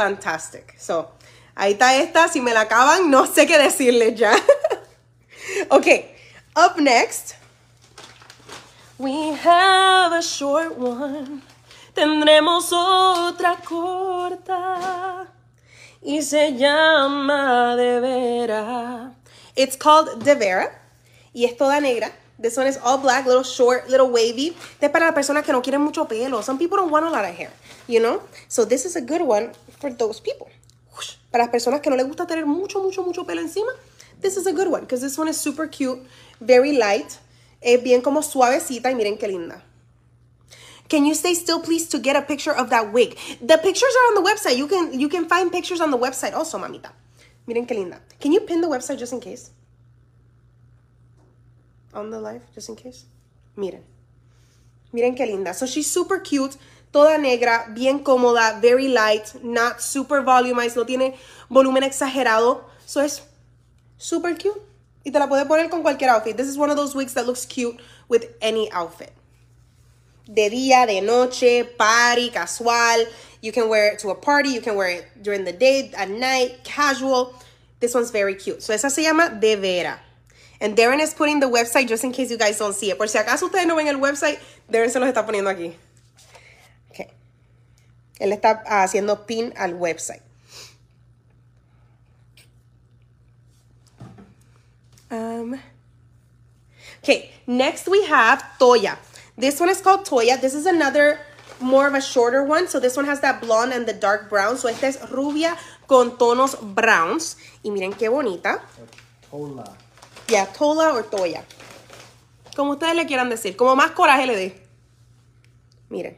Fantastic. 0.00 0.78
So, 0.78 1.10
ahí 1.54 1.72
está 1.72 1.94
esta. 1.96 2.26
Si 2.28 2.40
me 2.40 2.54
la 2.54 2.62
acaban, 2.62 3.10
no 3.10 3.26
sé 3.26 3.46
qué 3.46 3.58
decirles 3.58 4.18
ya. 4.18 4.32
okay. 5.70 6.16
Up 6.56 6.78
next, 6.78 7.34
we 8.96 9.32
have 9.34 10.14
a 10.14 10.22
short 10.22 10.78
one. 10.78 11.42
Tendremos 11.94 12.72
otra 12.72 13.56
corta. 13.62 15.26
Y 16.00 16.22
se 16.22 16.56
llama 16.56 17.76
De 17.76 18.00
Vera. 18.00 19.12
It's 19.54 19.76
called 19.76 20.24
De 20.24 20.34
Vera. 20.34 20.80
Y 21.34 21.44
es 21.44 21.58
toda 21.58 21.78
negra. 21.78 22.10
This 22.40 22.56
one 22.56 22.66
is 22.66 22.78
all 22.82 22.96
black, 22.96 23.26
little 23.26 23.42
short, 23.42 23.90
little 23.90 24.10
wavy. 24.10 24.56
Este 24.72 24.86
es 24.86 24.90
para 24.90 25.04
las 25.04 25.14
personas 25.14 25.44
que 25.44 25.52
no 25.52 25.60
quieren 25.60 25.82
mucho 25.82 26.06
pelo. 26.06 26.40
Some 26.42 26.58
people 26.58 26.78
don't 26.78 26.90
want 26.90 27.04
a 27.04 27.10
lot 27.10 27.26
of 27.26 27.36
hair, 27.36 27.50
you 27.86 28.00
know? 28.00 28.22
So 28.48 28.64
this 28.64 28.86
is 28.86 28.96
a 28.96 29.02
good 29.02 29.20
one 29.20 29.52
for 29.78 29.90
those 29.90 30.20
people. 30.20 30.48
Para 31.30 31.44
las 31.44 31.52
personas 31.52 31.82
que 31.82 31.90
no 31.90 31.96
les 31.96 32.06
gusta 32.06 32.26
tener 32.26 32.46
mucho, 32.46 32.82
mucho, 32.82 33.02
mucho 33.02 33.24
pelo 33.24 33.42
encima, 33.42 33.72
this 34.22 34.38
is 34.38 34.46
a 34.46 34.52
good 34.52 34.68
one. 34.68 34.80
Because 34.80 35.02
this 35.02 35.18
one 35.18 35.28
is 35.28 35.36
super 35.36 35.66
cute, 35.66 36.00
very 36.40 36.72
light. 36.72 37.18
Es 37.60 37.82
bien 37.82 38.00
como 38.00 38.22
suavecita 38.22 38.90
y 38.90 38.94
miren 38.94 39.18
qué 39.18 39.28
linda. 39.28 39.62
Can 40.88 41.04
you 41.04 41.14
stay 41.14 41.34
still, 41.34 41.60
please, 41.60 41.86
to 41.88 41.98
get 41.98 42.16
a 42.16 42.22
picture 42.22 42.52
of 42.52 42.70
that 42.70 42.90
wig? 42.90 43.18
The 43.42 43.58
pictures 43.58 43.94
are 43.94 44.16
on 44.16 44.24
the 44.24 44.28
website. 44.28 44.56
You 44.56 44.66
can 44.66 44.98
you 44.98 45.10
can 45.10 45.28
find 45.28 45.52
pictures 45.52 45.80
on 45.82 45.90
the 45.90 45.98
website 45.98 46.32
also, 46.32 46.58
mamita. 46.58 46.90
Miren 47.46 47.66
qué 47.66 47.76
linda. 47.76 48.00
Can 48.18 48.32
you 48.32 48.40
pin 48.40 48.62
the 48.62 48.66
website 48.66 48.98
just 48.98 49.12
in 49.12 49.20
case? 49.20 49.50
On 51.92 52.10
the 52.10 52.20
live, 52.20 52.42
just 52.54 52.68
in 52.68 52.76
case. 52.76 53.04
Miren. 53.56 53.82
Miren 54.92 55.14
qué 55.14 55.26
linda. 55.26 55.54
So 55.54 55.66
she's 55.66 55.90
super 55.90 56.20
cute, 56.20 56.56
toda 56.92 57.18
negra, 57.18 57.66
bien 57.74 58.04
cómoda, 58.04 58.60
very 58.60 58.88
light, 58.88 59.34
not 59.42 59.80
super 59.80 60.22
volumized, 60.22 60.76
no 60.76 60.84
tiene 60.84 61.16
volumen 61.48 61.82
exagerado. 61.82 62.64
So 62.86 63.00
es 63.00 63.22
super 63.98 64.34
cute. 64.34 64.60
Y 65.04 65.10
te 65.10 65.18
la 65.18 65.28
puedes 65.28 65.46
poner 65.46 65.70
con 65.70 65.82
cualquier 65.82 66.10
outfit. 66.10 66.36
This 66.36 66.48
is 66.48 66.58
one 66.58 66.70
of 66.70 66.76
those 66.76 66.94
wigs 66.94 67.14
that 67.14 67.26
looks 67.26 67.46
cute 67.46 67.80
with 68.08 68.34
any 68.40 68.70
outfit. 68.72 69.12
De 70.32 70.48
día, 70.50 70.86
de 70.86 71.00
noche, 71.00 71.64
party, 71.76 72.30
casual. 72.30 73.06
You 73.40 73.52
can 73.52 73.68
wear 73.68 73.92
it 73.92 73.98
to 74.00 74.10
a 74.10 74.14
party. 74.14 74.50
You 74.50 74.60
can 74.60 74.76
wear 74.76 74.88
it 74.88 75.22
during 75.22 75.44
the 75.44 75.52
day, 75.52 75.90
at 75.96 76.10
night, 76.10 76.62
casual. 76.62 77.34
This 77.80 77.94
one's 77.94 78.10
very 78.10 78.34
cute. 78.34 78.62
So 78.62 78.74
esa 78.74 78.90
se 78.90 79.02
llama 79.02 79.38
De 79.40 79.56
Vera. 79.56 79.98
And 80.60 80.76
Darren 80.76 81.00
is 81.00 81.14
putting 81.14 81.40
the 81.40 81.46
website 81.46 81.88
just 81.88 82.04
in 82.04 82.12
case 82.12 82.30
you 82.30 82.36
guys 82.36 82.58
don't 82.58 82.74
see 82.74 82.90
it. 82.90 82.98
Por 82.98 83.08
si 83.08 83.18
acaso 83.18 83.48
ustedes 83.48 83.66
no 83.66 83.76
ven 83.76 83.88
el 83.88 83.96
website, 83.96 84.38
Darren 84.70 84.90
se 84.90 85.00
los 85.00 85.08
está 85.08 85.24
poniendo 85.26 85.48
aquí. 85.48 85.74
Okay. 86.90 87.08
Él 88.20 88.32
está 88.32 88.62
haciendo 88.66 89.26
pin 89.26 89.54
al 89.56 89.72
website. 89.72 90.22
Um, 95.10 95.58
okay, 97.02 97.32
next 97.46 97.88
we 97.88 98.04
have 98.04 98.44
Toya. 98.60 98.96
This 99.36 99.58
one 99.58 99.70
is 99.70 99.80
called 99.80 100.04
Toya. 100.04 100.40
This 100.40 100.54
is 100.54 100.66
another 100.66 101.18
more 101.60 101.86
of 101.86 101.94
a 101.94 102.00
shorter 102.00 102.44
one. 102.44 102.68
So 102.68 102.78
this 102.78 102.96
one 102.96 103.06
has 103.06 103.20
that 103.20 103.40
blonde 103.40 103.72
and 103.72 103.86
the 103.86 103.92
dark 103.92 104.28
brown. 104.28 104.56
So 104.56 104.68
esta 104.68 104.86
es 104.86 104.98
rubia 105.10 105.56
con 105.88 106.16
tonos 106.16 106.54
browns. 106.74 107.36
Y 107.64 107.70
miren 107.70 107.92
qué 107.92 108.08
bonita. 108.08 108.60
Tola. 109.30 109.76
Ya, 110.30 110.46
Tola 110.46 110.94
o 110.94 111.02
Toya. 111.02 111.44
Como 112.54 112.72
ustedes 112.72 112.94
le 112.94 113.06
quieran 113.06 113.28
decir. 113.28 113.56
Como 113.56 113.74
más 113.74 113.90
coraje 113.90 114.26
le 114.26 114.36
dé. 114.36 114.62
Miren. 115.88 116.16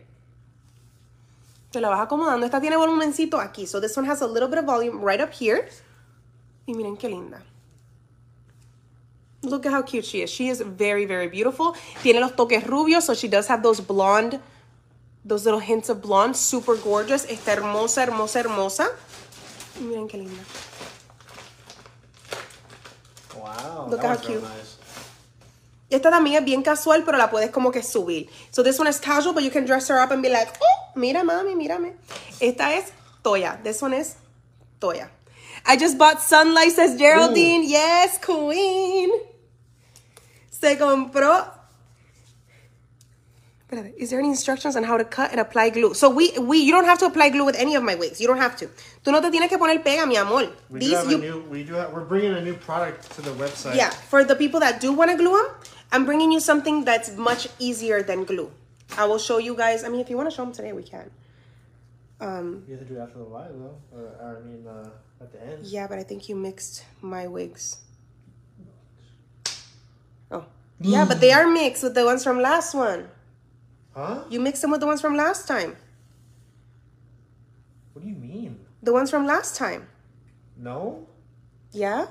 Te 1.71 1.81
la 1.81 1.89
vas 1.89 2.01
acomodando. 2.01 2.45
Esta 2.45 2.61
tiene 2.61 2.77
volumencito 2.77 3.41
aquí. 3.41 3.67
So 3.67 3.81
this 3.81 3.97
one 3.97 4.07
has 4.07 4.21
a 4.21 4.27
little 4.27 4.49
bit 4.49 4.59
of 4.59 4.67
volume 4.67 5.01
right 5.03 5.21
up 5.21 5.33
here. 5.33 5.67
Y 6.67 6.75
miren 6.75 6.99
qué 6.99 7.09
linda. 7.09 7.43
Look 9.43 9.65
at 9.67 9.73
how 9.73 9.83
cute 9.83 10.05
she 10.05 10.23
is. 10.23 10.31
She 10.31 10.49
is 10.49 10.61
very, 10.61 11.07
very 11.07 11.29
beautiful. 11.29 11.75
Tiene 12.03 12.21
los 12.21 12.33
toques 12.33 12.65
rubios, 12.65 13.05
so 13.05 13.15
she 13.15 13.29
does 13.29 13.49
have 13.49 13.63
those 13.63 13.81
blonde, 13.81 14.39
those 15.25 15.45
little 15.45 15.59
hints 15.59 15.89
of 15.89 16.03
blonde. 16.03 16.37
Super 16.37 16.77
gorgeous. 16.77 17.25
Está 17.25 17.55
hermosa, 17.55 18.03
hermosa, 18.03 18.41
hermosa. 18.41 18.91
Y 19.81 19.85
miren 19.85 20.07
qué 20.07 20.19
linda. 20.19 20.43
Wow. 23.57 23.89
Look 23.91 24.03
how 24.03 24.17
cute. 24.17 24.43
nice. 24.43 24.79
Esta 25.91 26.11
también 26.11 26.37
es 26.37 26.45
bien 26.45 26.63
casual, 26.63 27.05
pero 27.05 27.19
la 27.19 27.29
puedes 27.29 27.51
como 27.51 27.71
que 27.71 27.83
subir. 27.83 28.31
So 28.51 28.63
this 28.63 28.79
one 28.79 28.89
is 28.89 28.99
casual, 28.99 29.35
but 29.35 29.43
you 29.43 29.51
can 29.51 29.67
dress 29.67 29.89
her 29.89 30.01
up 30.01 30.11
and 30.11 30.23
be 30.23 30.31
like, 30.31 30.49
oh, 30.61 30.93
mira 30.97 31.23
mami, 31.23 31.55
mírame. 31.55 31.93
Esta 32.41 32.75
es 32.75 32.93
Toya. 33.23 33.63
This 33.63 33.83
one 33.83 33.93
is 33.93 34.17
Toya. 34.81 35.09
I 35.67 35.77
just 35.77 35.99
bought 35.99 36.23
Sunlight, 36.23 36.73
says 36.73 36.97
Geraldine. 36.97 37.65
Yes, 37.69 38.19
queen. 38.19 39.11
Se 40.51 40.77
compró. 40.77 41.47
Espérate, 43.73 43.95
Is 43.97 44.11
there 44.11 44.19
any 44.19 44.29
instructions 44.29 44.77
on 44.77 44.85
how 44.85 44.97
to 44.97 45.05
cut 45.05 45.31
and 45.31 45.41
apply 45.41 45.71
glue? 45.71 45.95
So 45.95 46.11
we, 46.11 46.37
we, 46.39 46.59
you 46.59 46.73
don't 46.73 46.85
have 46.85 46.99
to 46.99 47.07
apply 47.07 47.31
glue 47.31 47.45
with 47.45 47.57
any 47.57 47.75
of 47.75 47.83
my 47.83 47.95
wigs. 47.95 48.21
You 48.21 48.27
don't 48.27 48.39
have 48.39 48.57
to. 48.57 48.67
Tú 49.05 49.13
no 49.13 49.21
te 49.21 49.31
tienes 49.31 49.49
que 49.49 49.59
poner 49.59 49.83
pega, 49.83 50.07
mi 50.07 50.17
amor. 50.17 50.53
We 50.71 50.81
do 50.81 50.87
These 50.87 50.97
have 50.97 51.11
you 51.11 51.17
a 51.17 51.21
new. 51.21 51.41
We 51.49 51.65
do. 51.65 51.75
Have, 51.75 51.93
we're 51.93 52.05
bringing 52.05 52.35
a 52.35 52.41
new 52.41 52.55
product 52.55 53.11
to 53.13 53.23
the 53.23 53.31
website. 53.31 53.77
yeah, 53.77 53.91
for 53.91 54.25
the 54.25 54.37
people 54.37 54.61
that 54.61 54.81
do 54.81 54.93
want 54.93 55.11
to 55.11 55.17
glue 55.17 55.37
them, 55.37 55.47
I'm 55.91 56.05
bringing 56.05 56.33
you 56.33 56.41
something 56.41 56.85
that's 56.85 57.17
much 57.17 57.49
easier 57.59 58.03
than 58.03 58.25
glue. 58.25 58.51
I 58.99 59.07
will 59.07 59.19
show 59.19 59.39
you 59.39 59.55
guys. 59.57 59.85
I 59.85 59.89
mean, 59.89 60.01
if 60.01 60.11
you 60.11 60.17
want 60.17 60.29
to 60.31 60.37
show 60.37 60.45
them 60.45 60.53
today, 60.53 60.73
we 60.73 60.83
can. 60.83 61.11
Um, 62.21 62.65
You 62.69 62.77
have 62.77 62.87
to 62.87 62.95
do 62.95 63.01
it 63.01 63.03
after 63.03 63.19
the 63.19 63.25
live 63.25 63.53
though, 63.53 63.77
or, 63.93 64.03
or 64.21 64.43
I 64.43 64.47
mean, 64.47 64.67
uh, 64.67 64.89
at 65.21 65.33
the 65.33 65.43
end. 65.43 65.67
yeah, 65.67 65.87
but 65.87 65.99
I 65.99 66.03
think 66.03 66.29
you 66.29 66.37
mixed 66.37 66.85
my 67.01 67.27
wigs. 67.27 67.79
Oh, 70.31 70.45
yeah, 70.81 71.05
but 71.05 71.21
they 71.21 71.33
are 71.33 71.47
mixed 71.49 71.83
with 71.83 71.95
the 71.95 72.05
ones 72.05 72.23
from 72.23 72.41
last 72.41 72.75
one. 72.75 73.09
Huh? 73.95 74.25
You 74.31 74.41
mixed 74.41 74.63
them 74.63 74.71
with 74.71 74.81
the 74.81 74.87
ones 74.87 75.01
from 75.01 75.17
last 75.17 75.47
time. 75.47 75.77
What 77.93 78.03
do 78.03 78.09
you 78.09 78.17
mean? 78.17 78.59
The 78.83 78.93
ones 78.93 79.11
from 79.11 79.27
last 79.27 79.57
time. 79.57 79.87
No. 80.57 81.07
Yeah, 81.73 82.07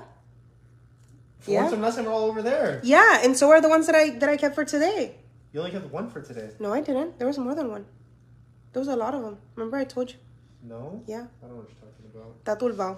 The 1.44 1.52
Yeah. 1.52 1.60
ones 1.62 1.72
from 1.72 1.82
last 1.82 1.96
time 1.96 2.06
are 2.06 2.12
all 2.12 2.24
over 2.24 2.40
there. 2.42 2.80
yeah, 2.84 3.20
and 3.24 3.36
so 3.36 3.50
are 3.50 3.60
the 3.60 3.68
ones 3.68 3.86
that 3.86 3.96
I 3.96 4.10
that 4.20 4.28
I 4.28 4.36
kept 4.36 4.54
for 4.54 4.64
today. 4.64 5.16
You 5.52 5.58
only 5.60 5.72
kept 5.72 5.90
one 5.92 6.08
for 6.08 6.20
today. 6.22 6.50
No, 6.60 6.72
I 6.72 6.80
didn't. 6.80 7.18
There 7.18 7.26
was 7.26 7.36
more 7.38 7.54
than 7.54 7.68
one. 7.68 7.84
There 8.72 8.80
was 8.80 8.88
a 8.88 8.96
lot 8.96 9.12
of 9.14 9.22
them. 9.22 9.38
Remember 9.56 9.76
I 9.76 9.84
told 9.84 10.10
you? 10.12 10.16
No. 10.62 11.02
Yeah. 11.06 11.26
I 11.42 11.46
don't 11.46 11.50
know 11.50 11.56
what 11.62 11.68
you're 11.68 11.82
talking 11.82 12.06
about. 12.14 12.44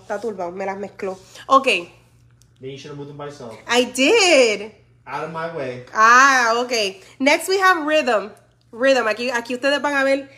Está 0.06 0.20
turbado. 0.20 0.54
Me 0.54 0.64
las 0.66 0.76
mezcló. 0.78 1.18
Okay, 1.48 1.90
Then 2.60 2.70
you 2.70 2.78
should 2.78 2.90
have 2.90 2.98
moved 2.98 3.10
them 3.10 3.16
by 3.16 3.26
yourself. 3.26 3.56
I 3.66 3.84
did. 3.84 4.72
Out 5.06 5.24
of 5.24 5.32
my 5.32 5.54
way. 5.56 5.84
Ah, 5.94 6.62
okay. 6.64 7.00
Next 7.18 7.48
we 7.48 7.58
have 7.58 7.86
rhythm. 7.86 8.30
Rhythm. 8.74 9.06
Aquí, 9.06 9.30
aquí 9.30 9.54
ustedes 9.54 9.80
van 9.80 9.94
a 9.94 10.04
ver. 10.04 10.28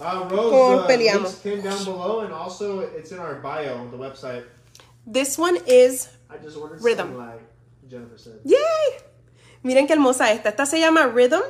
Uh, 0.00 0.28
Rose, 0.28 0.50
Como 0.50 0.76
uh, 0.82 0.86
peleamos. 0.86 1.34
pinned 1.42 1.62
down 1.64 1.84
below, 1.84 2.20
and 2.20 2.32
also 2.32 2.80
it's 2.80 3.10
in 3.12 3.18
our 3.18 3.36
bio 3.40 3.74
on 3.78 3.90
the 3.90 3.96
website. 3.96 4.44
This 5.06 5.38
one 5.38 5.56
is. 5.66 6.08
I 6.30 6.36
just 6.42 6.56
ordered 6.56 6.82
Rhythm. 6.82 7.12
Sunlight, 7.14 7.40
Jennifer 7.88 8.18
said. 8.18 8.40
¡Yay! 8.44 8.98
Miren 9.64 9.86
qué 9.86 9.94
hermosa 9.94 10.30
esta. 10.32 10.50
Esta 10.50 10.66
se 10.66 10.78
llama 10.78 11.06
Rhythm. 11.06 11.42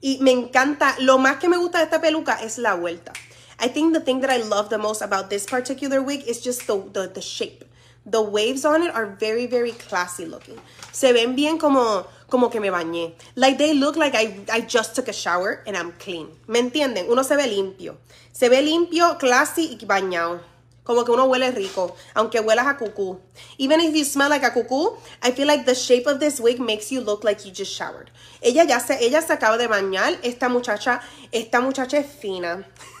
Y 0.00 0.18
me 0.20 0.30
encanta. 0.32 0.94
Lo 1.00 1.18
más 1.18 1.38
que 1.38 1.48
me 1.48 1.56
gusta 1.56 1.78
de 1.78 1.84
esta 1.84 2.00
peluca 2.00 2.38
es 2.42 2.58
la 2.58 2.74
vuelta. 2.74 3.12
I 3.60 3.68
think 3.68 3.92
the 3.92 4.00
thing 4.00 4.20
that 4.20 4.30
I 4.30 4.36
love 4.38 4.68
the 4.68 4.78
most 4.78 5.02
about 5.02 5.30
this 5.30 5.44
particular 5.44 6.00
wig 6.00 6.22
is 6.28 6.40
just 6.40 6.66
the, 6.68 6.78
the, 6.92 7.08
the 7.08 7.20
shape. 7.20 7.64
The 8.10 8.22
waves 8.22 8.64
on 8.64 8.82
it 8.82 8.94
are 8.94 9.06
very, 9.06 9.46
very 9.46 9.72
classy 9.72 10.24
looking. 10.24 10.58
Se 10.92 11.12
ven 11.12 11.36
bien 11.36 11.58
como, 11.58 12.06
como 12.30 12.48
que 12.48 12.60
me 12.60 12.68
bañé. 12.68 13.12
Like 13.36 13.58
they 13.58 13.74
look 13.74 13.96
like 13.96 14.14
I, 14.14 14.38
I 14.50 14.60
just 14.62 14.94
took 14.94 15.08
a 15.08 15.12
shower 15.12 15.62
and 15.66 15.76
I'm 15.76 15.92
clean. 15.92 16.28
¿Me 16.46 16.60
entienden? 16.60 17.08
Uno 17.08 17.22
se 17.22 17.36
ve 17.36 17.46
limpio. 17.46 17.96
Se 18.32 18.48
ve 18.48 18.62
limpio, 18.62 19.18
classy 19.18 19.76
y 19.80 19.84
bañado. 19.84 20.40
Como 20.84 21.04
que 21.04 21.12
uno 21.12 21.26
huele 21.26 21.50
rico, 21.50 21.94
aunque 22.14 22.40
huelas 22.40 22.66
a 22.66 22.78
cucú. 22.78 23.18
Even 23.58 23.78
if 23.80 23.94
you 23.94 24.06
smell 24.06 24.30
like 24.30 24.46
a 24.46 24.54
cucú, 24.54 24.96
I 25.22 25.32
feel 25.32 25.46
like 25.46 25.66
the 25.66 25.74
shape 25.74 26.06
of 26.06 26.18
this 26.18 26.40
wig 26.40 26.60
makes 26.60 26.90
you 26.90 27.02
look 27.02 27.24
like 27.24 27.44
you 27.44 27.52
just 27.52 27.70
showered. 27.70 28.10
Ella 28.40 28.64
ya 28.64 28.78
se, 28.78 28.96
ella 28.98 29.20
se 29.20 29.34
acaba 29.34 29.58
de 29.58 29.68
bañar. 29.68 30.18
Esta 30.22 30.48
muchacha, 30.48 31.02
esta 31.30 31.60
muchacha 31.60 31.98
es 31.98 32.06
fina. 32.06 32.64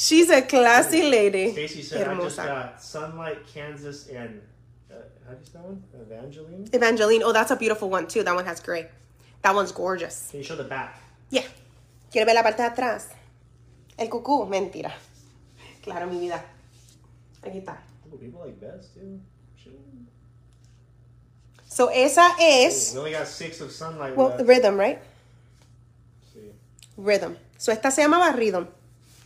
She's 0.00 0.30
a 0.30 0.40
classy 0.40 1.02
lady. 1.02 1.52
Stacy 1.52 1.82
said, 1.82 2.08
I 2.08 2.14
just 2.14 2.36
got 2.38 2.82
Sunlight, 2.82 3.46
Kansas, 3.46 4.08
and 4.08 4.40
uh, 4.90 4.94
how 5.26 5.32
do 5.34 5.38
you 5.40 5.44
spell 5.44 5.62
one? 5.62 5.82
Evangeline? 5.92 6.68
Evangeline. 6.72 7.22
Oh, 7.22 7.32
that's 7.32 7.50
a 7.50 7.56
beautiful 7.56 7.90
one 7.90 8.06
too. 8.08 8.22
That 8.22 8.34
one 8.34 8.46
has 8.46 8.60
gray. 8.60 8.88
That 9.42 9.54
one's 9.54 9.72
gorgeous. 9.72 10.28
Can 10.30 10.40
you 10.40 10.44
show 10.44 10.56
the 10.56 10.64
back? 10.64 10.96
Yeah. 11.28 11.44
¿Quieres 12.10 12.24
ver 12.26 12.34
la 12.34 12.42
parte 12.42 12.62
de 12.62 12.68
atrás? 12.70 13.08
El 13.98 14.08
cucú. 14.08 14.48
Mentira. 14.48 14.90
Claro, 15.82 16.06
mi 16.06 16.18
vida. 16.18 16.42
Aquí 17.42 17.58
está. 17.58 17.76
People 18.18 18.40
like 18.44 18.58
best 18.58 18.94
too. 18.94 19.20
So, 21.72 21.88
esa 21.88 22.34
es... 22.40 22.92
We 22.94 22.98
only 22.98 23.12
got 23.12 23.28
six 23.28 23.60
of 23.60 23.70
Sunlight 23.70 24.16
Well, 24.16 24.30
left. 24.30 24.42
rhythm, 24.48 24.76
right? 24.76 24.98
Rhythm. 26.96 27.36
So, 27.58 27.70
esta 27.70 27.90
se 27.92 28.02
llamaba 28.02 28.34
Rhythm. 28.36 28.66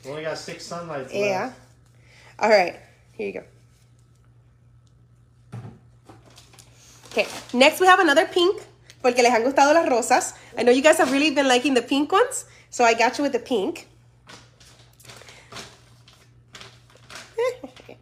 We 0.05 0.11
only 0.11 0.23
got 0.25 0.39
six 0.39 0.67
Sunlights 0.67 1.13
Yeah. 1.13 1.47
left. 1.47 1.59
All 2.39 2.51
right. 2.51 2.77
Here 3.13 3.27
you 3.29 3.33
go. 3.33 3.45
Okay. 7.13 7.27
Next, 7.53 7.81
we 7.81 7.87
have 7.87 8.01
another 8.01 8.27
pink. 8.27 8.61
Porque 9.03 9.23
les 9.23 9.31
han 9.31 9.43
gustado 9.45 9.73
las 9.75 9.89
rosas. 9.89 10.35
I 10.57 10.63
know 10.63 10.73
you 10.73 10.83
guys 10.83 10.97
have 10.99 11.13
really 11.13 11.31
been 11.31 11.47
liking 11.47 11.75
the 11.75 11.83
pink 11.83 12.11
ones. 12.11 12.47
So, 12.71 12.85
I 12.85 12.95
got 12.95 13.19
you 13.19 13.23
with 13.25 13.33
the 13.33 13.39
pink. 13.39 13.87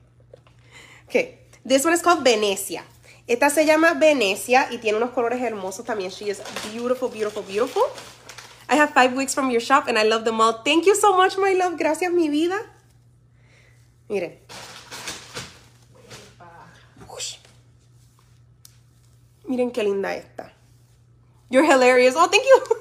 Okay. 1.09 1.39
This 1.63 1.85
one 1.85 1.93
is 1.93 2.01
called 2.01 2.25
Venecia. 2.25 2.83
Esta 3.29 3.51
se 3.51 3.67
llama 3.67 3.93
Venecia 3.95 4.69
y 4.71 4.79
tiene 4.79 4.97
unos 4.97 5.11
colores 5.11 5.41
hermosos 5.43 5.85
también. 5.85 6.11
She 6.11 6.31
is 6.31 6.41
beautiful, 6.73 7.09
beautiful, 7.11 7.43
beautiful. 7.43 7.83
I 8.73 8.77
have 8.77 8.95
five 8.95 9.13
wigs 9.13 9.35
from 9.35 9.51
your 9.51 9.61
shop 9.61 9.87
and 9.87 9.99
I 9.99 10.05
love 10.05 10.25
them 10.25 10.41
all. 10.41 10.63
Thank 10.65 10.87
you 10.87 10.97
so 10.97 11.15
much, 11.15 11.37
my 11.37 11.53
love. 11.53 11.77
Gracias, 11.77 12.11
mi 12.11 12.31
vida. 12.31 12.59
Miren. 14.09 14.33
Miren 19.47 19.71
qué 19.71 19.85
linda 19.85 20.15
esta. 20.15 20.53
You're 21.51 21.67
hilarious. 21.71 22.15
Oh, 22.17 22.29
thank 22.29 22.45
you. 22.45 22.77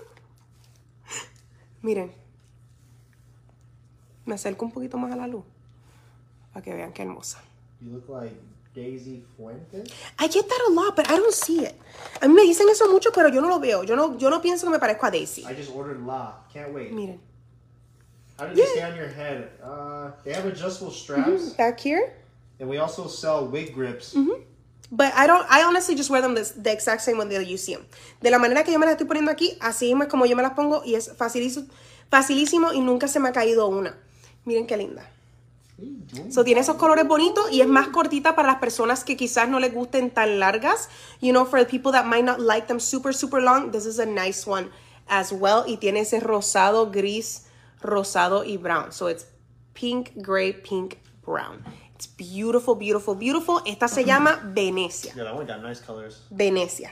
Miren. 1.83 2.13
Me 4.25 4.35
acerco 4.35 4.63
un 4.63 4.71
poquito 4.71 4.97
más 4.97 5.11
a 5.11 5.17
la 5.17 5.27
luz. 5.27 5.43
Para 6.53 6.63
que 6.63 6.73
vean 6.73 6.93
qué 6.93 7.01
hermosa. 7.01 7.41
You 7.81 7.91
look 7.91 8.07
like 8.07 8.31
Daisy 8.73 9.23
Fuentes. 9.37 9.89
I 10.19 10.27
get 10.27 10.47
that 10.47 10.61
a 10.69 10.71
lot, 10.71 10.95
but 10.95 11.09
I 11.09 11.17
don't 11.17 11.33
see 11.33 11.65
it. 11.65 11.75
A 12.21 12.27
mí 12.27 12.33
me 12.35 12.43
dicen 12.43 12.69
eso 12.69 12.89
mucho, 12.89 13.11
pero 13.11 13.29
yo 13.29 13.41
no 13.41 13.49
lo 13.49 13.59
veo. 13.59 13.83
Yo 13.83 13.95
no, 13.95 14.17
yo 14.17 14.29
no 14.29 14.39
pienso 14.41 14.65
que 14.65 14.71
me 14.71 14.79
parezco 14.79 15.05
a 15.07 15.11
Daisy. 15.11 15.43
I 15.45 15.53
just 15.53 15.71
ordered 15.75 16.05
La. 16.05 16.35
Can't 16.53 16.73
wait. 16.73 16.91
Miren. 16.93 17.19
How 18.39 18.47
do 18.47 18.55
they 18.55 18.61
Yeah. 18.63 18.71
stay 18.71 18.83
on 18.83 18.95
your 18.95 19.09
head? 19.09 19.49
Uh, 19.61 20.11
they 20.23 20.33
have 20.33 20.45
adjustable 20.45 20.91
straps, 20.91 21.53
Back 21.57 21.79
here. 21.79 22.13
and 22.59 22.69
we 22.69 22.77
also 22.77 23.07
sell 23.07 23.45
wig 23.47 23.73
grips. 23.73 24.15
But 24.93 25.13
I 25.15 25.25
don't, 25.27 25.45
I 25.49 25.63
honestly 25.63 25.95
just 25.95 26.09
wear 26.09 26.21
them 26.21 26.35
the, 26.35 26.43
the 26.57 26.71
exact 26.71 27.01
same 27.01 27.17
way 27.17 27.25
that 27.27 27.45
you 27.47 27.57
see 27.57 27.75
them. 27.75 27.85
De 28.21 28.29
la 28.29 28.39
manera 28.39 28.63
que 28.63 28.73
yo 28.73 28.79
me 28.79 28.85
las 28.85 28.95
estoy 28.95 29.07
poniendo 29.07 29.31
aquí, 29.31 29.57
así 29.61 29.87
mismo 29.93 30.03
es 30.03 30.09
como 30.09 30.25
yo 30.25 30.35
me 30.35 30.43
las 30.43 30.53
pongo 30.53 30.81
y 30.85 30.95
es 30.95 31.11
facilísimo, 31.15 31.67
facilísimo 32.09 32.73
y 32.73 32.81
nunca 32.81 33.07
se 33.07 33.19
me 33.19 33.29
ha 33.29 33.31
caído 33.31 33.67
una. 33.67 33.95
Miren 34.43 34.67
qué 34.67 34.75
linda. 34.75 35.01
What 35.01 35.05
are 35.05 35.05
you 35.05 35.07
doing? 35.07 35.09
So 36.29 36.43
tiene 36.43 36.61
esos 36.61 36.75
colores 36.75 37.07
bonitos 37.07 37.51
y 37.51 37.61
es 37.61 37.67
más 37.67 37.87
cortita 37.89 38.35
para 38.35 38.47
las 38.49 38.57
personas 38.59 39.03
que 39.03 39.15
quizás 39.15 39.47
no 39.49 39.59
les 39.59 39.73
gusten 39.73 40.09
tan 40.11 40.39
largas. 40.39 40.89
You 41.21 41.31
know, 41.31 41.45
for 41.45 41.59
the 41.59 41.65
people 41.65 41.91
that 41.93 42.05
might 42.05 42.23
not 42.25 42.39
like 42.39 42.67
them 42.67 42.79
super, 42.79 43.13
super 43.13 43.41
long, 43.41 43.71
this 43.71 43.85
is 43.85 43.99
a 43.99 44.05
nice 44.05 44.45
one 44.45 44.69
as 45.07 45.31
well. 45.31 45.63
Y 45.67 45.77
tiene 45.77 46.01
ese 46.01 46.19
rosado, 46.21 46.91
gris, 46.91 47.47
rosado 47.81 48.43
y 48.45 48.57
brown. 48.57 48.91
So 48.91 49.07
it's 49.07 49.25
pink, 49.73 50.11
gray, 50.21 50.53
pink, 50.53 50.99
brown. 51.25 51.63
It's 51.95 52.07
beautiful, 52.07 52.75
beautiful, 52.75 53.15
beautiful. 53.15 53.61
Esta 53.65 53.87
se 53.87 54.03
llama 54.03 54.39
Venecia. 54.53 55.13
Yeah, 55.15 55.23
that 55.25 55.35
one 55.35 55.45
got 55.45 55.61
nice 55.61 55.79
colors. 55.79 56.21
Venecia. 56.33 56.89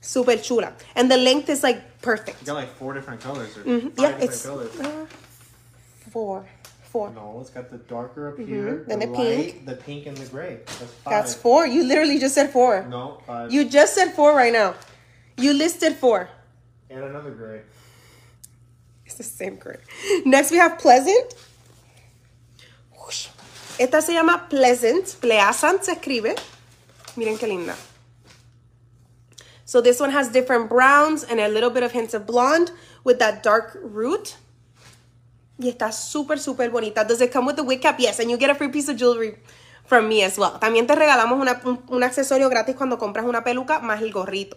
Super 0.00 0.36
chula. 0.40 0.72
And 0.94 1.10
the 1.10 1.16
length 1.16 1.48
is 1.48 1.62
like 1.62 2.00
perfect. 2.00 2.40
You 2.40 2.46
got 2.46 2.54
like 2.54 2.74
four 2.78 2.94
different 2.94 3.20
colors 3.20 3.56
or 3.56 3.62
Mhm. 3.64 3.92
five 3.94 3.98
Yeah, 3.98 4.24
it's 4.24 4.42
colors. 4.46 4.70
uh, 4.80 5.06
four. 6.12 6.44
Four. 6.90 7.10
No, 7.10 7.38
it's 7.40 7.50
got 7.50 7.70
the 7.70 7.76
darker 7.76 8.28
up 8.28 8.38
mm-hmm. 8.38 8.52
here, 8.52 8.84
Then 8.88 9.00
the, 9.00 9.06
the 9.06 9.12
light, 9.12 9.36
pink. 9.36 9.66
the 9.66 9.74
pink, 9.76 10.06
and 10.06 10.16
the 10.16 10.24
gray. 10.26 10.60
That's 10.64 10.92
five. 11.04 11.10
That's 11.12 11.34
four. 11.34 11.66
You 11.66 11.84
literally 11.84 12.18
just 12.18 12.34
said 12.34 12.50
four. 12.50 12.86
No, 12.88 13.20
five. 13.26 13.52
You 13.52 13.68
just 13.68 13.94
said 13.94 14.14
four 14.14 14.34
right 14.34 14.52
now. 14.52 14.74
You 15.36 15.52
listed 15.52 15.96
four. 15.96 16.30
and 16.88 17.04
another 17.04 17.30
gray. 17.30 17.60
It's 19.04 19.16
the 19.16 19.22
same 19.22 19.56
gray. 19.56 19.76
Next 20.24 20.50
we 20.50 20.56
have 20.56 20.78
Pleasant. 20.78 21.34
Esta 23.78 24.02
se 24.02 24.14
llama 24.14 24.46
Pleasant. 24.48 25.16
Pleasant 25.20 25.84
se 25.84 25.92
escribe. 25.92 26.34
Miren 27.16 27.36
qué 27.36 27.48
linda. 27.48 27.76
So 29.64 29.82
this 29.82 30.00
one 30.00 30.10
has 30.10 30.30
different 30.30 30.70
browns 30.70 31.22
and 31.22 31.38
a 31.38 31.48
little 31.48 31.70
bit 31.70 31.82
of 31.82 31.92
hints 31.92 32.14
of 32.14 32.26
blonde 32.26 32.70
with 33.04 33.18
that 33.18 33.42
dark 33.42 33.78
root. 33.82 34.36
Y 35.58 35.68
está 35.68 35.90
súper, 35.92 36.38
súper 36.38 36.70
bonita. 36.70 37.04
Does 37.04 37.20
it 37.20 37.32
come 37.32 37.46
with 37.46 37.56
the 37.56 37.62
wig 37.64 37.80
cap? 37.80 37.98
Yes, 37.98 38.20
and 38.20 38.30
you 38.30 38.36
get 38.38 38.50
a 38.50 38.54
free 38.54 38.68
piece 38.68 38.88
of 38.88 38.96
jewelry 38.96 39.36
from 39.84 40.06
me 40.08 40.22
as 40.22 40.38
well. 40.38 40.58
También 40.60 40.86
te 40.86 40.94
regalamos 40.94 41.38
una- 41.40 41.60
un, 41.64 41.82
un 41.88 42.02
accesorio 42.02 42.48
gratis 42.48 42.76
cuando 42.76 42.96
compras 42.98 43.24
una 43.26 43.42
peluca 43.42 43.80
más 43.80 44.00
el 44.00 44.12
gorrito. 44.12 44.56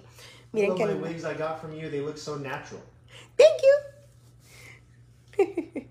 Miren 0.53 0.75
qué 0.75 0.85
wigs 0.85 1.23
I 1.23 1.33
got 1.33 1.59
from 1.61 1.71
you, 1.73 1.89
they 1.89 2.01
look 2.01 2.17
so 2.17 2.35
natural. 2.35 2.81
Thank 3.37 3.61
you. 3.63 3.77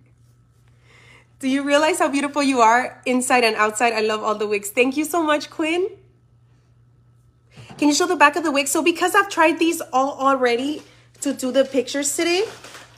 Do 1.41 1.49
you 1.49 1.63
realize 1.63 1.99
how 1.99 2.09
beautiful 2.09 2.43
you 2.43 2.61
are 2.61 3.01
inside 3.07 3.45
and 3.45 3.57
outside? 3.57 3.95
I 3.95 4.01
love 4.03 4.23
all 4.23 4.35
the 4.35 4.47
wigs. 4.47 4.69
Thank 4.71 4.97
you 4.99 5.05
so 5.07 5.23
much, 5.23 5.49
Quinn. 5.49 5.89
Can 7.79 7.89
you 7.89 7.95
show 7.95 8.07
the 8.07 8.17
back 8.17 8.37
of 8.37 8.45
the 8.45 8.51
wig? 8.53 8.69
So 8.69 8.83
because 8.83 9.15
I've 9.15 9.31
tried 9.31 9.59
these 9.59 9.81
all 9.93 10.19
already 10.21 10.83
to 11.23 11.33
do 11.33 11.51
the 11.51 11.65
pictures 11.65 12.15
today, 12.15 12.45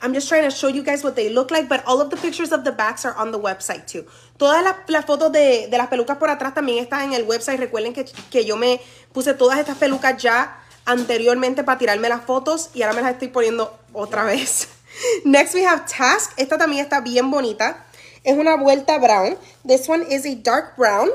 I'm 0.03 0.13
just 0.13 0.27
trying 0.27 0.43
to 0.43 0.51
show 0.51 0.67
you 0.67 0.83
guys 0.83 1.01
what 1.01 1.15
they 1.15 1.29
look 1.29 1.49
like, 1.49 1.69
but 1.69 1.81
all 1.87 2.01
of 2.01 2.09
the 2.09 2.17
pictures 2.17 2.51
of 2.51 2.65
the 2.65 2.73
backs 2.73 3.05
are 3.05 3.15
on 3.15 3.31
the 3.31 3.39
website 3.39 3.87
too. 3.87 4.05
Todas 4.37 4.61
las, 4.61 4.75
las 4.87 5.05
fotos 5.05 5.31
de, 5.31 5.67
de 5.71 5.77
las 5.77 5.87
pelucas 5.87 6.17
por 6.17 6.29
atrás 6.29 6.53
también 6.53 6.83
están 6.83 7.03
en 7.03 7.13
el 7.13 7.23
website. 7.23 7.57
Recuerden 7.57 7.93
que, 7.93 8.03
que 8.29 8.43
yo 8.43 8.57
me 8.57 8.81
puse 9.13 9.33
todas 9.33 9.59
estas 9.59 9.77
pelucas 9.77 10.21
ya 10.21 10.59
anteriormente 10.83 11.63
para 11.63 11.77
tirarme 11.77 12.09
las 12.09 12.25
fotos 12.25 12.69
y 12.73 12.81
ahora 12.81 12.95
me 12.95 13.01
las 13.01 13.13
estoy 13.13 13.29
poniendo 13.29 13.79
otra 13.93 14.25
vez. 14.25 14.67
Next 15.23 15.55
we 15.55 15.65
have 15.65 15.85
Task. 15.85 16.33
Esta 16.35 16.57
también 16.57 16.83
está 16.83 16.99
bien 16.99 17.31
bonita. 17.31 17.85
Es 18.25 18.37
una 18.37 18.57
vuelta 18.57 18.97
brown. 18.97 19.37
This 19.65 19.87
one 19.87 20.05
is 20.09 20.25
a 20.25 20.35
dark 20.35 20.75
brown. 20.75 21.09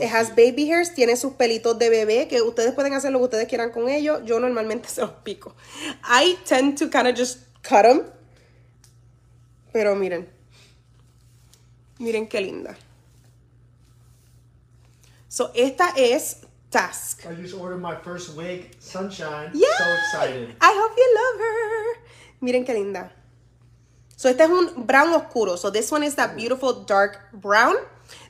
It 0.00 0.10
has 0.12 0.30
baby 0.30 0.70
hairs, 0.70 0.94
tiene 0.94 1.16
sus 1.16 1.32
pelitos 1.32 1.76
de 1.76 1.90
bebé, 1.90 2.28
que 2.28 2.40
ustedes 2.40 2.72
pueden 2.72 2.94
hacer 2.94 3.10
lo 3.10 3.18
que 3.18 3.24
ustedes 3.24 3.48
quieran 3.48 3.70
con 3.70 3.88
ellos. 3.88 4.20
Yo 4.24 4.38
normalmente 4.38 4.88
se 4.88 5.00
los 5.00 5.10
pico. 5.24 5.54
I 6.04 6.38
tend 6.44 6.78
to 6.78 6.88
kind 6.88 7.08
of 7.08 7.16
just 7.16 7.47
cut 7.68 7.82
them. 7.82 8.10
Pero 9.72 9.94
miren. 9.94 10.26
Miren 11.98 12.26
qué 12.28 12.40
linda. 12.40 12.76
So, 15.28 15.50
esta 15.54 15.92
es 15.96 16.48
Task. 16.70 17.26
I 17.26 17.34
just 17.34 17.54
ordered 17.54 17.80
my 17.80 17.94
first 17.96 18.36
wig, 18.36 18.76
Sunshine. 18.78 19.50
Yeah. 19.54 19.68
So 19.78 19.84
excited. 19.84 20.54
I 20.60 20.72
hope 20.76 20.92
you 20.96 21.14
love 21.16 21.40
her. 21.40 22.02
Miren 22.42 22.66
qué 22.66 22.74
linda. 22.74 23.10
So 24.16 24.28
este 24.28 24.40
es 24.40 24.50
un 24.50 24.84
brown 24.84 25.14
oscuro. 25.14 25.56
So 25.56 25.70
this 25.70 25.90
one 25.90 26.02
is 26.02 26.16
that 26.16 26.36
beautiful 26.36 26.84
dark 26.84 27.32
brown. 27.32 27.76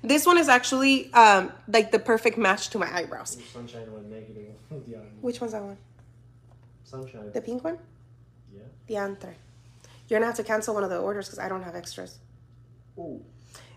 This 0.03 0.27
one 0.27 0.39
is 0.39 0.49
actually 0.49 1.13
um, 1.15 1.51
like 1.67 1.91
the 1.91 1.99
perfect 1.99 2.39
match 2.39 2.71
to 2.71 2.79
my 2.79 2.95
eyebrows. 2.95 3.39
Sunshine 3.53 3.93
went 3.93 4.09
negative. 4.09 4.55
Which 5.21 5.41
one's 5.41 5.53
that 5.53 5.63
one? 5.63 5.79
Sunshine. 6.85 7.33
The 7.33 7.41
pink 7.41 7.65
one? 7.65 7.79
Yeah. 8.53 8.63
Diantre. 8.87 9.35
You're 10.09 10.19
gonna 10.19 10.27
have 10.27 10.37
to 10.37 10.45
cancel 10.45 10.75
one 10.75 10.85
of 10.85 10.91
the 10.91 10.99
orders 10.99 11.27
because 11.27 11.39
I 11.39 11.49
don't 11.49 11.63
have 11.63 11.77
extras. 11.77 12.19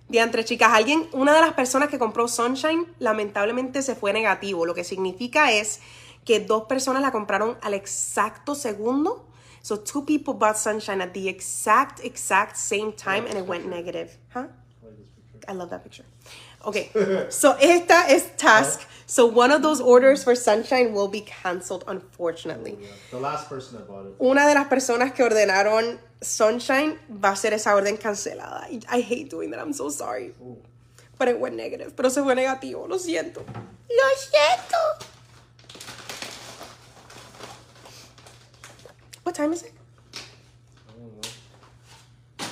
Diantre, 0.10 0.44
chicas, 0.44 0.72
alguien, 0.74 1.08
una 1.14 1.34
de 1.34 1.42
las 1.42 1.54
personas 1.54 1.90
que 1.90 1.98
compró 1.98 2.28
Sunshine, 2.28 2.86
lamentablemente 3.00 3.82
se 3.82 3.96
fue 3.96 4.14
negativo. 4.14 4.66
Lo 4.66 4.74
que 4.74 4.84
significa 4.84 5.52
es 5.52 5.80
que 6.26 6.40
dos 6.40 6.64
personas 6.64 7.02
la 7.02 7.12
compraron 7.12 7.58
al 7.62 7.74
exacto 7.74 8.56
segundo. 8.56 9.28
So 9.62 9.78
two 9.78 10.06
people 10.06 10.34
bought 10.34 10.58
Sunshine 10.58 11.02
at 11.02 11.14
the 11.14 11.30
exact, 11.30 12.04
exact 12.04 12.58
same 12.58 12.94
time 12.94 13.26
and 13.28 13.38
it 13.38 13.48
went 13.48 13.68
negative. 13.68 14.18
Huh? 14.34 14.48
I 15.48 15.54
love 15.54 15.70
that 15.70 15.84
picture. 15.84 16.06
Okay, 16.64 16.92
so 17.30 17.56
esta 17.60 18.06
es 18.08 18.36
Task. 18.38 18.88
So 19.08 19.26
one 19.26 19.52
of 19.52 19.62
those 19.62 19.82
orders 19.82 20.24
for 20.24 20.36
Sunshine 20.36 20.94
will 20.94 21.10
be 21.10 21.22
canceled, 21.22 21.84
unfortunately. 21.88 22.78
Yeah. 22.80 22.88
The 23.10 23.20
last 23.20 23.50
person 23.50 23.80
that 23.80 23.88
bought 23.88 24.06
it. 24.06 24.16
Una 24.22 24.48
de 24.48 24.54
las 24.54 24.68
personas 24.68 25.14
que 25.14 25.26
ordenaron 25.26 26.00
Sunshine 26.22 26.98
va 27.10 27.32
a 27.32 27.36
ser 27.36 27.54
esa 27.54 27.76
orden 27.76 27.98
cancelada. 27.98 28.68
I 28.90 29.02
hate 29.02 29.30
doing 29.30 29.52
that. 29.52 29.60
I'm 29.60 29.74
so 29.74 29.90
sorry. 29.90 30.34
Oh. 30.42 30.58
But 31.18 31.28
it 31.28 31.40
went 31.40 31.56
negative. 31.56 31.94
Pero 31.96 32.10
se 32.10 32.22
fue 32.22 32.36
negativo. 32.36 32.88
Lo 32.88 32.98
siento. 32.98 33.44
Lo 33.44 34.16
siento. 34.16 35.06
What 39.24 39.36
time 39.36 39.52
is 39.52 39.64
it? 39.64 39.74
I 40.88 40.94
don't 40.98 41.22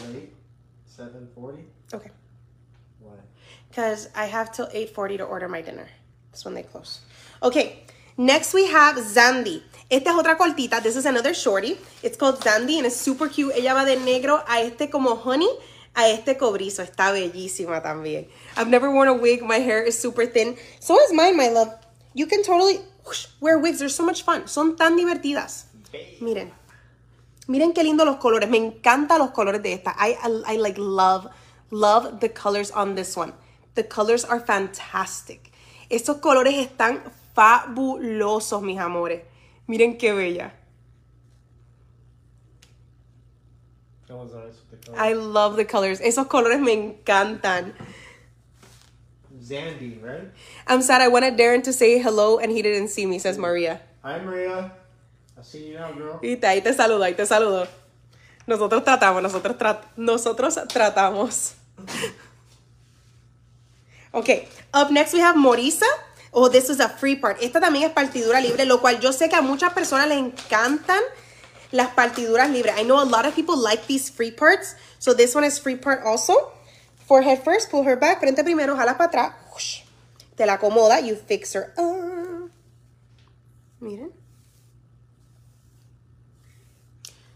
know. 0.05 0.13
Late? 0.13 0.33
740? 0.87 1.63
Okay. 1.93 2.11
Because 3.79 4.09
I 4.13 4.25
have 4.25 4.51
till 4.51 4.67
8.40 4.67 5.19
to 5.19 5.23
order 5.23 5.47
my 5.47 5.61
dinner. 5.61 5.87
That's 6.31 6.43
when 6.43 6.53
they 6.53 6.63
close. 6.63 6.99
Okay. 7.41 7.85
Next 8.17 8.53
we 8.53 8.67
have 8.67 8.97
Zandy. 8.97 9.63
Esta 9.89 10.09
es 10.09 10.15
otra 10.17 10.37
cortita. 10.37 10.83
This 10.83 10.97
is 10.97 11.05
another 11.05 11.33
shorty. 11.33 11.77
It's 12.03 12.17
called 12.17 12.41
Zandy 12.41 12.75
and 12.75 12.87
it's 12.87 12.97
super 12.97 13.29
cute. 13.29 13.55
Ella 13.55 13.73
va 13.73 13.85
de 13.85 13.95
negro 13.95 14.43
a 14.45 14.59
este 14.63 14.91
como 14.91 15.15
honey, 15.15 15.47
a 15.95 16.09
este 16.09 16.37
cobrizo. 16.37 16.83
Está 16.83 17.13
bellísima 17.13 17.81
también. 17.81 18.27
I've 18.57 18.67
never 18.67 18.91
worn 18.91 19.07
a 19.07 19.13
wig. 19.13 19.43
My 19.43 19.59
hair 19.59 19.81
is 19.81 19.97
super 19.97 20.25
thin. 20.25 20.57
So 20.81 20.99
is 20.99 21.13
mine, 21.13 21.37
my 21.37 21.47
love. 21.47 21.73
You 22.13 22.25
can 22.25 22.43
totally 22.43 22.81
wear 23.39 23.59
wigs. 23.59 23.79
They're 23.79 23.87
so 23.87 24.03
much 24.03 24.23
fun. 24.23 24.49
Son 24.49 24.75
tan 24.75 24.97
divertidas. 24.97 25.67
Miren. 26.19 26.51
Miren 27.47 27.71
qué 27.71 27.85
lindo 27.85 28.03
los 28.03 28.17
colores. 28.17 28.49
Me 28.49 28.57
encantan 28.57 29.19
los 29.19 29.31
colores 29.31 29.63
de 29.63 29.71
esta. 29.71 29.95
I, 29.97 30.17
I 30.45 30.57
like 30.57 30.77
love, 30.77 31.29
love 31.71 32.19
the 32.19 32.27
colors 32.27 32.71
on 32.71 32.95
this 32.95 33.15
one. 33.15 33.31
The 33.75 33.83
colors 33.83 34.25
are 34.25 34.39
fantastic. 34.39 35.51
Estos 35.89 36.17
colores 36.17 36.55
están 36.55 37.01
fabulosos, 37.35 38.61
mis 38.61 38.79
amores. 38.79 39.21
Miren 39.67 39.97
qué 39.97 40.13
bella. 40.13 40.53
I 44.97 45.13
love 45.13 45.55
the 45.55 45.65
colors. 45.65 46.01
Esos 46.01 46.27
colores 46.27 46.59
me 46.59 46.73
encantan. 46.73 47.73
Zandy, 49.41 49.99
right? 50.01 50.29
I'm 50.67 50.81
sad 50.81 51.01
I 51.01 51.07
wanted 51.07 51.37
Darren 51.37 51.63
to 51.63 51.73
say 51.73 51.99
hello 51.99 52.39
and 52.39 52.51
he 52.51 52.61
didn't 52.61 52.89
see 52.89 53.05
me, 53.05 53.19
says 53.19 53.37
Maria. 53.37 53.81
Hi, 54.03 54.19
Maria. 54.19 54.71
I 55.37 55.41
see 55.43 55.69
you 55.69 55.73
now, 55.75 55.91
girl. 55.93 56.19
Ahí 56.21 56.61
te 56.63 56.73
saludo, 56.73 57.03
ahí 57.03 57.15
te 57.15 57.25
saludo. 57.25 57.67
Nosotros 58.47 58.83
tratamos, 58.83 59.21
nosotros, 59.21 59.55
tra- 59.57 59.81
nosotros 59.95 60.59
tratamos. 60.67 61.53
Ok, 64.11 64.29
up 64.73 64.91
next 64.91 65.13
we 65.13 65.19
have 65.19 65.35
Morisa. 65.35 65.85
Oh, 66.31 66.49
this 66.49 66.69
is 66.69 66.79
a 66.79 66.89
free 66.89 67.15
part. 67.15 67.37
Esta 67.41 67.59
también 67.59 67.85
es 67.85 67.91
partidura 67.91 68.39
libre, 68.41 68.65
lo 68.65 68.79
cual 68.79 68.99
yo 68.99 69.11
sé 69.11 69.29
que 69.29 69.35
a 69.35 69.41
muchas 69.41 69.73
personas 69.73 70.07
les 70.07 70.17
encantan 70.17 71.01
las 71.71 71.89
partiduras 71.93 72.49
libres. 72.49 72.75
I 72.77 72.83
know 72.83 72.99
a 73.01 73.05
lot 73.05 73.25
of 73.25 73.35
people 73.35 73.57
like 73.57 73.87
these 73.87 74.09
free 74.09 74.31
parts. 74.31 74.75
So 74.99 75.13
this 75.13 75.35
one 75.35 75.43
is 75.43 75.59
free 75.59 75.75
part 75.75 76.03
also. 76.05 76.51
Forehead 77.07 77.43
first, 77.43 77.71
pull 77.71 77.83
her 77.83 77.95
back. 77.95 78.19
Frente 78.19 78.43
primero, 78.43 78.75
jala 78.75 78.97
para 78.97 79.09
atrás. 79.09 79.33
Te 80.35 80.45
la 80.45 80.57
acomoda. 80.57 81.01
You 81.01 81.15
fix 81.15 81.53
her. 81.53 81.73
up. 81.77 82.51
Miren. 83.81 84.11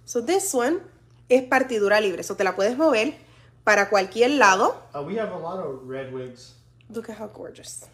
So 0.06 0.22
this 0.22 0.54
one 0.54 0.82
es 1.30 1.44
partidura 1.44 2.00
libre. 2.00 2.24
So 2.24 2.36
te 2.36 2.44
la 2.44 2.56
puedes 2.56 2.78
mover 2.78 3.16
para 3.64 3.90
cualquier 3.90 4.32
lado. 4.32 4.76
Uh, 4.94 5.02
we 5.02 5.16
have 5.16 5.32
a 5.32 5.38
lot 5.38 5.60
of 5.60 5.88
red 5.88 6.14
wigs. 6.14 6.54
Look 6.94 7.10
at 7.10 7.18
how 7.18 7.28
gorgeous. 7.28 7.88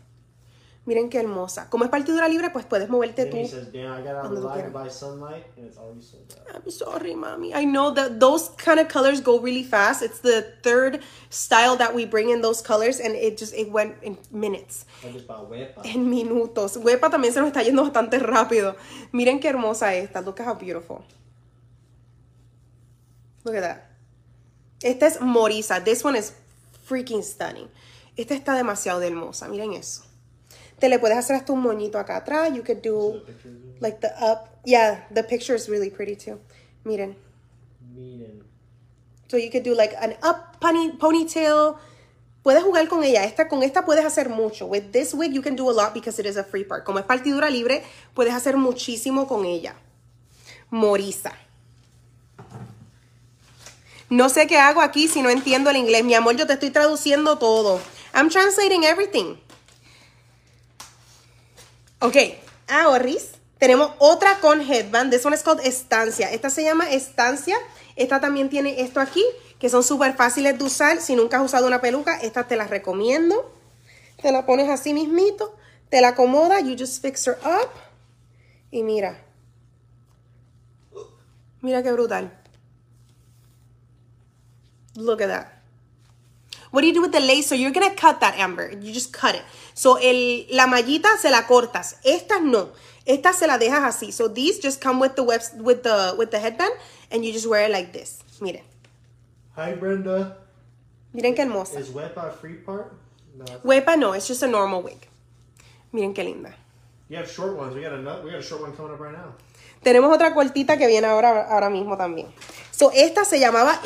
Miren 0.85 1.09
qué 1.09 1.19
hermosa. 1.19 1.69
Como 1.69 1.83
es 1.83 1.91
partidura 1.91 2.27
libre, 2.27 2.49
pues 2.49 2.65
puedes 2.65 2.89
moverte 2.89 3.25
tú. 3.25 3.37
I'm 6.51 6.71
sorry, 6.71 7.15
mommy. 7.15 7.53
I 7.53 7.65
know 7.65 7.93
that 7.93 8.19
those 8.19 8.49
kind 8.57 8.79
of 8.79 8.87
colors 8.87 9.21
go 9.21 9.39
really 9.39 9.63
fast. 9.63 10.01
It's 10.01 10.21
the 10.21 10.41
third 10.63 11.01
style 11.29 11.75
that 11.77 11.93
we 11.93 12.05
bring 12.05 12.29
in 12.29 12.41
those 12.41 12.63
colors, 12.63 12.99
and 12.99 13.13
it 13.13 13.37
just 13.37 13.53
it 13.53 13.69
went 13.71 13.97
in 14.01 14.17
minutes. 14.31 14.85
En 15.83 16.09
minutos. 16.09 16.77
Huepa 16.77 17.09
también 17.11 17.33
se 17.33 17.39
nos 17.39 17.51
está 17.51 17.61
yendo 17.61 17.83
bastante 17.83 18.17
rápido. 18.17 18.75
Miren 19.11 19.39
qué 19.39 19.49
hermosa 19.49 19.93
esta. 19.93 20.21
Look 20.21 20.39
at 20.39 20.47
how 20.47 20.55
beautiful. 20.55 21.03
Look 23.43 23.55
at 23.55 23.61
that. 23.61 23.85
Esta 24.81 25.05
es 25.05 25.19
Morisa. 25.19 25.83
This 25.83 26.03
one 26.03 26.15
is 26.17 26.33
freaking 26.87 27.21
stunning. 27.21 27.69
Esta 28.19 28.35
está 28.35 28.53
demasiado 28.53 29.01
hermosa. 29.01 29.47
Miren 29.47 29.71
eso. 29.71 30.03
Te 30.77 30.89
le 30.89 30.99
puedes 30.99 31.17
hacer 31.17 31.37
hasta 31.37 31.53
un 31.53 31.61
moñito 31.61 31.97
acá 31.97 32.17
atrás. 32.17 32.53
You 32.53 32.63
could 32.65 32.81
do 32.83 33.23
like 33.79 33.99
the 34.01 34.09
up. 34.19 34.49
Yeah, 34.65 35.07
the 35.13 35.23
picture 35.23 35.55
is 35.55 35.69
really 35.69 35.89
pretty 35.89 36.17
too. 36.17 36.37
Miren. 36.83 37.15
Meaning. 37.95 38.43
So 39.29 39.37
you 39.37 39.49
could 39.49 39.63
do 39.63 39.73
like 39.73 39.95
an 40.01 40.17
up 40.21 40.59
pony, 40.59 40.91
ponytail. 40.97 41.77
Puedes 42.43 42.61
jugar 42.61 42.89
con 42.89 43.05
ella. 43.05 43.23
Esta, 43.23 43.47
con 43.47 43.63
esta 43.63 43.85
puedes 43.85 44.03
hacer 44.03 44.27
mucho. 44.27 44.65
With 44.65 44.91
this 44.91 45.13
wig 45.13 45.31
you 45.31 45.41
can 45.41 45.55
do 45.55 45.69
a 45.69 45.73
lot 45.73 45.93
because 45.93 46.19
it 46.19 46.25
is 46.25 46.35
a 46.35 46.43
free 46.43 46.65
part. 46.65 46.83
Como 46.83 46.99
es 46.99 47.05
partidura 47.05 47.49
libre, 47.49 47.83
puedes 48.13 48.33
hacer 48.33 48.57
muchísimo 48.57 49.29
con 49.29 49.45
ella. 49.45 49.75
Morisa. 50.69 51.31
No 54.09 54.27
sé 54.27 54.45
qué 54.45 54.57
hago 54.57 54.81
aquí 54.81 55.07
si 55.07 55.21
no 55.21 55.29
entiendo 55.29 55.69
el 55.69 55.77
inglés. 55.77 56.03
Mi 56.03 56.15
amor, 56.15 56.35
yo 56.35 56.45
te 56.45 56.53
estoy 56.53 56.71
traduciendo 56.71 57.37
todo. 57.37 57.79
I'm 58.13 58.29
translating 58.29 58.83
everything. 58.83 59.37
Ok, 61.99 62.15
ahorris. 62.67 63.31
Tenemos 63.57 63.91
otra 63.99 64.39
con 64.39 64.61
headband. 64.61 65.11
This 65.11 65.25
one 65.25 65.35
is 65.35 65.43
called 65.43 65.59
estancia. 65.65 66.31
Esta 66.31 66.49
se 66.49 66.63
llama 66.63 66.89
estancia. 66.89 67.57
Esta 67.97 68.21
también 68.21 68.49
tiene 68.49 68.81
esto 68.81 69.01
aquí, 69.01 69.23
que 69.59 69.69
son 69.69 69.83
súper 69.83 70.15
fáciles 70.15 70.57
de 70.57 70.63
usar. 70.63 71.01
Si 71.01 71.15
nunca 71.15 71.37
has 71.37 71.43
usado 71.43 71.67
una 71.67 71.81
peluca, 71.81 72.17
esta 72.21 72.47
te 72.47 72.55
las 72.55 72.69
recomiendo. 72.69 73.53
Te 74.21 74.31
la 74.31 74.45
pones 74.45 74.69
así 74.69 74.93
mismito. 74.93 75.57
Te 75.89 75.99
la 75.99 76.09
acomoda. 76.09 76.61
You 76.61 76.75
just 76.77 77.01
fix 77.01 77.27
her 77.27 77.37
up. 77.43 77.69
Y 78.71 78.83
mira. 78.83 79.25
Mira 81.61 81.83
qué 81.83 81.91
brutal. 81.91 82.31
Look 84.95 85.21
at 85.21 85.27
that. 85.27 85.58
What 86.71 86.81
do 86.81 86.87
you 86.87 86.93
do 86.93 87.01
with 87.01 87.11
the 87.11 87.19
lace? 87.19 87.47
So 87.47 87.55
you're 87.55 87.71
gonna 87.71 87.95
cut 87.95 88.19
that, 88.21 88.37
Amber. 88.37 88.71
You 88.71 88.93
just 88.93 89.11
cut 89.11 89.35
it. 89.35 89.43
So 89.73 89.95
el, 89.95 90.45
la 90.51 90.67
mallita 90.67 91.17
se 91.17 91.29
la 91.31 91.43
cortas. 91.43 91.95
Estas 92.05 92.41
no. 92.43 92.69
Estas 93.05 93.35
se 93.35 93.47
la 93.47 93.57
dejas 93.57 93.83
así. 93.83 94.13
So 94.13 94.27
these 94.27 94.59
just 94.59 94.79
come 94.81 94.99
with 94.99 95.15
the 95.15 95.23
web, 95.23 95.41
with 95.57 95.83
the 95.83 96.13
with 96.17 96.29
the 96.31 96.39
headband, 96.39 96.73
and 97.11 97.25
you 97.25 97.33
just 97.33 97.47
wear 97.49 97.63
it 97.65 97.71
like 97.71 97.91
this. 97.91 98.23
Miren, 98.39 98.61
Hi, 99.55 99.73
Brenda. 99.73 100.37
miren 101.13 101.35
qué 101.35 101.39
hermosa. 101.43 101.79
Is 101.79 101.89
Wepa 101.89 102.27
a 102.29 102.31
free 102.31 102.53
part? 102.55 102.93
No. 103.35 103.45
Huepa 103.63 103.97
no, 103.97 104.13
it's 104.13 104.27
just 104.27 104.43
a 104.43 104.47
normal 104.47 104.81
wig. 104.83 105.07
Miren 105.91 106.13
qué 106.13 106.23
linda. 106.23 106.53
You 107.09 107.17
have 107.17 107.29
short 107.29 107.57
ones. 107.57 107.73
We 107.73 107.81
got 107.81 107.93
a 107.93 108.01
nut. 108.01 108.23
We 108.23 108.29
got 108.29 108.39
a 108.39 108.43
short 108.43 108.61
one 108.61 108.73
coming 108.75 108.93
up 108.93 108.99
right 108.99 109.11
now. 109.13 109.33
Tenemos 109.83 110.13
otra 110.13 110.33
cortita 110.33 110.77
que 110.77 110.85
viene 110.87 111.07
ahora, 111.07 111.47
ahora 111.49 111.69
mismo 111.69 111.97
también. 111.97 112.27
So, 112.71 112.91
esta 112.93 113.25
se 113.25 113.39
llamaba 113.39 113.79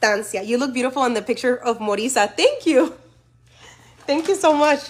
Estancia. 0.00 0.42
You 0.42 0.58
look 0.58 0.72
beautiful 0.72 1.04
in 1.04 1.14
the 1.14 1.22
picture 1.22 1.56
of 1.56 1.78
Morisa. 1.78 2.34
Thank 2.34 2.66
you. 2.66 2.94
Thank 4.06 4.28
you 4.28 4.34
so 4.34 4.54
much. 4.54 4.80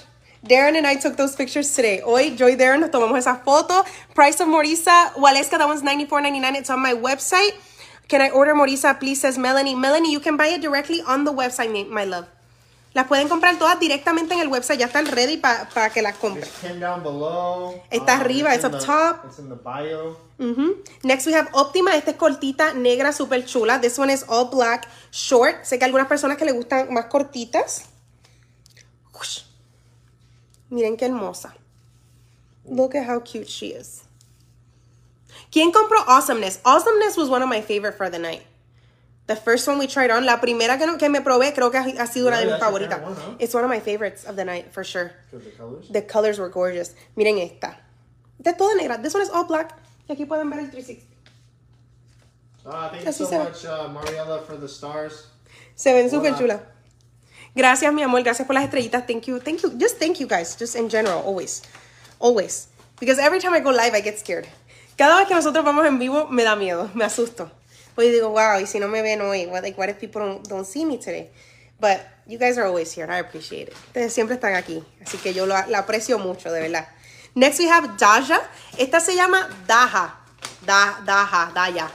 Darren 0.46 0.76
and 0.76 0.86
I 0.86 0.94
took 0.96 1.16
those 1.16 1.36
pictures 1.36 1.74
today. 1.74 2.00
Hoy, 2.00 2.34
yo 2.36 2.46
y 2.46 2.54
Darren 2.54 2.80
nos 2.80 2.90
tomamos 2.90 3.18
esa 3.18 3.42
foto. 3.44 3.84
Price 4.14 4.40
of 4.40 4.48
Morisa, 4.48 5.12
Waleska, 5.14 5.58
that 5.58 5.66
one's 5.66 5.82
$94.99. 5.82 6.56
It's 6.56 6.70
on 6.70 6.80
my 6.80 6.94
website. 6.94 7.52
Can 8.08 8.22
I 8.22 8.30
order 8.30 8.54
Morisa, 8.54 8.98
please, 8.98 9.20
says 9.20 9.36
Melanie. 9.36 9.74
Melanie, 9.74 10.12
you 10.12 10.20
can 10.20 10.36
buy 10.36 10.46
it 10.46 10.62
directly 10.62 11.02
on 11.02 11.24
the 11.24 11.32
website, 11.32 11.88
my 11.90 12.04
love. 12.04 12.26
Las 12.92 13.06
pueden 13.06 13.28
comprar 13.28 13.56
todas 13.56 13.78
directamente 13.78 14.34
en 14.34 14.40
el 14.40 14.48
website. 14.48 14.80
Ya 14.80 14.86
están 14.86 15.06
ready 15.06 15.36
para 15.36 15.90
que 15.90 16.02
las 16.02 16.16
compren. 16.16 16.48
Below. 16.62 17.80
Está 17.90 18.16
arriba, 18.20 18.52
it's 18.54 18.64
up 18.64 18.72
the- 18.72 18.84
top. 18.84 19.24
It's 19.26 19.38
in 19.38 19.48
the 19.48 19.54
bio. 19.54 20.16
Next 21.04 21.26
we 21.26 21.34
have 21.34 21.48
Optima. 21.52 21.94
Esta 21.94 22.10
es 22.12 22.16
cortita, 22.16 22.74
negra, 22.74 23.12
super 23.12 23.44
chula. 23.44 23.80
This 23.80 23.96
one 23.98 24.12
is 24.12 24.24
all 24.28 24.46
black, 24.50 24.88
short. 25.12 25.64
Sé 25.64 25.78
que 25.78 25.84
algunas 25.84 26.08
personas 26.08 26.36
que 26.36 26.44
le 26.44 26.52
gustan 26.52 26.92
más 26.92 27.06
cortitas. 27.06 27.84
Miren 30.68 30.96
qué 30.96 31.06
hermosa. 31.06 31.54
Look 32.64 32.94
at 32.96 33.08
how 33.08 33.20
cute 33.20 33.46
she 33.48 33.68
is. 33.72 34.02
¿Quién 35.50 35.72
compró 35.72 35.98
Awesomeness? 36.08 36.60
Awesomeness 36.64 37.16
was 37.16 37.28
one 37.28 37.42
of 37.42 37.48
my 37.48 37.60
favorite 37.60 37.96
for 37.96 38.08
the 38.10 38.18
night. 38.18 38.42
The 39.30 39.36
first 39.36 39.68
one 39.68 39.78
we 39.78 39.86
tried 39.86 40.10
on, 40.10 40.26
la 40.26 40.40
primera 40.40 40.76
que, 40.76 40.86
no- 40.88 40.98
que 40.98 41.08
me 41.08 41.20
probé, 41.20 41.54
creo 41.54 41.70
que 41.70 41.78
ha 41.78 41.84
ha 42.02 42.06
sido 42.08 42.26
una 42.26 42.38
de 42.40 42.46
mis 42.46 42.58
favoritas. 42.58 43.00
one, 43.00 43.14
huh? 43.14 43.36
It's 43.38 43.54
one 43.54 43.62
of 43.62 43.70
my 43.70 43.78
favorites 43.78 44.24
of 44.24 44.34
the 44.34 44.44
night, 44.44 44.72
for 44.72 44.82
sure. 44.82 45.12
The 45.30 45.38
colors. 45.56 45.86
The 45.88 46.02
colors 46.02 46.38
were 46.40 46.48
gorgeous. 46.48 46.94
Miren 47.16 47.38
esta. 47.38 47.78
Esta 48.40 48.50
es 48.50 48.56
toda 48.56 48.74
negra. 48.74 48.98
This 49.00 49.14
one 49.14 49.22
is 49.22 49.30
all 49.30 49.44
black. 49.44 49.70
Y 50.08 50.14
aquí 50.14 50.26
pueden 50.26 50.50
ver 50.50 50.58
el 50.58 50.70
360. 50.72 51.06
Ah, 52.66 52.88
thank 52.90 53.06
you 53.06 53.12
so 53.12 53.24
se 53.24 53.38
much, 53.38 53.64
uh, 53.66 53.88
Mariella, 53.88 54.40
for 54.44 54.56
the 54.56 54.66
stars. 54.66 55.28
Se 55.76 55.92
ven 55.92 56.10
súper 56.10 56.34
chulas. 56.36 56.60
Gracias, 57.54 57.92
mi 57.94 58.02
amor. 58.02 58.24
Gracias 58.24 58.44
por 58.48 58.54
las 58.54 58.64
estrellitas. 58.64 59.06
Thank 59.06 59.26
you. 59.28 59.38
Thank 59.38 59.62
you. 59.62 59.70
Just 59.78 60.00
thank 60.00 60.18
you, 60.18 60.26
guys. 60.26 60.56
Just 60.58 60.74
in 60.74 60.88
general, 60.88 61.22
always. 61.24 61.62
Always. 62.18 62.66
Because 62.98 63.20
every 63.20 63.38
time 63.38 63.54
I 63.54 63.60
go 63.60 63.70
live, 63.70 63.94
I 63.94 64.00
get 64.02 64.18
scared. 64.18 64.48
Cada 64.98 65.18
vez 65.18 65.28
que 65.28 65.36
nosotros 65.36 65.64
vamos 65.64 65.86
en 65.86 66.00
vivo, 66.00 66.26
me 66.26 66.42
da 66.42 66.56
miedo. 66.56 66.90
Me 66.94 67.04
asusto. 67.04 67.48
Hoy 67.96 68.10
digo, 68.10 68.30
wow, 68.30 68.60
y 68.60 68.66
si 68.66 68.78
no 68.78 68.88
me 68.88 69.02
ven 69.02 69.20
hoy, 69.20 69.46
what, 69.46 69.62
like, 69.62 69.78
what 69.78 69.88
if 69.88 69.98
people 69.98 70.20
don't, 70.20 70.48
don't 70.48 70.66
see 70.66 70.84
me 70.84 70.98
today? 70.98 71.30
But 71.80 72.00
you 72.26 72.38
guys 72.38 72.58
are 72.58 72.66
always 72.66 72.92
here, 72.92 73.04
and 73.04 73.12
I 73.12 73.18
appreciate 73.18 73.68
it. 73.68 73.74
Ustedes 73.88 74.12
siempre 74.12 74.36
están 74.36 74.54
aquí. 74.54 74.84
Así 75.02 75.18
que 75.18 75.32
yo 75.32 75.46
lo, 75.46 75.54
la 75.68 75.78
aprecio 75.78 76.18
mucho, 76.18 76.52
de 76.52 76.60
verdad. 76.60 76.88
Next 77.34 77.58
we 77.58 77.68
have 77.68 77.96
Daja. 77.98 78.40
Esta 78.78 79.00
se 79.00 79.14
llama 79.14 79.48
Daja. 79.66 80.20
Da, 80.64 81.00
Daja, 81.04 81.52
Daya. 81.54 81.90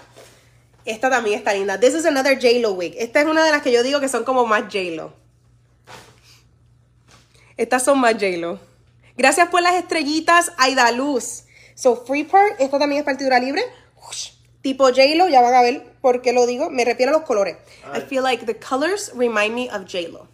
Esta 0.86 1.10
también 1.10 1.39
está 1.39 1.54
linda. 1.54 1.80
This 1.80 1.96
is 1.96 2.06
another 2.06 2.36
J-Lo 2.36 2.74
wig. 2.74 2.96
Esta 2.98 3.22
es 3.22 3.26
una 3.28 3.43
de 3.43 3.52
las 3.52 3.62
que 3.62 3.72
yo 3.72 3.84
digo 3.84 4.00
que 4.00 4.10
son 4.10 4.24
como 4.24 4.46
más 4.46 4.64
J-Lo. 4.64 5.14
Estas 7.58 7.84
son 7.84 8.00
más 8.00 8.14
J-Lo. 8.14 8.60
Gracias 9.18 9.50
por 9.50 9.62
las 9.62 9.76
estrellitas, 9.76 10.52
Aida 10.58 10.91
Luz. 10.91 11.43
So, 11.74 12.06
free 12.06 12.24
part, 12.24 12.60
esta 12.60 12.80
también 12.80 13.00
es 13.00 13.06
partidura 13.06 13.39
libre. 13.39 13.64
Whoosh. 13.96 14.35
Tipo 14.66 14.89
J-Lo, 14.89 15.30
ya 15.30 15.41
van 15.41 15.53
a 15.53 15.61
ver 15.61 15.93
por 16.01 16.24
qué 16.24 16.34
lo 16.34 16.47
digo. 16.47 16.72
Me 16.72 16.84
refiero 16.84 17.11
a 17.11 17.20
los 17.20 17.22
colores. 17.22 17.55
I 17.93 17.99
feel 17.99 18.24
like 18.24 18.47
the 18.47 18.55
colors 18.55 19.11
remind 19.13 19.53
me 19.53 19.70
of 19.70 19.86
J-Lo. 19.86 20.28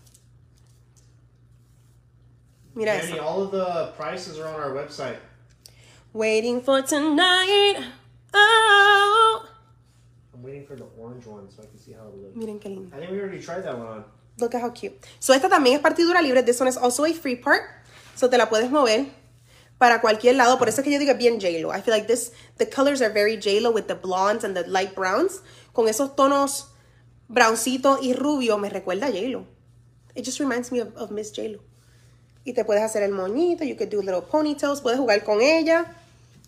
Mira 2.74 2.94
Danny, 2.94 3.12
eso. 3.12 3.22
all 3.22 3.42
of 3.42 3.52
the 3.52 3.92
prices 3.98 4.40
are 4.40 4.48
on 4.48 4.56
our 4.56 4.72
website. 4.72 5.18
Waiting 6.14 6.62
for 6.62 6.82
tonight. 6.82 7.76
Oh. 8.34 9.46
I'm 10.34 10.42
waiting 10.42 10.66
for 10.66 10.78
the 10.78 10.86
orange 10.98 11.26
one 11.26 11.52
so 11.52 11.64
I 11.64 11.66
can 11.66 11.78
see 11.78 11.92
how 11.92 12.08
it 12.08 12.16
looks. 12.16 12.38
Miren 12.38 12.58
qué 12.58 12.70
lindo. 12.70 12.88
I 12.96 13.00
think 13.00 13.12
we 13.12 13.20
already 13.20 13.42
tried 13.42 13.66
that 13.66 13.78
one 13.78 13.88
on. 13.88 14.06
Look 14.40 14.56
at 14.56 14.62
how 14.62 14.70
cute. 14.70 14.94
So 15.20 15.34
esta 15.34 15.50
también 15.50 15.76
es 15.76 15.82
partidura 15.82 16.22
libre. 16.22 16.42
This 16.42 16.58
one 16.58 16.70
is 16.70 16.78
also 16.78 17.04
a 17.04 17.12
free 17.14 17.36
part. 17.36 17.64
So 18.16 18.30
te 18.30 18.38
la 18.38 18.46
puedes 18.46 18.72
mover 18.72 19.08
para 19.82 20.00
cualquier 20.00 20.36
lado. 20.36 20.60
Por 20.60 20.70
eso 20.70 20.82
es 20.82 20.86
que 20.86 20.92
yo 20.92 21.00
digo 21.00 21.16
bien 21.16 21.42
J-Lo. 21.42 21.76
I 21.76 21.82
feel 21.82 21.92
like 21.92 22.06
this, 22.06 22.34
the 22.58 22.70
colors 22.70 23.02
are 23.02 23.12
very 23.12 23.36
J-Lo 23.36 23.72
with 23.72 23.88
the 23.88 23.96
blondes 23.96 24.44
and 24.44 24.56
the 24.56 24.62
light 24.68 24.94
browns. 24.94 25.42
Con 25.74 25.88
esos 25.88 26.16
tonos 26.16 26.68
browncito 27.28 27.98
y 28.00 28.14
rubio 28.14 28.60
me 28.60 28.70
recuerda 28.70 29.08
a 29.08 29.12
J-Lo. 29.12 29.48
It 30.14 30.24
just 30.24 30.40
reminds 30.40 30.72
me 30.72 30.82
of, 30.82 30.96
of 30.96 31.10
Miss 31.10 31.32
J-Lo. 31.32 31.62
Y 32.46 32.54
te 32.54 32.64
puedes 32.64 32.84
hacer 32.84 33.02
el 33.02 33.12
moñito. 33.12 33.64
You 33.64 33.76
could 33.76 33.90
do 33.90 34.04
little 34.04 34.22
ponytails. 34.22 34.82
Puedes 34.82 35.00
jugar 35.00 35.24
con 35.24 35.42
ella. 35.42 35.88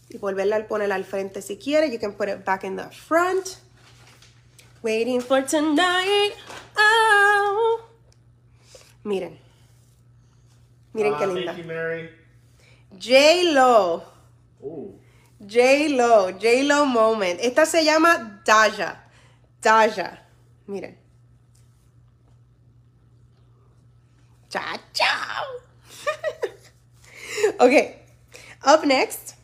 Y 0.09 0.19
volverla 0.19 0.57
a 0.57 0.67
poner 0.67 0.91
al 0.91 1.03
frente 1.03 1.41
si 1.41 1.57
quieres. 1.57 1.91
You 1.91 1.97
can 1.97 2.13
put 2.13 2.29
it 2.29 2.45
back 2.45 2.63
in 2.63 2.75
the 2.75 2.91
front. 2.91 3.57
Waiting 4.84 5.21
for 5.21 5.41
tonight. 5.41 6.36
Oh. 6.77 7.79
Miren. 9.03 9.39
Miren 10.93 11.15
Ah, 11.15 11.17
qué 11.17 11.25
linda. 11.25 12.22
J-Lo. 13.04 14.01
Ooh. 14.64 14.99
J-Lo. 15.45 16.32
J-Lo 16.32 16.86
moment. 16.86 17.39
Esta 17.41 17.66
se 17.66 17.84
llama 17.84 18.41
Daja. 18.45 18.97
Daja. 19.62 20.20
Miren. 20.68 20.95
Chao, 24.49 24.78
chao. 24.93 25.43
okay. 27.60 27.95
Up 28.64 28.86
next, 28.86 29.36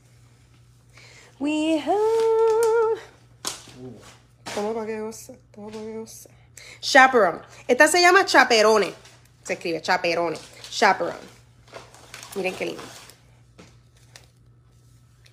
we 1.39 1.77
have. 1.79 2.99
Toma 4.55 4.85
que 4.85 5.11
toma 5.51 5.71
que. 5.71 6.27
Chaperone. 6.79 7.41
Esta 7.67 7.87
se 7.87 8.01
llama 8.01 8.23
chaperone. 8.23 8.93
Se 9.43 9.55
escribe 9.55 9.81
chaperone. 9.81 10.37
Chaperone. 10.69 11.27
Miren 12.35 12.55
qué 12.55 12.65
lindo. 12.65 12.98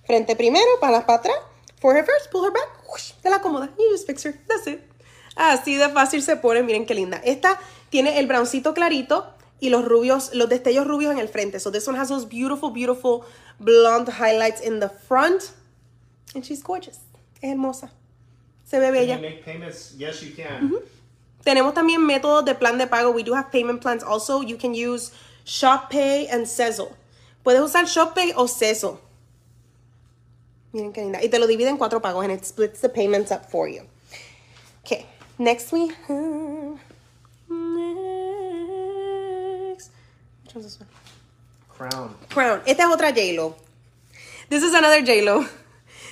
Frente 0.07 0.35
primero, 0.35 0.65
palas 0.79 1.03
para 1.03 1.19
atrás. 1.19 1.35
Forehead 1.79 2.05
first, 2.05 2.31
pull 2.31 2.43
her 2.45 2.51
back. 2.51 2.67
whoosh, 2.89 3.11
te 3.21 3.29
la 3.29 3.35
acomoda. 3.37 3.69
You 3.77 3.91
just 3.91 4.07
fix 4.07 4.23
her. 4.25 4.33
That's 4.47 4.65
it. 4.67 4.79
Así 5.35 5.75
de 5.75 5.89
fácil 5.89 6.21
se 6.23 6.35
pone. 6.37 6.63
Miren 6.63 6.85
qué 6.85 6.95
linda. 6.95 7.21
Esta 7.23 7.59
tiene 7.89 8.17
el 8.19 8.25
browncito 8.27 8.73
clarito 8.73 9.27
y 9.59 9.69
los 9.69 9.85
rubios, 9.85 10.33
los 10.33 10.49
destellos 10.49 10.87
rubios 10.87 11.11
en 11.11 11.19
el 11.19 11.27
frente. 11.27 11.59
So 11.59 11.71
this 11.71 11.87
one 11.87 11.97
has 11.99 12.09
those 12.09 12.25
beautiful, 12.25 12.71
beautiful 12.71 13.25
blonde 13.59 14.09
highlights 14.09 14.61
in 14.61 14.79
the 14.79 14.89
front. 14.89 15.51
And 16.33 16.43
she's 16.43 16.63
gorgeous. 16.63 16.99
Es 17.41 17.51
hermosa. 17.51 17.91
Se 18.65 18.79
ve 18.79 18.85
Can 18.87 18.93
bella. 18.93 19.15
you 19.15 19.21
make 19.21 19.43
payments? 19.45 19.93
Yes, 19.97 20.21
you 20.23 20.33
can. 20.35 20.71
Tenemos 21.43 21.73
también 21.73 22.01
métodos 22.01 22.43
de 22.43 22.55
plan 22.55 22.77
de 22.77 22.87
pago. 22.87 23.11
We 23.11 23.23
do 23.23 23.33
have 23.35 23.51
payment 23.51 23.81
plans 23.81 24.03
also. 24.03 24.41
You 24.41 24.57
can 24.57 24.73
use 24.73 25.11
ShopPay 25.45 26.27
and 26.31 26.45
Sezzle. 26.45 26.89
Puedes 27.43 27.61
usar 27.61 27.85
ShopPay 27.87 28.33
o 28.35 28.47
Sezzle. 28.47 28.99
Miren 30.77 30.93
qué 30.93 31.01
linda. 31.01 31.19
Y 31.23 31.29
te 31.29 31.39
lo 31.39 31.47
divide 31.47 31.69
en 31.69 31.77
cuatro 31.77 31.99
pagos 31.99 32.23
and 32.23 32.31
it 32.31 32.45
splits 32.45 32.81
the 32.81 32.89
payments 32.89 33.31
up 33.31 33.49
for 33.49 33.67
you. 33.67 33.81
Okay. 34.85 35.07
Next 35.39 35.71
we 35.71 35.87
have... 36.07 36.77
Next. 37.49 37.89
Which 40.43 40.53
one's 40.53 40.65
this 40.65 40.79
one? 40.79 40.87
Crown. 41.67 42.15
Crown. 42.29 42.61
Esta 42.67 42.83
es 42.83 42.89
otra 42.89 43.11
J-Lo. 43.11 43.55
This 44.49 44.61
is 44.61 44.75
another 44.75 45.01
J-Lo. 45.01 45.47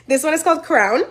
This 0.07 0.23
one 0.23 0.33
is 0.33 0.41
called 0.41 0.63
Crown. 0.63 1.03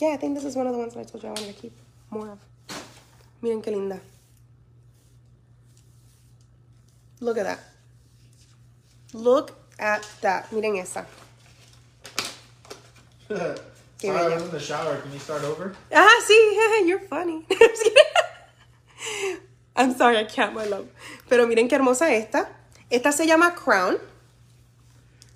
Yeah, 0.00 0.14
I 0.14 0.16
think 0.16 0.34
this 0.34 0.46
is 0.46 0.56
one 0.56 0.66
of 0.66 0.72
the 0.72 0.78
ones 0.78 0.94
that 0.94 1.00
I 1.00 1.04
told 1.04 1.22
you 1.22 1.28
I 1.28 1.32
wanted 1.32 1.54
to 1.54 1.60
keep 1.60 1.74
more 2.08 2.30
of. 2.30 2.38
Miren 3.42 3.60
qué 3.60 3.70
linda. 3.70 4.00
Look 7.20 7.36
at 7.36 7.44
that. 7.44 7.71
Look 9.12 9.52
at 9.78 10.06
that. 10.22 10.50
Miren 10.52 10.76
esa. 10.78 11.06
Sorry, 13.28 13.54
Qué 13.98 14.10
I 14.10 14.12
bella. 14.14 14.34
was 14.34 14.42
in 14.44 14.50
the 14.50 14.60
shower. 14.60 14.96
Can 15.00 15.12
you 15.12 15.18
start 15.18 15.44
over? 15.44 15.74
Ah, 15.92 16.20
sí, 16.26 16.86
you're 16.88 16.98
funny. 17.00 17.46
I'm 19.76 19.94
sorry, 19.94 20.18
I 20.18 20.24
can't, 20.24 20.54
my 20.54 20.64
love. 20.64 20.88
Pero 21.28 21.46
miren 21.46 21.68
qué 21.68 21.72
hermosa 21.78 22.10
esta. 22.12 22.48
Esta 22.90 23.10
se 23.12 23.26
llama 23.26 23.52
Crown. 23.54 23.98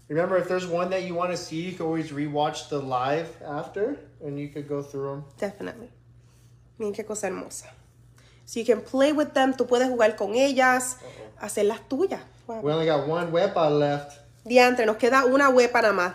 Remember, 0.09 0.37
if 0.37 0.47
there's 0.47 0.67
one 0.67 0.91
that 0.91 1.03
you 1.05 1.15
want 1.15 1.31
to 1.33 1.37
see, 1.37 1.63
you 1.63 1.73
can 1.73 1.87
always 1.87 2.13
rewatch 2.13 2.69
the 2.69 2.79
live 2.81 3.29
after, 3.45 3.99
and 4.23 4.39
you 4.39 4.49
could 4.49 4.69
go 4.69 4.83
through 4.83 5.09
them. 5.11 5.25
Definitely. 5.39 5.89
Miren 6.79 6.95
qué 6.95 7.05
cosa 7.07 7.27
hermosa. 7.29 7.67
So 8.45 8.61
you 8.61 8.67
can 8.67 8.81
play 8.83 9.13
with 9.13 9.33
them. 9.35 9.55
Tú 9.55 9.67
puedes 9.67 9.89
jugar 9.89 10.17
con 10.17 10.35
ellas. 10.35 10.97
Hacerlas 11.43 11.81
tuyas. 11.89 12.21
Wow. 12.47 12.61
We 12.61 12.73
only 12.73 12.87
got 12.87 13.07
one 13.07 13.33
wepa 13.33 13.71
left. 13.71 14.19
Diantre, 14.45 14.87
nos 14.87 14.97
queda 14.97 15.25
una 15.25 15.51
huepa 15.51 15.83
nada 15.83 15.93
más. 15.93 16.15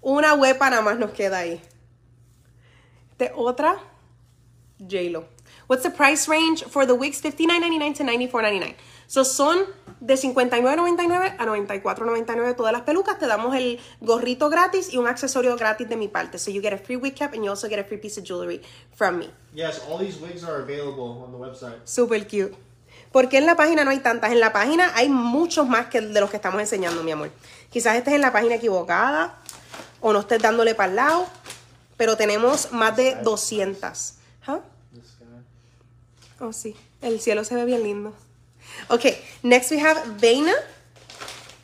Una 0.00 0.34
huepa 0.34 0.70
nada 0.70 0.82
más 0.82 0.98
nos 0.98 1.10
queda 1.10 1.38
ahí. 1.40 1.60
De 3.18 3.30
otra, 3.34 3.78
J-Lo. 4.78 5.26
What's 5.66 5.82
the 5.82 5.90
price 5.90 6.28
range 6.28 6.64
for 6.64 6.86
the 6.86 6.94
wigs? 6.94 7.20
$59.99 7.20 7.96
to 7.96 8.04
$94.99. 8.04 8.74
So 9.06 9.22
son 9.22 9.66
de 10.00 10.14
$59.99 10.14 11.36
a 11.38 11.44
$94.99 11.44 12.56
todas 12.56 12.72
las 12.72 12.82
pelucas. 12.82 13.18
Te 13.18 13.26
damos 13.26 13.54
el 13.54 13.78
gorrito 14.00 14.48
gratis 14.48 14.92
y 14.92 14.96
un 14.96 15.06
accesorio 15.06 15.56
gratis 15.56 15.88
de 15.88 15.96
mi 15.96 16.08
parte. 16.08 16.38
So 16.38 16.50
you 16.50 16.62
get 16.62 16.72
a 16.72 16.78
free 16.78 16.96
wig 16.96 17.14
cap 17.14 17.34
and 17.34 17.44
you 17.44 17.50
also 17.50 17.68
get 17.68 17.78
a 17.78 17.84
free 17.84 17.98
piece 17.98 18.16
of 18.16 18.24
jewelry 18.24 18.62
from 18.94 19.18
me. 19.18 19.30
Yes, 19.52 19.80
all 19.86 19.98
these 19.98 20.18
wigs 20.18 20.42
are 20.42 20.62
available 20.62 21.22
on 21.22 21.32
the 21.32 21.38
website. 21.38 21.80
Super 21.84 22.20
cute. 22.20 22.54
¿Por 23.12 23.28
qué 23.28 23.38
en 23.38 23.46
la 23.46 23.56
página 23.56 23.84
no 23.84 23.90
hay 23.90 24.00
tantas? 24.00 24.32
En 24.32 24.40
la 24.40 24.52
página 24.52 24.92
hay 24.94 25.08
muchos 25.08 25.66
más 25.66 25.86
que 25.86 26.00
de 26.00 26.20
los 26.20 26.30
que 26.30 26.36
estamos 26.36 26.60
enseñando, 26.60 27.02
mi 27.02 27.12
amor. 27.12 27.30
Quizás 27.70 27.96
estés 27.96 28.14
en 28.14 28.20
la 28.20 28.32
página 28.32 28.56
equivocada 28.56 29.34
o 30.00 30.12
no 30.12 30.20
estés 30.20 30.40
dándole 30.40 30.74
para 30.74 30.90
el 30.90 30.96
lado, 30.96 31.26
pero 31.96 32.16
tenemos 32.16 32.72
más 32.72 32.96
de 32.96 33.16
200. 33.16 34.14
¿Ah? 34.46 34.60
This 34.92 35.16
guy. 35.18 36.46
Oh, 36.46 36.52
sí. 36.52 36.76
El 37.00 37.20
cielo 37.20 37.44
se 37.44 37.54
ve 37.54 37.64
bien 37.64 37.82
lindo. 37.82 38.14
Ok, 38.88 39.06
next 39.42 39.70
we 39.70 39.80
have 39.80 40.00
Veina. 40.20 40.52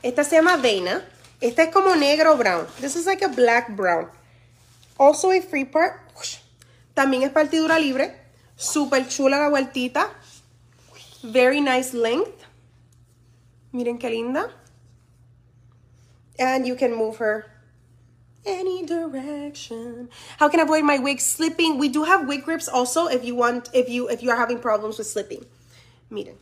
Esta 0.02 0.24
se 0.24 0.36
llama 0.36 0.56
Veina. 0.56 1.04
Esta 1.40 1.64
es 1.64 1.70
como 1.70 1.94
negro 1.94 2.36
brown. 2.36 2.66
This 2.80 2.96
is 2.96 3.06
like 3.06 3.24
a 3.24 3.28
black 3.28 3.74
brown. 3.76 4.08
Also 4.96 5.30
a 5.30 5.40
free 5.42 5.64
part. 5.64 5.94
También 6.94 7.24
es 7.24 7.30
partidura 7.30 7.78
libre. 7.78 8.14
Super 8.56 9.06
chula 9.08 9.38
la 9.38 9.48
vueltita. 9.48 10.10
Very 11.24 11.60
nice 11.60 11.94
length. 11.94 12.44
Miren 13.72 13.98
qué 13.98 14.10
linda. 14.10 14.50
And 16.38 16.66
you 16.66 16.76
can 16.76 16.94
move 16.94 17.16
her 17.16 17.46
any 18.44 18.84
direction. 18.84 20.10
How 20.38 20.50
can 20.50 20.60
I 20.60 20.64
avoid 20.64 20.84
my 20.84 20.98
wig 20.98 21.20
slipping? 21.20 21.78
We 21.78 21.88
do 21.88 22.04
have 22.04 22.28
wig 22.28 22.44
grips 22.44 22.68
also 22.68 23.06
if 23.06 23.24
you 23.24 23.34
want 23.34 23.70
if 23.72 23.88
you 23.88 24.08
if 24.08 24.22
you 24.22 24.30
are 24.30 24.36
having 24.36 24.58
problems 24.58 24.98
with 24.98 25.06
slipping. 25.06 25.46
Miren. 26.10 26.36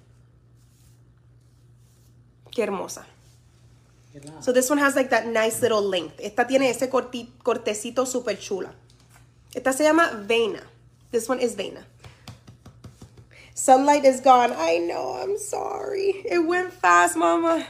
Qué 2.51 2.66
hermosa. 2.66 3.07
So 4.41 4.53
this 4.53 4.68
one 4.68 4.78
has 4.78 4.95
like 4.95 5.09
that 5.11 5.26
nice 5.26 5.62
little 5.62 5.80
length. 5.80 6.20
Esta 6.20 6.45
tiene 6.45 6.68
ese 6.68 6.91
corti- 6.91 7.30
cortecito 7.43 8.07
super 8.07 8.35
chula. 8.35 8.74
Esta 9.55 9.72
se 9.72 9.85
llama 9.85 10.26
Veina. 10.26 10.61
This 11.11 11.28
one 11.28 11.39
is 11.39 11.55
Veina. 11.55 11.85
Sunlight 13.55 14.05
is 14.05 14.20
gone. 14.20 14.53
I 14.57 14.78
know, 14.78 15.18
I'm 15.20 15.38
sorry. 15.38 16.22
It 16.24 16.44
went 16.44 16.72
fast, 16.72 17.16
mama. 17.16 17.66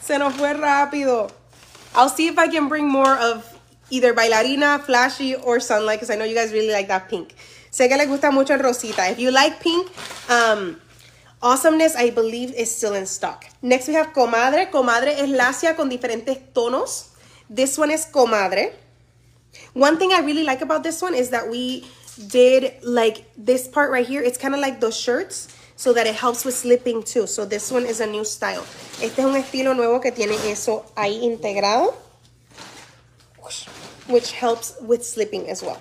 Se 0.00 0.18
nos 0.18 0.34
fue 0.34 0.52
rápido. 0.54 1.30
I'll 1.94 2.08
see 2.08 2.28
if 2.28 2.38
I 2.38 2.48
can 2.48 2.68
bring 2.68 2.88
more 2.88 3.16
of 3.16 3.58
either 3.90 4.12
bailarina, 4.14 4.80
flashy, 4.80 5.34
or 5.34 5.60
sunlight 5.60 6.00
because 6.00 6.10
I 6.10 6.16
know 6.16 6.24
you 6.24 6.34
guys 6.34 6.52
really 6.52 6.72
like 6.72 6.88
that 6.88 7.08
pink. 7.08 7.34
Sé 7.70 7.88
que 7.88 7.96
les 7.96 8.06
gusta 8.06 8.30
mucho 8.30 8.52
el 8.52 8.60
rosita. 8.60 9.10
If 9.10 9.18
you 9.18 9.30
like 9.30 9.60
pink, 9.60 9.90
um, 10.28 10.80
Awesomeness, 11.44 11.94
I 11.94 12.08
believe, 12.08 12.54
is 12.54 12.74
still 12.74 12.94
in 12.94 13.04
stock. 13.04 13.44
Next, 13.60 13.86
we 13.86 13.92
have 13.92 14.14
Comadre. 14.14 14.70
Comadre 14.70 15.20
es 15.20 15.28
lacia 15.28 15.76
con 15.76 15.90
diferentes 15.90 16.38
tonos. 16.54 17.10
This 17.50 17.76
one 17.76 17.90
is 17.90 18.06
Comadre. 18.06 18.72
One 19.74 19.98
thing 19.98 20.14
I 20.14 20.20
really 20.20 20.42
like 20.42 20.62
about 20.62 20.82
this 20.82 21.02
one 21.02 21.14
is 21.14 21.28
that 21.30 21.50
we 21.50 21.84
did 22.16 22.74
like 22.82 23.24
this 23.36 23.68
part 23.68 23.90
right 23.90 24.06
here. 24.06 24.22
It's 24.22 24.38
kind 24.38 24.54
of 24.54 24.60
like 24.60 24.80
those 24.80 24.96
shirts 24.96 25.48
so 25.76 25.92
that 25.92 26.06
it 26.06 26.14
helps 26.14 26.44
with 26.44 26.54
slipping 26.54 27.02
too. 27.02 27.26
So 27.26 27.44
this 27.44 27.70
one 27.70 27.84
is 27.84 28.00
a 28.00 28.06
new 28.06 28.24
style. 28.24 28.64
Este 29.02 29.18
es 29.18 29.24
un 29.24 29.34
estilo 29.34 29.74
nuevo 29.74 30.00
que 30.00 30.12
tiene 30.12 30.34
eso 30.50 30.84
ahí 30.96 31.22
integrado, 31.22 31.94
which 34.08 34.32
helps 34.32 34.74
with 34.80 35.04
slipping 35.04 35.48
as 35.50 35.62
well. 35.62 35.80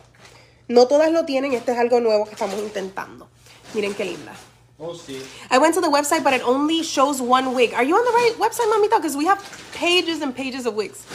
No 0.67 0.85
todas 0.87 1.11
lo 1.11 1.23
tienen. 1.25 1.53
Este 1.53 1.69
es 1.69 1.77
algo 1.77 2.01
nuevo 2.01 2.25
que 2.25 2.35
estamos 2.35 2.57
intentando. 2.59 3.27
Miren 3.73 3.93
qué 3.93 4.05
linda. 4.05 4.33
We'll 4.77 4.95
see. 4.95 5.21
I 5.51 5.59
went 5.59 5.75
to 5.75 5.81
the 5.81 5.89
website, 5.89 6.23
but 6.23 6.33
it 6.33 6.41
only 6.43 6.83
shows 6.83 7.21
one 7.21 7.53
wig. 7.53 7.73
Are 7.73 7.83
you 7.83 7.95
on 7.95 8.03
the 8.03 8.11
right 8.11 8.33
website, 8.39 8.67
mamita? 8.71 8.97
Because 8.97 9.15
we 9.15 9.25
have 9.25 9.39
pages 9.73 10.21
and 10.21 10.35
pages 10.35 10.65
of 10.65 10.73
wigs. 10.73 11.05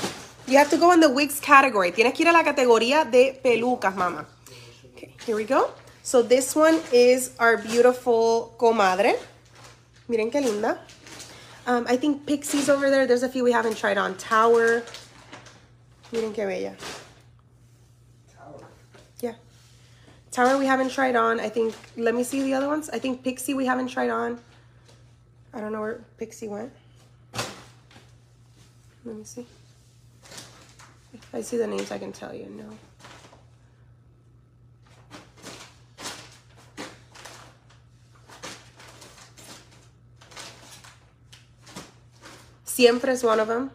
You 0.47 0.57
have 0.59 0.71
to 0.71 0.79
go 0.79 0.93
in 0.93 1.01
the 1.01 1.11
wigs 1.11 1.41
category. 1.41 1.93
Tienes 1.93 2.15
que 2.15 2.25
ir 2.25 2.29
a 2.29 2.33
la 2.33 2.45
categoría 2.45 3.05
de 3.11 3.39
pelucas, 3.43 3.95
mama. 3.95 4.27
Here 5.29 5.37
we 5.37 5.45
go. 5.45 5.71
So 6.03 6.23
this 6.23 6.57
one 6.57 6.81
is 6.91 7.37
our 7.39 7.59
beautiful 7.59 8.55
comadre. 8.57 9.15
Miren 10.09 10.31
qué 10.31 10.43
linda. 10.43 10.79
Um, 11.67 11.85
I 11.87 11.99
think 11.99 12.25
Pixie's 12.25 12.71
over 12.71 12.89
there. 12.89 13.07
There's 13.07 13.23
a 13.23 13.29
few 13.29 13.45
we 13.45 13.53
haven't 13.53 13.77
tried 13.77 13.99
on. 13.99 14.17
Tower. 14.17 14.83
Miren 16.13 16.33
qué 16.33 16.49
bella. 16.49 16.75
Tower. 18.35 18.67
Yeah. 19.21 19.35
Tower 20.31 20.57
we 20.57 20.65
haven't 20.65 20.93
tried 20.93 21.15
on. 21.15 21.41
I 21.41 21.51
think, 21.51 21.75
let 21.99 22.15
me 22.15 22.25
see 22.25 22.43
the 22.43 22.55
other 22.55 22.67
ones. 22.67 22.89
I 22.89 22.99
think 22.99 23.23
Pixie 23.23 23.53
we 23.53 23.67
haven't 23.67 23.89
tried 23.89 24.09
on. 24.09 24.41
I 25.53 25.61
don't 25.61 25.73
know 25.73 25.83
where 25.83 26.07
Pixie 26.17 26.49
went. 26.49 26.73
Let 29.05 29.15
me 29.15 29.25
see. 29.25 29.45
If 31.13 31.35
I 31.35 31.43
see 31.43 31.59
the 31.59 31.67
names, 31.67 31.91
I 31.91 31.99
can 31.99 32.13
tell 32.13 32.35
you. 32.35 32.47
No. 32.47 32.71
Siempre 42.79 43.13
is 43.13 43.25
one 43.25 43.41
of 43.41 43.49
them. 43.49 43.73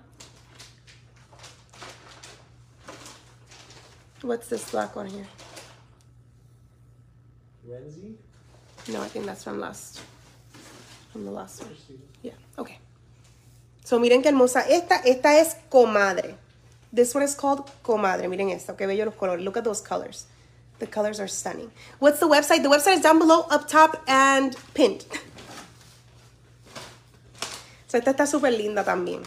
What's 4.22 4.47
this 4.47 4.72
black 4.72 4.95
one 4.95 5.08
here? 5.08 5.28
Renzi? 7.68 8.16
No, 8.93 9.01
I 9.01 9.10
think 9.10 9.26
that's 9.26 9.43
from 9.43 9.60
last. 9.60 9.99
From 11.12 11.26
the 11.26 11.32
last 11.32 11.64
one. 11.64 11.76
Yeah, 12.22 12.32
okay. 12.58 12.80
So 13.84 13.99
miren 13.99 14.24
qué 14.24 14.30
hermosa. 14.30 14.64
Esta, 14.70 15.01
esta 15.06 15.34
es 15.38 15.58
comadre. 15.70 16.36
This 16.93 17.14
one 17.14 17.26
is 17.26 17.36
called 17.36 17.70
comadre. 17.84 18.30
Miren 18.30 18.51
esta, 18.51 18.72
qué 18.72 18.88
bello 18.88 19.04
los 19.04 19.16
colores. 19.16 19.43
Look 19.43 19.58
at 19.58 19.66
those 19.66 19.82
colors. 19.82 20.28
The 20.80 20.88
colors 20.88 21.20
are 21.20 21.28
stunning. 21.28 21.72
What's 21.99 22.22
the 22.22 22.30
website? 22.30 22.64
The 22.64 22.70
website 22.70 22.99
is 22.99 23.01
down 23.01 23.20
below, 23.20 23.47
up 23.51 23.68
top, 23.68 24.01
and 24.08 24.56
pinned. 24.74 25.06
So, 27.94 28.00
esta 28.00 28.10
está 28.10 28.26
súper 28.26 28.54
linda 28.54 28.84
también. 28.84 29.22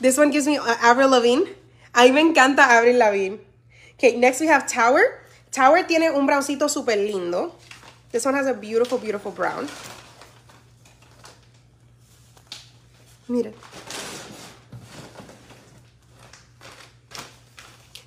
This 0.00 0.18
one 0.18 0.32
gives 0.32 0.48
me 0.48 0.58
Avril 0.80 1.08
Lavigne. 1.08 1.46
A 1.94 2.02
mí 2.02 2.10
me 2.10 2.20
encanta 2.20 2.76
Avril 2.76 2.98
Lavigne. 2.98 3.38
Okay, 3.94 4.16
next 4.16 4.40
we 4.40 4.48
have 4.48 4.66
Tower. 4.66 5.22
Tower 5.52 5.86
tiene 5.86 6.10
un 6.10 6.26
browncito 6.26 6.68
súper 6.68 6.98
lindo. 6.98 7.54
This 8.10 8.26
one 8.26 8.34
has 8.34 8.48
a 8.48 8.54
beautiful, 8.54 8.98
beautiful 8.98 9.30
brown. 9.30 9.68
Miren. 13.28 13.54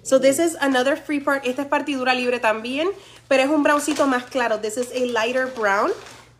So 0.03 0.19
this 0.19 0.39
is 0.39 0.57
another 0.59 0.97
free 0.97 1.21
part. 1.21 1.47
Esta 1.47 1.61
es 1.61 1.67
partidura 1.69 2.13
libre 2.13 2.41
también, 2.41 2.89
pero 3.29 3.43
es 3.43 3.49
un 3.49 3.63
browncito 3.63 4.07
más 4.07 4.25
claro. 4.25 4.59
This 4.59 4.75
is 4.75 4.91
a 4.91 5.05
lighter 5.05 5.47
brown. 5.47 5.91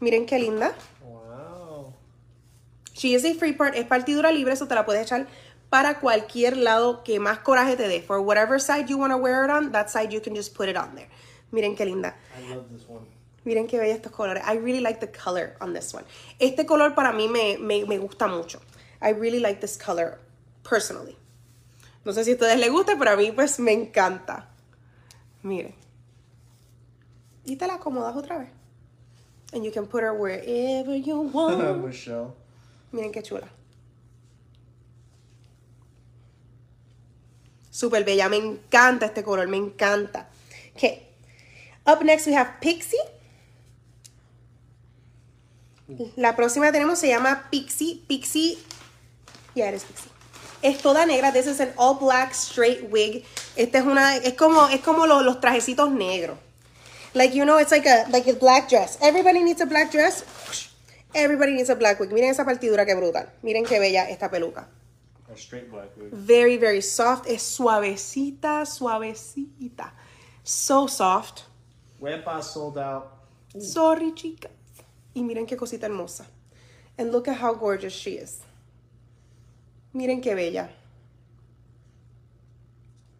Miren 0.02 0.26
qué 0.26 0.40
linda. 0.40 0.76
She 2.96 3.14
is 3.14 3.26
a 3.26 3.34
free 3.34 3.52
part. 3.52 3.76
Es 3.76 3.86
partidura 3.86 4.32
libre, 4.32 4.54
eso 4.54 4.68
te 4.68 4.74
la 4.76 4.86
puedes 4.86 5.06
echar 5.06 5.28
para 5.70 6.00
cualquier 6.00 6.56
lado 6.56 7.04
que 7.04 7.20
más 7.20 7.40
coraje 7.40 7.76
te 7.76 7.88
dé. 7.90 8.02
For 8.02 8.22
whatever 8.22 8.60
side 8.60 8.88
you 8.88 8.98
want 8.98 9.12
to 9.12 9.18
wear 9.18 9.44
it 9.44 9.52
on, 9.52 9.72
that 9.74 9.90
side 9.90 10.14
you 10.14 10.22
can 10.22 10.34
just 10.34 10.54
put 10.56 10.70
it 10.70 10.78
on 10.78 10.96
there. 10.96 11.10
Miren 11.52 11.76
qué 11.76 11.86
linda. 11.86 12.16
I 12.38 12.54
love 12.54 12.70
this 12.72 12.88
one. 12.88 13.06
Miren 13.44 13.68
qué 13.68 13.78
bella 13.78 13.94
estos 13.94 14.14
colores. 14.14 14.42
I 14.46 14.56
really 14.56 14.80
like 14.80 15.02
the 15.02 15.08
color 15.12 15.58
on 15.60 15.74
this 15.74 15.94
one. 15.94 16.06
Este 16.40 16.66
color 16.66 16.96
para 16.96 17.12
mí 17.12 17.30
me, 17.30 17.58
me, 17.58 17.86
me 17.86 17.98
gusta 17.98 18.28
mucho. 18.28 18.62
I 19.02 19.10
really 19.10 19.40
like 19.40 19.60
this 19.60 19.78
color 19.78 20.20
personally. 20.64 21.18
No 22.06 22.14
sé 22.14 22.24
si 22.24 22.32
a 22.32 22.34
ustedes 22.36 22.58
les 22.60 22.72
gusta, 22.72 22.96
pero 22.98 23.12
a 23.12 23.18
mí 23.18 23.32
pues 23.32 23.60
me 23.60 23.74
encanta. 23.74 24.48
Miren. 25.44 25.76
Y 27.44 27.58
te 27.58 27.68
la 27.68 27.76
acomodas 27.76 28.16
otra 28.16 28.38
vez. 28.40 28.50
And 29.54 29.64
you 29.64 29.72
can 29.72 29.86
put 29.86 30.02
her 30.02 30.14
wherever 30.14 30.96
you 30.96 31.20
want. 31.34 31.84
Michelle. 31.84 32.34
Miren 32.96 33.12
qué 33.12 33.22
chula. 33.22 33.50
Súper 37.70 38.06
bella. 38.06 38.30
Me 38.30 38.38
encanta 38.38 39.08
este 39.08 39.22
color. 39.22 39.50
Me 39.50 39.58
encanta. 39.58 40.30
Okay. 40.76 41.10
Up 41.86 42.02
next 42.04 42.26
we 42.26 42.34
have 42.34 42.62
Pixie. 42.62 42.98
La 46.16 46.36
próxima 46.38 46.72
tenemos 46.72 46.98
se 46.98 47.10
llama 47.10 47.48
Pixie. 47.52 48.02
Pixie. 48.08 48.58
Yeah, 49.56 49.70
it 49.70 49.76
is 49.76 49.84
Pixie. 49.84 50.10
Es 50.62 50.78
toda 50.82 51.06
negra. 51.06 51.34
This 51.34 51.48
is 51.48 51.60
an 51.60 51.74
all 51.78 51.96
black 51.96 52.34
straight 52.34 52.90
wig. 52.90 53.26
Este 53.58 53.78
es 53.78 53.84
una. 53.84 54.16
Es 54.16 54.36
como, 54.36 54.70
es 54.70 54.80
como 54.80 55.06
los, 55.06 55.24
los 55.26 55.42
trajecitos 55.42 55.92
negros. 55.92 56.38
Like, 57.14 57.36
you 57.36 57.44
know, 57.44 57.60
it's 57.60 57.72
like 57.72 57.86
a, 57.86 58.08
like 58.10 58.30
a 58.30 58.34
black 58.34 58.70
dress. 58.70 58.98
Everybody 59.02 59.44
needs 59.44 59.62
a 59.62 59.66
black 59.66 59.92
dress. 59.92 60.24
Everybody 61.16 61.54
needs 61.54 61.70
a 61.70 61.76
black 61.76 61.98
wig. 62.02 62.12
Miren 62.12 62.30
esa 62.30 62.44
partidura 62.44 62.86
que 62.86 62.94
brutal. 62.94 63.30
Miren 63.42 63.64
qué 63.64 63.80
bella 63.80 64.10
esta 64.10 64.30
peluca. 64.30 64.68
A 65.32 65.38
straight 65.38 65.72
black 65.72 65.96
wig. 65.96 66.12
Very, 66.12 66.58
very 66.58 66.82
soft. 66.82 67.26
Es 67.26 67.42
suavecita, 67.42 68.66
suavecita. 68.66 69.94
So 70.44 70.88
soft. 70.88 71.44
Wepa 72.02 72.44
sold 72.44 72.78
out. 72.78 73.14
Sorry, 73.58 74.14
chicas. 74.14 74.52
Y 75.14 75.24
miren 75.24 75.46
qué 75.46 75.56
cosita 75.56 75.86
hermosa. 75.86 76.26
And 76.98 77.14
look 77.14 77.30
at 77.30 77.38
how 77.38 77.54
gorgeous 77.54 77.94
she 77.94 78.16
is. 78.18 78.42
Miren 79.94 80.22
qué 80.22 80.36
bella. 80.36 80.70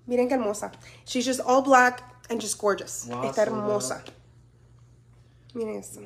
Miren 0.06 0.28
qué 0.28 0.34
hermosa. 0.34 0.74
She's 1.06 1.26
just 1.26 1.40
all 1.40 1.62
black 1.62 2.04
and 2.30 2.42
just 2.42 2.58
gorgeous. 2.58 3.08
Wow, 3.10 3.24
Está 3.24 3.44
hermosa. 3.44 4.04
Miren 5.54 5.80
eso. 5.80 6.02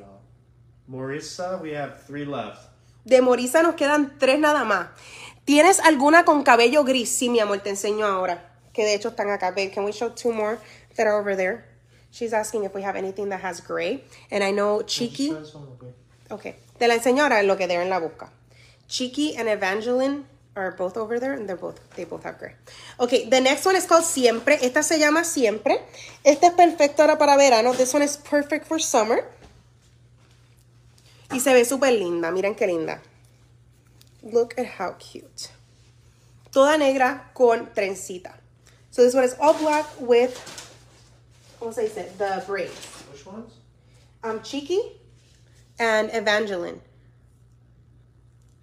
Marissa, 0.90 1.62
we 1.62 1.72
have 1.76 2.02
three 2.04 2.26
left. 2.26 2.70
De 3.06 3.22
Morisa 3.22 3.62
nos 3.62 3.76
quedan 3.76 4.18
tres 4.18 4.40
nada 4.40 4.64
más. 4.64 4.88
¿Tienes 5.46 5.80
alguna 5.80 6.26
con 6.26 6.44
cabello 6.44 6.84
gris? 6.84 7.10
Sí, 7.10 7.30
mi 7.30 7.40
amor, 7.40 7.60
te 7.60 7.70
enseño 7.70 8.06
ahora. 8.06 8.52
Que 8.74 8.84
de 8.84 8.96
hecho 8.96 9.10
están 9.10 9.30
acá. 9.30 9.52
Babe, 9.52 9.72
can 9.72 9.84
we 9.84 9.92
show 9.92 10.10
two 10.10 10.32
more 10.32 10.60
that 10.96 11.06
are 11.08 11.20
over 11.20 11.36
there? 11.36 11.66
She's 12.12 12.34
asking 12.34 12.64
if 12.64 12.74
we 12.74 12.82
have 12.82 12.96
anything 12.96 13.30
that 13.30 13.42
has 13.42 13.62
gray. 13.62 14.04
And 14.32 14.44
I 14.44 14.52
know 14.52 14.82
one, 14.82 15.46
okay. 16.32 16.56
Te 16.78 16.88
la 16.88 16.96
enseño 16.96 17.24
ahora 17.24 17.44
lo 17.44 17.56
que 17.56 17.68
they're 17.68 17.84
en 17.84 17.90
la 17.90 18.00
busca. 18.00 18.30
Cheeky 18.88 19.36
and 19.38 19.48
Evangeline 19.48 20.26
are 20.56 20.72
both 20.72 20.98
over 20.98 21.20
there 21.20 21.34
and 21.34 21.48
they're 21.48 21.56
both 21.56 21.80
they 21.96 22.06
both 22.06 22.24
have 22.24 22.40
gray. 22.40 22.56
Okay, 23.00 23.30
the 23.30 23.40
next 23.40 23.66
one 23.66 23.76
is 23.76 23.86
called 23.86 24.04
Siempre. 24.04 24.58
Esta 24.62 24.82
se 24.82 24.98
llama 24.98 25.24
Siempre. 25.24 25.80
Esta 26.24 26.48
es 26.48 26.54
perfecta 26.54 27.04
ahora 27.04 27.18
para 27.18 27.38
verano. 27.38 27.74
This 27.74 27.94
one 27.94 28.04
is 28.04 28.18
perfect 28.18 28.66
for 28.66 28.80
summer. 28.80 29.24
Y 31.32 31.40
se 31.40 31.54
ve 31.54 31.64
súper 31.64 31.98
linda. 31.98 32.32
Miren 32.32 32.56
qué 32.56 32.68
linda. 32.68 33.02
Look 34.24 34.58
at 34.58 34.66
how 34.66 34.94
cute. 34.94 35.52
Toda 36.52 36.78
negra 36.78 37.32
con 37.34 37.68
trencita. 37.68 38.34
So 38.92 39.04
this 39.04 39.14
one 39.14 39.24
is 39.24 39.36
all 39.40 39.54
black 39.54 39.86
with, 40.00 40.36
¿cómo 41.60 41.74
se 41.74 41.84
dice? 41.84 42.12
The 42.18 42.44
braids. 42.48 43.04
Which 43.12 43.26
ones? 43.26 43.54
Um, 44.24 44.42
Cheeky 44.42 44.82
and 45.78 46.10
Evangeline. 46.12 46.82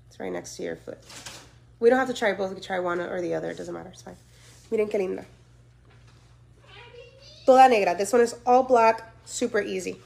It's 0.09 0.19
right 0.19 0.33
next 0.33 0.57
to 0.57 0.63
your 0.63 0.77
foot. 0.77 0.99
We 1.79 1.91
don't 1.91 1.99
have 1.99 2.09
to 2.09 2.15
try 2.15 2.33
both. 2.33 2.51
We 2.51 2.57
can 2.57 2.65
try 2.65 2.81
one 2.81 3.01
or 3.01 3.21
the 3.21 3.35
other. 3.35 3.51
It 3.51 3.57
doesn't 3.57 3.73
matter. 3.73 3.91
It's 3.91 4.03
fine. 4.03 4.17
Miren 4.71 4.89
qué 4.89 4.99
linda. 4.99 5.25
Toda 7.47 7.69
negra. 7.69 7.95
This 7.95 8.13
one 8.13 8.23
is 8.23 8.35
all 8.45 8.65
black. 8.65 9.13
Super 9.25 9.61
easy. 9.61 9.97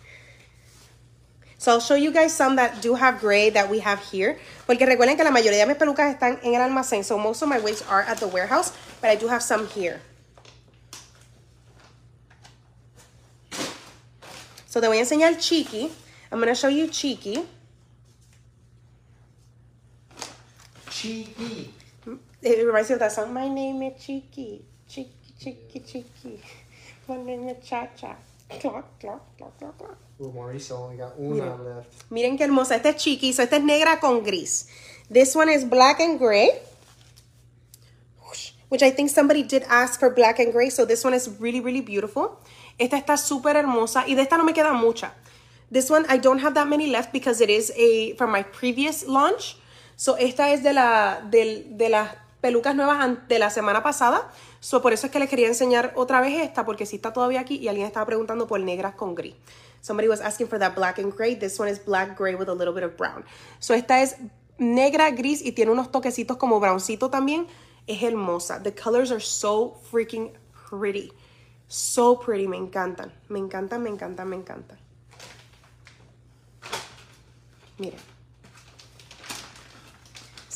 So 1.61 1.73
I'll 1.73 1.81
show 1.81 1.95
you 1.95 2.11
guys 2.11 2.33
some 2.33 2.57
that 2.57 2.81
do 2.81 2.95
have 2.95 3.21
gray 3.21 3.51
that 3.51 3.69
we 3.69 3.81
have 3.81 4.01
here. 4.01 4.39
Porque 4.67 4.87
recuerden 4.87 5.15
que 5.17 5.25
la 5.25 5.31
mayoría 5.31 5.61
de 5.61 5.67
mis 5.67 5.77
pelucas 5.77 6.17
están 6.17 6.43
en 6.43 6.55
el 6.55 6.63
almacén. 6.63 7.05
So 7.05 7.19
most 7.19 7.43
of 7.43 7.51
my 7.51 7.59
wigs 7.59 7.83
are 7.83 8.01
at 8.01 8.17
the 8.17 8.27
warehouse. 8.29 8.73
But 9.03 9.11
I 9.11 9.17
do 9.17 9.29
have 9.29 9.43
some 9.43 9.69
here. 9.69 10.01
So 14.65 14.81
te 14.81 14.87
voy 14.87 14.97
a 14.97 15.03
enseñar 15.03 15.39
Cheeky. 15.39 15.93
I'm 16.33 16.39
going 16.39 16.49
to 16.49 16.55
show 16.55 16.69
you 16.69 16.89
Cheeky. 16.89 17.45
Cheeky. 20.89 21.75
It 22.41 22.67
reminds 22.67 22.89
me 22.89 22.95
of 22.95 23.01
that 23.01 23.13
song. 23.13 23.35
My 23.35 23.49
name 23.49 23.83
is 23.83 24.03
Cheeky. 24.03 24.65
Cheeky, 24.89 25.35
cheeky, 25.39 25.81
cheeky. 25.81 26.41
My 27.07 27.19
name 27.19 27.49
is 27.49 27.69
Cha 27.69 27.87
Cha 27.95 28.17
Only 30.71 30.97
got 30.97 31.15
una 31.19 31.57
left. 31.57 32.11
Miren 32.11 32.37
qué 32.37 32.45
hermosa. 32.45 32.77
Esta 32.77 32.91
es. 32.91 33.03
So 33.35 33.43
esta 33.43 33.57
es 33.57 33.63
negra 33.63 33.99
con 34.01 34.23
gris. 34.23 34.67
This 35.13 35.35
one 35.35 35.49
is 35.53 35.65
black 35.65 36.01
and 36.01 36.19
gray. 36.19 36.51
Which 38.69 38.83
I 38.83 38.91
think 38.93 39.11
somebody 39.11 39.43
did 39.43 39.65
ask 39.69 39.99
for 39.99 40.11
black 40.15 40.39
and 40.39 40.53
gray. 40.53 40.71
So 40.71 40.85
this 40.85 41.03
one 41.05 41.15
is 41.15 41.29
really, 41.41 41.61
really 41.61 41.81
beautiful. 41.81 42.39
Esta 42.79 42.97
está 42.97 43.17
súper 43.17 43.57
hermosa. 43.57 44.05
Y 44.07 44.15
de 44.15 44.23
esta 44.23 44.37
no 44.37 44.45
me 44.45 44.53
queda 44.53 44.73
mucha. 44.73 45.13
This 45.73 45.91
one, 45.91 46.05
I 46.09 46.19
don't 46.19 46.41
have 46.41 46.55
that 46.55 46.67
many 46.69 46.89
left 46.89 47.13
because 47.13 47.41
it 47.41 47.51
is 47.51 47.73
a 47.77 48.15
from 48.17 48.31
my 48.31 48.43
previous 48.43 49.07
launch. 49.07 49.57
So 49.97 50.15
esta 50.17 50.51
es 50.53 50.63
de, 50.63 50.73
la, 50.73 51.21
del- 51.31 51.77
de 51.77 51.89
las 51.89 52.11
pelucas 52.41 52.75
nuevas 52.75 53.29
de 53.29 53.39
la 53.39 53.51
semana 53.51 53.83
pasada. 53.83 54.31
So 54.61 54.83
por 54.83 54.93
eso 54.93 55.07
es 55.07 55.13
que 55.13 55.19
les 55.19 55.29
quería 55.29 55.49
enseñar 55.49 55.93
otra 55.97 56.21
vez 56.21 56.41
esta, 56.41 56.65
porque 56.65 56.87
sí 56.87 56.97
está 56.97 57.13
todavía 57.13 57.41
aquí 57.41 57.57
y 57.57 57.69
alguien 57.69 57.87
estaba 57.87 58.07
preguntando 58.07 58.47
por 58.47 58.61
negras 58.61 58.95
con 58.95 59.15
gris. 59.15 59.35
Somebody 59.81 60.09
was 60.09 60.21
asking 60.21 60.49
for 60.49 60.59
that 60.59 60.75
black 60.75 60.99
and 60.99 61.15
gray. 61.15 61.35
This 61.35 61.59
one 61.59 61.71
is 61.71 61.83
black 61.83 62.17
gray 62.17 62.35
with 62.35 62.49
a 62.49 62.55
little 62.55 62.75
bit 62.75 62.85
of 62.85 62.97
brown. 62.97 63.25
So 63.59 63.75
esta 63.75 64.03
es 64.03 64.17
negra, 64.59 65.11
gris 65.11 65.43
y 65.43 65.53
tiene 65.53 65.73
unos 65.73 65.91
toquecitos 65.91 66.37
como 66.37 66.61
browncito 66.61 67.09
también. 67.11 67.47
Es 67.87 68.03
hermosa. 68.03 68.63
The 68.63 68.75
colors 68.75 69.11
are 69.11 69.21
so 69.21 69.81
freaking 69.91 70.33
pretty. 70.69 71.13
So 71.69 72.21
pretty. 72.21 72.47
Me 72.47 72.59
encantan. 72.59 73.13
Me 73.29 73.39
encantan, 73.39 73.83
me 73.83 73.89
encantan, 73.89 74.29
me 74.29 74.37
encantan. 74.37 74.79
Miren. 77.79 78.10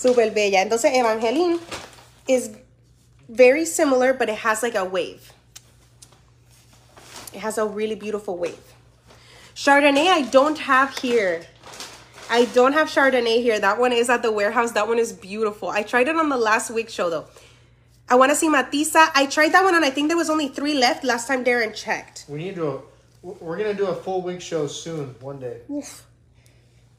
Súper 0.05 0.35
bella. 0.35 0.61
Entonces, 0.61 0.93
Evangeline 0.93 1.59
is 2.29 2.51
very 3.29 3.65
similar, 3.65 4.13
but 4.13 4.29
it 4.29 4.37
has 4.37 4.63
like 4.63 4.75
a 4.75 4.85
wave. 4.85 5.33
It 7.33 7.41
has 7.41 7.57
a 7.57 7.65
really 7.65 7.95
beautiful 7.95 8.37
wave. 8.37 8.59
Chardonnay, 9.55 10.09
I 10.09 10.23
don't 10.23 10.59
have 10.59 10.99
here. 10.99 11.47
I 12.29 12.45
don't 12.47 12.75
have 12.75 12.89
Chardonnay 12.89 13.43
here. 13.43 13.59
That 13.59 13.79
one 13.79 13.93
is 13.93 14.11
at 14.11 14.23
the 14.23 14.31
warehouse. 14.31 14.73
That 14.73 14.89
one 14.89 14.99
is 14.99 15.13
beautiful. 15.13 15.71
I 15.71 15.83
tried 15.83 16.09
it 16.09 16.17
on 16.17 16.29
the 16.29 16.37
last 16.37 16.71
week 16.71 16.91
show 16.91 17.09
though. 17.09 17.27
I 18.09 18.17
want 18.17 18.31
to 18.31 18.37
see 18.37 18.49
Matisa. 18.49 19.09
I 19.15 19.25
tried 19.27 19.53
that 19.53 19.65
one 19.65 19.75
and 19.75 19.85
I 19.85 19.91
think 19.91 20.09
there 20.09 20.17
was 20.17 20.29
only 20.29 20.49
three 20.49 20.75
left 20.75 21.05
last 21.05 21.27
time 21.27 21.45
Darren 21.45 21.75
checked. 21.75 22.27
We 22.29 22.39
need 22.39 22.57
to, 22.57 22.83
we're 23.23 23.57
gonna 23.57 23.75
do 23.75 23.87
a 23.87 23.95
full 23.95 24.21
week 24.21 24.43
show 24.43 24.67
soon, 24.67 25.15
one 25.21 25.41
day. 25.41 25.61
Uf. 25.71 26.05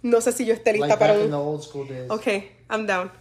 No 0.01 0.19
sé 0.19 0.33
si 0.33 0.45
yo 0.45 0.55
esté 0.55 0.73
lista 0.73 0.87
Like 0.87 0.99
para 0.99 1.13
back 1.13 1.17
un... 1.17 1.25
in 1.25 1.31
the 1.31 1.37
old 1.37 1.63
school 1.63 1.85
days. 1.85 2.09
Ok, 2.09 2.54
I'm 2.69 2.85
down. 2.85 3.11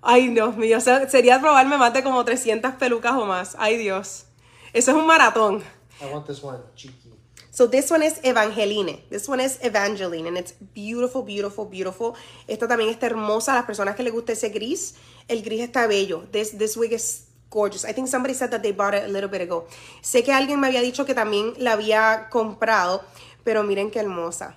Ay, 0.00 0.28
Dios 0.28 0.56
mío, 0.56 0.78
o 0.78 0.80
sea, 0.80 1.08
sería 1.08 1.40
probarme 1.40 1.76
más 1.76 1.92
de 1.92 2.02
como 2.02 2.24
300 2.24 2.74
pelucas 2.74 3.12
o 3.14 3.24
más. 3.24 3.56
Ay, 3.58 3.76
Dios. 3.76 4.26
Eso 4.72 4.90
es 4.92 4.96
un 4.96 5.06
maratón. 5.06 5.62
I 6.00 6.12
want 6.12 6.26
this 6.26 6.42
one 6.42 6.60
cheeky. 6.76 7.08
So 7.50 7.68
this 7.68 7.90
one 7.90 8.04
is 8.04 8.20
Evangeline. 8.22 9.02
This 9.10 9.28
one 9.28 9.40
is 9.40 9.58
Evangeline. 9.62 10.28
And 10.28 10.38
it's 10.38 10.52
beautiful, 10.52 11.24
beautiful, 11.24 11.64
beautiful. 11.64 12.14
Esta 12.46 12.68
también 12.68 12.90
está 12.90 13.06
hermosa. 13.06 13.52
Las 13.52 13.64
personas 13.64 13.96
que 13.96 14.04
les 14.04 14.12
gusta 14.12 14.32
ese 14.32 14.50
gris, 14.50 14.94
el 15.26 15.42
gris 15.42 15.62
está 15.62 15.88
bello. 15.88 16.22
This, 16.30 16.56
this 16.56 16.76
wig 16.76 16.92
is 16.92 17.26
gorgeous. 17.50 17.84
I 17.84 17.92
think 17.92 18.06
somebody 18.06 18.34
said 18.34 18.50
that 18.50 18.62
they 18.62 18.70
bought 18.70 18.94
it 18.94 19.02
a 19.02 19.08
little 19.08 19.28
bit 19.28 19.40
ago. 19.40 19.66
Sé 20.02 20.22
que 20.22 20.32
alguien 20.32 20.60
me 20.60 20.68
había 20.68 20.82
dicho 20.82 21.04
que 21.04 21.14
también 21.14 21.54
la 21.58 21.72
había 21.72 22.28
comprado, 22.30 23.02
pero 23.42 23.64
miren 23.64 23.90
qué 23.90 23.98
hermosa. 23.98 24.54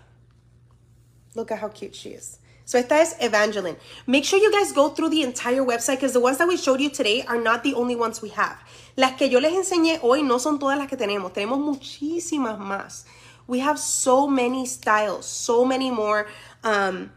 Look 1.34 1.52
at 1.52 1.64
how 1.64 1.70
cute 1.70 1.96
she 1.96 2.10
is. 2.10 2.41
So 2.72 2.78
esta 2.78 3.02
es 3.02 3.18
Evangeline. 3.20 3.76
Make 4.08 4.24
sure 4.24 4.40
you 4.40 4.50
guys 4.50 4.72
go 4.72 4.92
through 4.92 5.10
the 5.10 5.24
entire 5.24 5.62
website 5.62 5.98
because 5.98 6.14
the 6.14 6.22
ones 6.22 6.38
that 6.38 6.48
we 6.48 6.56
showed 6.56 6.80
you 6.80 6.90
today 6.90 7.22
are 7.28 7.38
not 7.38 7.64
the 7.64 7.74
only 7.74 7.98
ones 7.98 8.22
we 8.22 8.30
have. 8.30 8.56
Las 8.96 9.18
que 9.18 9.28
yo 9.28 9.42
les 9.42 9.52
enseñé 9.52 10.00
hoy 10.02 10.24
no 10.24 10.38
son 10.38 10.58
todas 10.58 10.78
las 10.78 10.88
que 10.88 10.96
tenemos. 10.96 11.34
Tenemos 11.34 11.60
muchísimas 11.60 12.58
más. 12.58 13.04
We 13.46 13.60
have 13.60 13.78
so 13.78 14.26
many 14.26 14.66
styles, 14.66 15.26
so 15.26 15.66
many 15.66 15.92
more. 15.92 16.28
Um, 16.64 17.12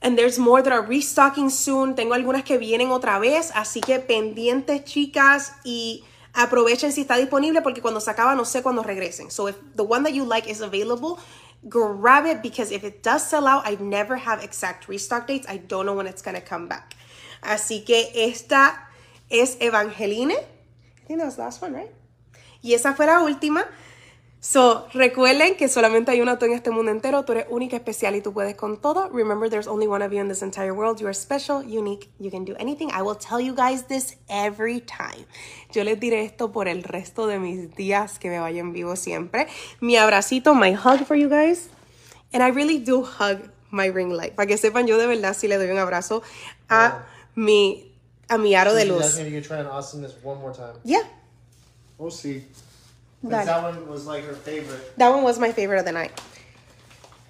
and 0.00 0.16
there's 0.16 0.38
more 0.38 0.62
that 0.62 0.72
are 0.72 0.80
restocking 0.80 1.50
soon. 1.50 1.94
Tengo 1.94 2.14
algunas 2.14 2.42
que 2.42 2.56
vienen 2.56 2.88
otra 2.88 3.18
vez, 3.18 3.50
así 3.54 3.82
que 3.82 3.98
pendientes, 3.98 4.84
chicas, 4.86 5.52
y 5.66 6.02
aprovechen 6.32 6.92
si 6.92 7.02
está 7.02 7.16
disponible 7.16 7.60
porque 7.60 7.82
cuando 7.82 8.00
se 8.00 8.10
acaba 8.10 8.34
no 8.34 8.46
sé 8.46 8.62
cuándo 8.62 8.82
regresen. 8.82 9.30
So 9.30 9.48
if 9.48 9.56
the 9.74 9.82
one 9.82 10.02
that 10.04 10.14
you 10.14 10.24
like 10.24 10.48
is 10.50 10.62
available, 10.62 11.18
grab 11.66 12.26
it 12.26 12.42
because 12.42 12.70
if 12.70 12.84
it 12.84 13.02
does 13.02 13.26
sell 13.26 13.46
out, 13.46 13.66
I 13.66 13.76
never 13.80 14.16
have 14.16 14.42
exact 14.42 14.88
restock 14.88 15.26
dates. 15.26 15.46
I 15.48 15.56
don't 15.56 15.86
know 15.86 15.94
when 15.94 16.06
it's 16.06 16.22
going 16.22 16.36
to 16.36 16.42
come 16.42 16.68
back. 16.68 16.94
Así 17.42 17.84
que 17.84 18.10
esta 18.14 18.78
es 19.30 19.56
Evangeline. 19.60 20.32
I 20.32 21.06
think 21.06 21.20
that 21.20 21.26
was 21.26 21.36
the 21.36 21.42
last 21.42 21.62
one, 21.62 21.72
right? 21.72 21.92
Y 22.62 22.74
esa 22.74 22.94
fue 22.94 23.06
la 23.06 23.20
última. 23.22 23.64
So, 24.40 24.86
recuerden 24.92 25.56
que 25.56 25.68
solamente 25.68 26.12
hay 26.12 26.20
una 26.20 26.38
tú 26.38 26.46
en 26.46 26.52
este 26.52 26.70
mundo 26.70 26.92
entero. 26.92 27.24
Tú 27.24 27.32
eres 27.32 27.46
única, 27.50 27.76
especial 27.76 28.14
y 28.14 28.20
tú 28.20 28.32
puedes 28.32 28.54
con 28.54 28.80
todo. 28.80 29.08
Remember, 29.08 29.50
there's 29.50 29.66
only 29.66 29.88
one 29.88 30.04
of 30.04 30.12
you 30.12 30.20
in 30.20 30.28
this 30.28 30.42
entire 30.42 30.72
world. 30.72 31.00
You 31.00 31.08
are 31.08 31.14
special, 31.14 31.62
unique. 31.64 32.08
You 32.20 32.30
can 32.30 32.44
do 32.44 32.54
anything. 32.60 32.88
I 32.92 33.02
will 33.02 33.16
tell 33.16 33.40
you 33.40 33.52
guys 33.52 33.88
this 33.88 34.16
every 34.28 34.80
time. 34.80 35.26
Yo 35.72 35.82
les 35.82 35.98
diré 35.98 36.24
esto 36.24 36.52
por 36.52 36.68
el 36.68 36.84
resto 36.84 37.26
de 37.26 37.40
mis 37.40 37.74
días 37.74 38.20
que 38.20 38.30
me 38.30 38.38
vayan 38.38 38.72
vivo 38.72 38.94
siempre. 38.94 39.48
Mi 39.80 39.96
abracito, 39.96 40.54
my 40.54 40.72
hug 40.72 41.04
for 41.04 41.16
you 41.16 41.28
guys. 41.28 41.68
And 42.32 42.40
I 42.40 42.50
really 42.50 42.78
do 42.78 43.02
hug 43.02 43.50
my 43.72 43.86
ring 43.86 44.10
light. 44.10 44.36
Para 44.36 44.46
que 44.46 44.56
sepan, 44.56 44.86
yo 44.86 44.98
de 44.98 45.08
verdad 45.08 45.34
sí 45.34 45.48
le 45.48 45.56
doy 45.56 45.70
un 45.70 45.78
abrazo 45.78 46.22
a 46.68 47.06
mi, 47.34 47.92
a 48.28 48.38
mi 48.38 48.54
aro 48.54 48.72
de 48.72 48.84
luz. 48.84 49.16
Yeah. 50.84 51.02
We'll 51.98 52.12
see. 52.12 52.44
Dale. 53.22 53.44
that 53.46 53.62
one 53.62 53.88
was 53.88 54.06
like 54.06 54.24
her 54.24 54.34
favorite. 54.34 54.96
That 54.96 55.10
one 55.12 55.22
was 55.24 55.38
my 55.38 55.52
favorite 55.52 55.80
of 55.80 55.84
the 55.86 55.92
night. 55.92 56.12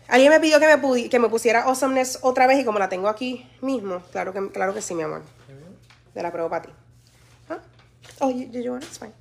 Alguien 0.09 0.31
me 0.31 0.41
pidió 0.41 0.59
que 0.59 0.67
me, 0.67 0.77
pudi- 0.83 1.09
que 1.11 1.19
me 1.19 1.29
pusiera 1.29 1.65
Awesomeness 1.65 2.19
otra 2.23 2.47
vez 2.47 2.59
y 2.61 2.65
como 2.65 2.79
la 2.79 2.89
tengo 2.89 3.09
aquí 3.09 3.47
mismo, 3.61 4.03
claro 4.13 4.33
que, 4.33 4.51
claro 4.51 4.73
que 4.75 4.81
sí, 4.83 4.95
mi 4.95 5.03
amor. 5.03 5.23
Te 6.15 6.23
la 6.23 6.31
pruebo 6.33 6.49
para 6.49 6.63
ti. 6.63 6.73
Huh? 7.51 7.59
Oh, 8.21 8.31
you, 8.31 8.47
did 8.49 8.65
you 8.65 8.73
want 8.73 8.85
it? 8.85 8.89
It's 8.89 8.99
fine. 8.99 9.13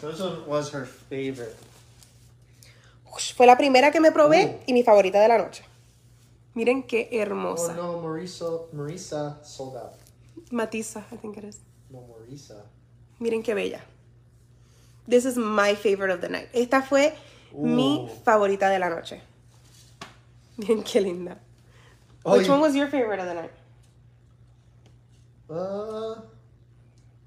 This 0.00 0.18
one 0.20 0.46
was 0.46 0.72
her 0.72 0.86
favorite. 0.86 1.54
Fue 3.36 3.46
la 3.46 3.56
primera 3.56 3.90
que 3.90 4.00
me 4.00 4.10
probé 4.12 4.56
Oh. 4.60 4.64
y 4.66 4.72
mi 4.72 4.82
favorita 4.82 5.20
de 5.20 5.28
la 5.28 5.36
noche. 5.38 5.62
Miren 6.54 6.82
qué 6.82 7.08
Oh 7.12 7.16
hermosa. 7.16 7.74
no, 7.74 8.00
Marisa, 8.00 8.46
Marisa 8.72 9.38
sold 9.44 9.76
out. 9.76 9.92
Matisa, 10.50 11.04
I 11.12 11.16
think 11.16 11.36
it 11.36 11.44
is. 11.44 11.58
No, 11.90 12.00
Marisa. 12.08 12.64
Miren 13.18 13.42
qué 13.42 13.52
bella. 13.54 13.84
This 15.10 15.24
is 15.24 15.36
my 15.36 15.74
favorite 15.74 16.12
of 16.12 16.20
the 16.20 16.28
night. 16.28 16.48
Esta 16.54 16.82
fue 16.82 17.12
mi 17.52 18.08
favorita 18.24 18.68
de 18.70 18.78
la 18.78 18.88
noche. 18.88 19.20
Miren 20.56 20.84
qué 20.84 21.02
linda. 21.02 21.36
Oh, 22.24 22.36
Which 22.36 22.46
you- 22.46 22.52
one 22.52 22.60
was 22.60 22.76
your 22.76 22.86
favorite 22.86 23.18
of 23.18 23.26
the 23.26 23.34
night? 23.34 23.50
Uh, 25.50 26.20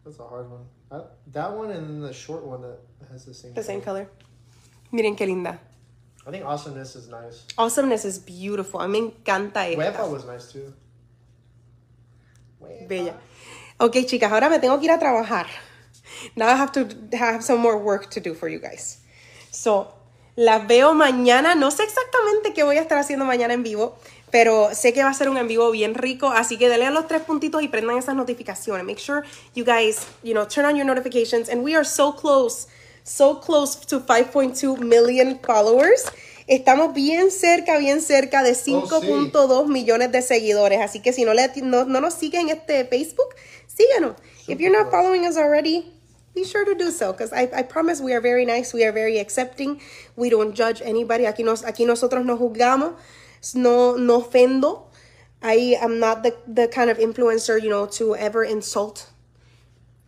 that's 0.05 0.17
a 0.17 0.23
hard 0.23 0.49
one. 0.49 0.63
I, 0.89 1.01
that 1.34 1.51
one 1.51 1.71
and 1.71 2.01
the 2.01 2.13
short 2.13 2.45
one 2.45 2.61
that 2.61 2.79
has 3.11 3.25
the 3.25 3.34
same. 3.34 3.53
The 3.53 3.63
same 3.63 3.81
color. 3.81 4.05
color. 4.05 4.93
Miren 4.93 5.17
qué 5.17 5.27
linda. 5.27 5.59
I 6.25 6.31
think 6.31 6.45
awesomeness 6.45 6.95
is 6.95 7.09
nice. 7.09 7.43
Awesomeness 7.57 8.05
is 8.05 8.17
beautiful. 8.17 8.79
A 8.79 8.88
mí 8.88 8.91
me 9.01 9.11
encanta 9.11 9.67
esta. 9.67 10.07
was 10.07 10.25
nice 10.25 10.53
too. 10.53 10.73
Bella. 12.88 13.15
Ok, 13.77 14.05
chicas, 14.05 14.31
ahora 14.31 14.49
me 14.49 14.59
tengo 14.59 14.79
que 14.79 14.86
ir 14.86 14.91
a 14.91 14.99
trabajar. 14.99 15.47
Now 16.36 16.47
I 16.47 16.55
have 16.55 16.71
to 16.74 16.88
have 17.17 17.43
some 17.43 17.59
more 17.59 17.78
work 17.78 18.09
to 18.11 18.19
do 18.19 18.34
for 18.34 18.49
you 18.49 18.59
guys. 18.59 18.99
So, 19.51 19.93
las 20.36 20.67
veo 20.67 20.93
mañana. 20.93 21.55
No 21.55 21.71
sé 21.71 21.84
exactamente 21.84 22.53
qué 22.53 22.63
voy 22.63 22.78
a 22.78 22.82
estar 22.82 22.97
haciendo 22.97 23.26
mañana 23.26 23.53
en 23.53 23.63
vivo, 23.63 23.95
pero 24.32 24.74
sé 24.74 24.93
que 24.93 25.03
va 25.03 25.09
a 25.09 25.13
ser 25.13 25.30
un 25.30 25.38
en 25.38 25.47
vivo 25.47 25.69
bien 25.71 25.93
rico. 25.93 26.30
Así 26.30 26.57
que 26.57 26.69
denle 26.69 26.88
a 26.88 26.91
los 26.91 27.07
tres 27.07 27.21
puntitos 27.21 27.61
y 27.61 27.67
prendan 27.67 27.97
esas 27.97 28.15
notificaciones. 28.15 28.86
Make 28.86 28.99
sure 28.99 29.24
you 29.53 29.63
guys, 29.63 30.07
you 30.24 30.34
know, 30.34 30.45
turn 30.47 30.65
on 30.65 30.76
your 30.76 30.86
notifications. 30.86 31.49
And 31.49 31.63
we 31.63 31.76
are 31.76 31.86
so 31.86 32.13
close, 32.13 32.67
so 33.03 33.39
close 33.39 33.76
to 33.88 33.99
5.2 33.99 34.80
million 34.80 35.39
followers. 35.39 36.05
Estamos 36.47 36.93
bien 36.93 37.32
cerca, 37.32 37.78
bien 37.78 38.01
cerca 38.01 38.43
de 38.43 38.51
5.2 38.51 39.67
millones 39.67 40.11
de 40.11 40.21
seguidores. 40.21 40.82
Así 40.82 40.99
que 40.99 41.13
si 41.13 41.24
no, 41.24 41.34
le, 41.34 41.49
no, 41.61 41.86
no 41.86 42.01
nos 42.01 42.15
siguen 42.15 42.49
en 42.49 42.57
este 42.57 42.86
Facebook, 42.86 43.36
síganos. 43.67 44.15
If 44.47 44.59
you're 44.59 44.76
not 44.76 44.91
following 44.91 45.26
us 45.26 45.38
already, 45.38 45.92
be 46.34 46.43
sure 46.43 46.65
to 46.65 46.75
do 46.75 46.91
so 46.91 47.11
because 47.11 47.31
I, 47.31 47.49
I 47.53 47.61
promise 47.63 48.01
we 48.01 48.13
are 48.13 48.21
very 48.21 48.45
nice, 48.45 48.73
we 48.73 48.84
are 48.84 48.91
very 48.91 49.19
accepting, 49.19 49.81
we 50.15 50.29
don't 50.29 50.53
judge 50.53 50.81
anybody. 50.84 51.25
Aquí, 51.25 51.43
nos, 51.43 51.63
aquí 51.63 51.86
nosotros 51.86 52.25
no 52.25 52.38
juzgamos, 52.38 52.95
no, 53.55 53.95
no 53.95 54.21
ofendo. 54.21 54.86
I 55.41 55.77
am 55.81 55.99
not 55.99 56.23
the, 56.23 56.36
the 56.47 56.67
kind 56.69 56.89
of 56.89 56.97
influencer, 56.97 57.61
you 57.61 57.69
know, 57.69 57.86
to 57.88 58.15
ever 58.15 58.43
insult 58.43 59.09